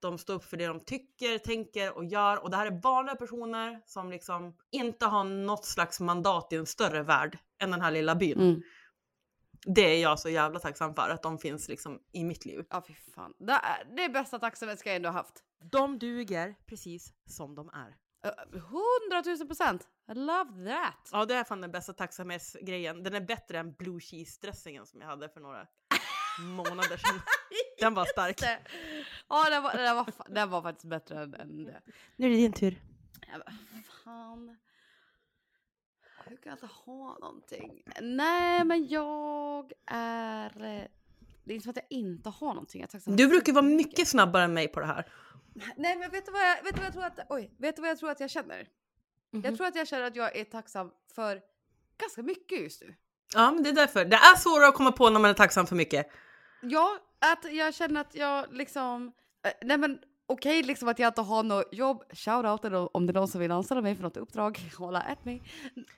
[0.05, 2.43] De står upp för det de tycker, tänker och gör.
[2.43, 6.65] Och det här är vanliga personer som liksom inte har något slags mandat i en
[6.65, 8.39] större värld än den här lilla byn.
[8.39, 8.61] Mm.
[9.65, 12.65] Det är jag så jävla tacksam för, att de finns liksom i mitt liv.
[12.69, 13.33] Ja, fy fan.
[13.39, 15.43] Det är det är bästa taxiväska jag ändå haft.
[15.71, 17.95] De duger precis som de är.
[18.51, 19.87] Hundratusen procent!
[20.11, 21.09] I love that!
[21.11, 23.03] Ja, det är fan den bästa tacksamhetsgrejen.
[23.03, 25.67] Den är bättre än blue cheese-dressingen som jag hade för några
[26.39, 27.21] månader sedan.
[27.79, 28.37] Den var stark.
[28.37, 28.59] Det-
[29.29, 31.81] Ja, den var, den, var, den var faktiskt bättre än, än det.
[32.15, 32.81] Nu är det din tur.
[33.31, 33.53] Jag bara,
[34.03, 34.57] fan.
[36.29, 37.83] Jag kan inte ha någonting.
[38.01, 40.45] Nej, men jag är...
[40.45, 40.83] eh,
[41.43, 42.81] Det är inte som att jag inte har någonting.
[42.81, 43.87] Jag är Du brukar vara mycket.
[43.87, 45.11] mycket snabbare än mig på det här.
[45.77, 47.19] Nej, men vet du vad jag, vet du vad jag tror att...
[47.29, 48.67] Oj, vet du vad jag tror att jag känner?
[49.31, 51.41] Jag tror att jag känner att jag är tacksam för
[51.97, 52.95] ganska mycket just nu.
[53.33, 54.05] Ja, men det är därför.
[54.05, 56.07] Det är svårare att komma på när man är tacksam för mycket.
[56.69, 59.11] Ja, att jag känner att jag liksom...
[59.43, 62.03] eh, Nej men okej liksom att jag inte har något jobb.
[62.11, 64.59] Shoutout om det är någon som vill anställa mig för något uppdrag.
[64.77, 65.41] Hålla at mig.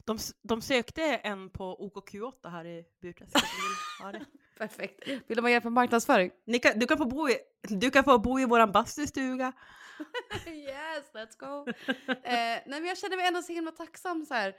[0.06, 3.34] De, de sökte en på OKQ8 här i Burträsk.
[4.58, 5.08] Perfekt.
[5.08, 6.32] Vill de ha hjälp med marknadsföring?
[6.62, 9.54] Kan, du, kan få bo i, du kan få bo i våran bastustuga.
[10.48, 11.72] yes, let's go.
[12.08, 14.56] eh, nej men jag känner mig ändå så himla tacksam så här.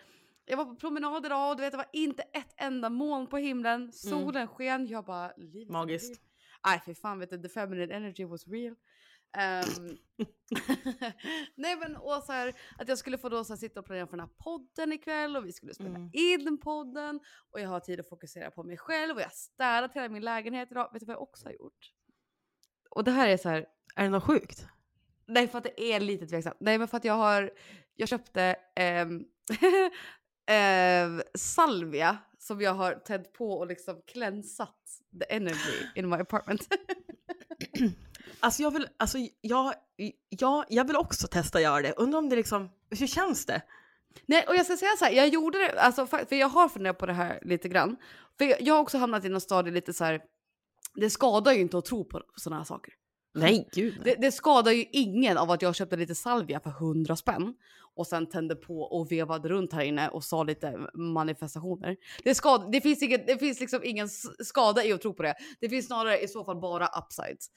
[0.48, 3.36] Jag var på promenad idag och du vet det var inte ett enda moln på
[3.36, 3.92] himlen.
[3.92, 4.86] Solen sken.
[4.86, 5.32] Jag bara...
[5.36, 6.22] livet Magiskt.
[6.66, 8.74] Nej för fan vet du, the feminine energy was real.
[9.36, 9.64] Ehm,
[11.54, 14.06] Nej men och så här, att jag skulle få då så här, sitta och planera
[14.06, 16.10] för den här podden ikväll och vi skulle spela Mm.
[16.12, 17.20] in podden
[17.50, 20.22] och jag har tid att fokusera på mig själv och jag har städat hela min
[20.24, 20.90] lägenhet idag.
[20.92, 21.92] Vet du vad jag också har gjort?
[22.90, 23.66] Och det här är så här,
[23.96, 24.66] Är det något sjukt?
[25.26, 26.56] Nej, för att det är lite tveksamt.
[26.60, 27.50] Nej, men för att jag har,
[27.94, 29.24] jag köpte ehm,
[30.48, 34.76] ehm, salvia som jag har tänt på och liksom klänsat
[35.20, 36.68] the energy in my apartment.
[38.40, 39.74] Alltså jag vill, alltså jag,
[40.28, 41.92] jag, jag vill också testa göra det.
[41.92, 43.62] Undrar om det liksom, hur känns det?
[44.26, 46.98] Nej, och jag ska säga så här, jag gjorde det, alltså, för jag har funderat
[46.98, 47.96] på det här lite grann.
[48.38, 50.20] För jag, jag har också hamnat i någon stadie lite så här,
[50.94, 52.94] det skadar ju inte att tro på sådana här saker.
[53.34, 57.16] Nej, gud Det, det skadar ju ingen av att jag köpte lite salvia för 100
[57.16, 57.55] spänn
[57.94, 61.96] och sen tände på och vevade runt här inne och sa lite manifestationer.
[62.24, 64.09] Det, skad, det, finns, ingen, det finns liksom ingen
[64.44, 65.34] skada i att tro på det.
[65.60, 67.50] Det finns snarare i så fall bara upsides.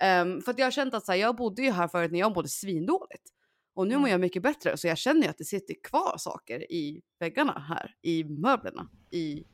[0.00, 2.18] Ehm, för att jag har känt att så här, jag bodde ju här förut när
[2.18, 3.32] jag mådde svindåligt.
[3.74, 6.72] Och nu mår jag mycket bättre så jag känner ju att det sitter kvar saker
[6.72, 9.44] i väggarna här, i möblerna, i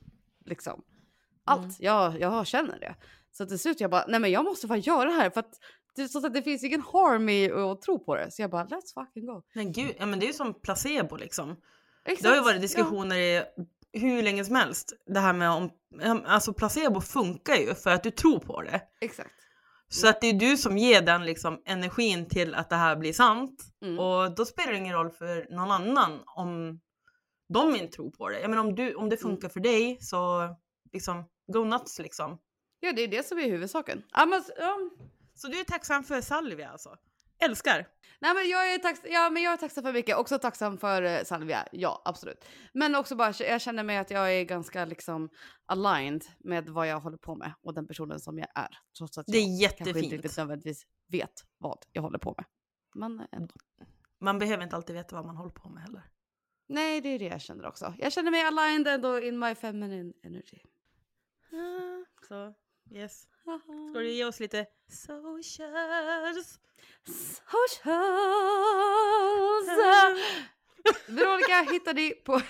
[0.44, 0.82] liksom
[1.44, 1.62] allt.
[1.62, 1.74] Mm.
[1.78, 2.94] Jag, jag känner det.
[3.36, 5.59] Så till slut jag bara, nej men jag måste bara göra det här för att
[5.97, 8.31] det, så att det finns ingen harm i att tro på det.
[8.31, 9.43] Så jag bara, let's fucking go.
[9.55, 11.56] Men gud, ja men det är ju som placebo liksom.
[12.05, 12.23] Exakt.
[12.23, 13.44] Det har ju varit diskussioner i
[13.93, 14.93] hur länge som helst.
[15.06, 15.70] Det här med om,
[16.27, 18.70] alltså placebo funkar ju för att du tror på det.
[18.73, 19.35] Ja, exakt.
[19.89, 23.12] Så att det är du som ger den liksom energin till att det här blir
[23.12, 23.65] sant.
[23.82, 23.98] Mm.
[23.98, 26.81] Och då spelar det ingen roll för någon annan om
[27.48, 28.40] de inte tror på det.
[28.40, 30.48] Jag menar om, du, om det funkar för dig så
[30.93, 32.39] liksom go nuts liksom.
[32.85, 34.02] Ja, det är det som är huvudsaken.
[34.12, 34.78] Ja, men, ja.
[35.35, 36.97] Så du är tacksam för salvia alltså?
[37.39, 37.89] Älskar!
[38.20, 40.16] Nej, men jag är, tax ja, men jag är tacksam för mycket.
[40.16, 41.69] Också tacksam för eh, salvia.
[41.73, 42.44] Ja, absolut.
[42.73, 45.28] Men också bara, jag känner mig att jag är ganska liksom
[45.66, 48.69] aligned med vad jag håller på med och den personen som jag är.
[48.98, 50.12] Trots att Det är jag kanske inte jättefint.
[50.12, 52.44] riktigt nödvändigtvis vet vad jag håller på med.
[52.94, 53.55] Men ändå.
[54.20, 56.02] Man behöver inte alltid veta vad man håller på med heller.
[56.69, 57.94] Nej, det är det jag känner också.
[57.98, 60.59] Jag känner mig aligned ändå in my feminine energy.
[62.28, 62.55] Så
[62.90, 63.27] yes.
[63.90, 66.61] Ska du ge oss lite socials?
[67.06, 67.78] Socials!
[71.06, 72.40] Veronica hittar ni på...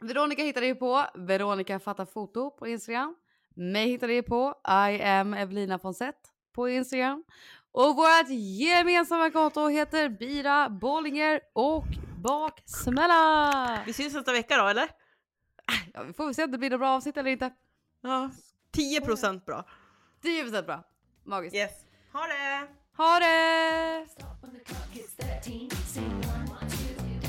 [0.00, 3.16] Veronica hittar ni på Veronica fattar foto på Instagram.
[3.54, 7.24] Mig hittar ni på I am Evelina Fonsett på Instagram.
[7.72, 8.28] Och vårt
[8.58, 11.84] gemensamma konto heter Bira Bollinger och
[12.22, 13.82] Baksmälla.
[13.86, 14.88] Vi syns nästa vecka då eller?
[15.94, 17.52] Ja, vi får se om det blir något bra avsnitt eller inte.
[18.00, 18.30] Ja,
[18.72, 19.64] 10% bra.
[20.22, 20.82] 10% bra.
[21.24, 21.56] Magiskt.
[21.56, 21.70] Yes.
[22.12, 22.68] Ha det!
[22.92, 24.10] Ha det!
[24.10, 25.70] Stop when the clock hits 13.
[25.86, 27.28] Sing one, two,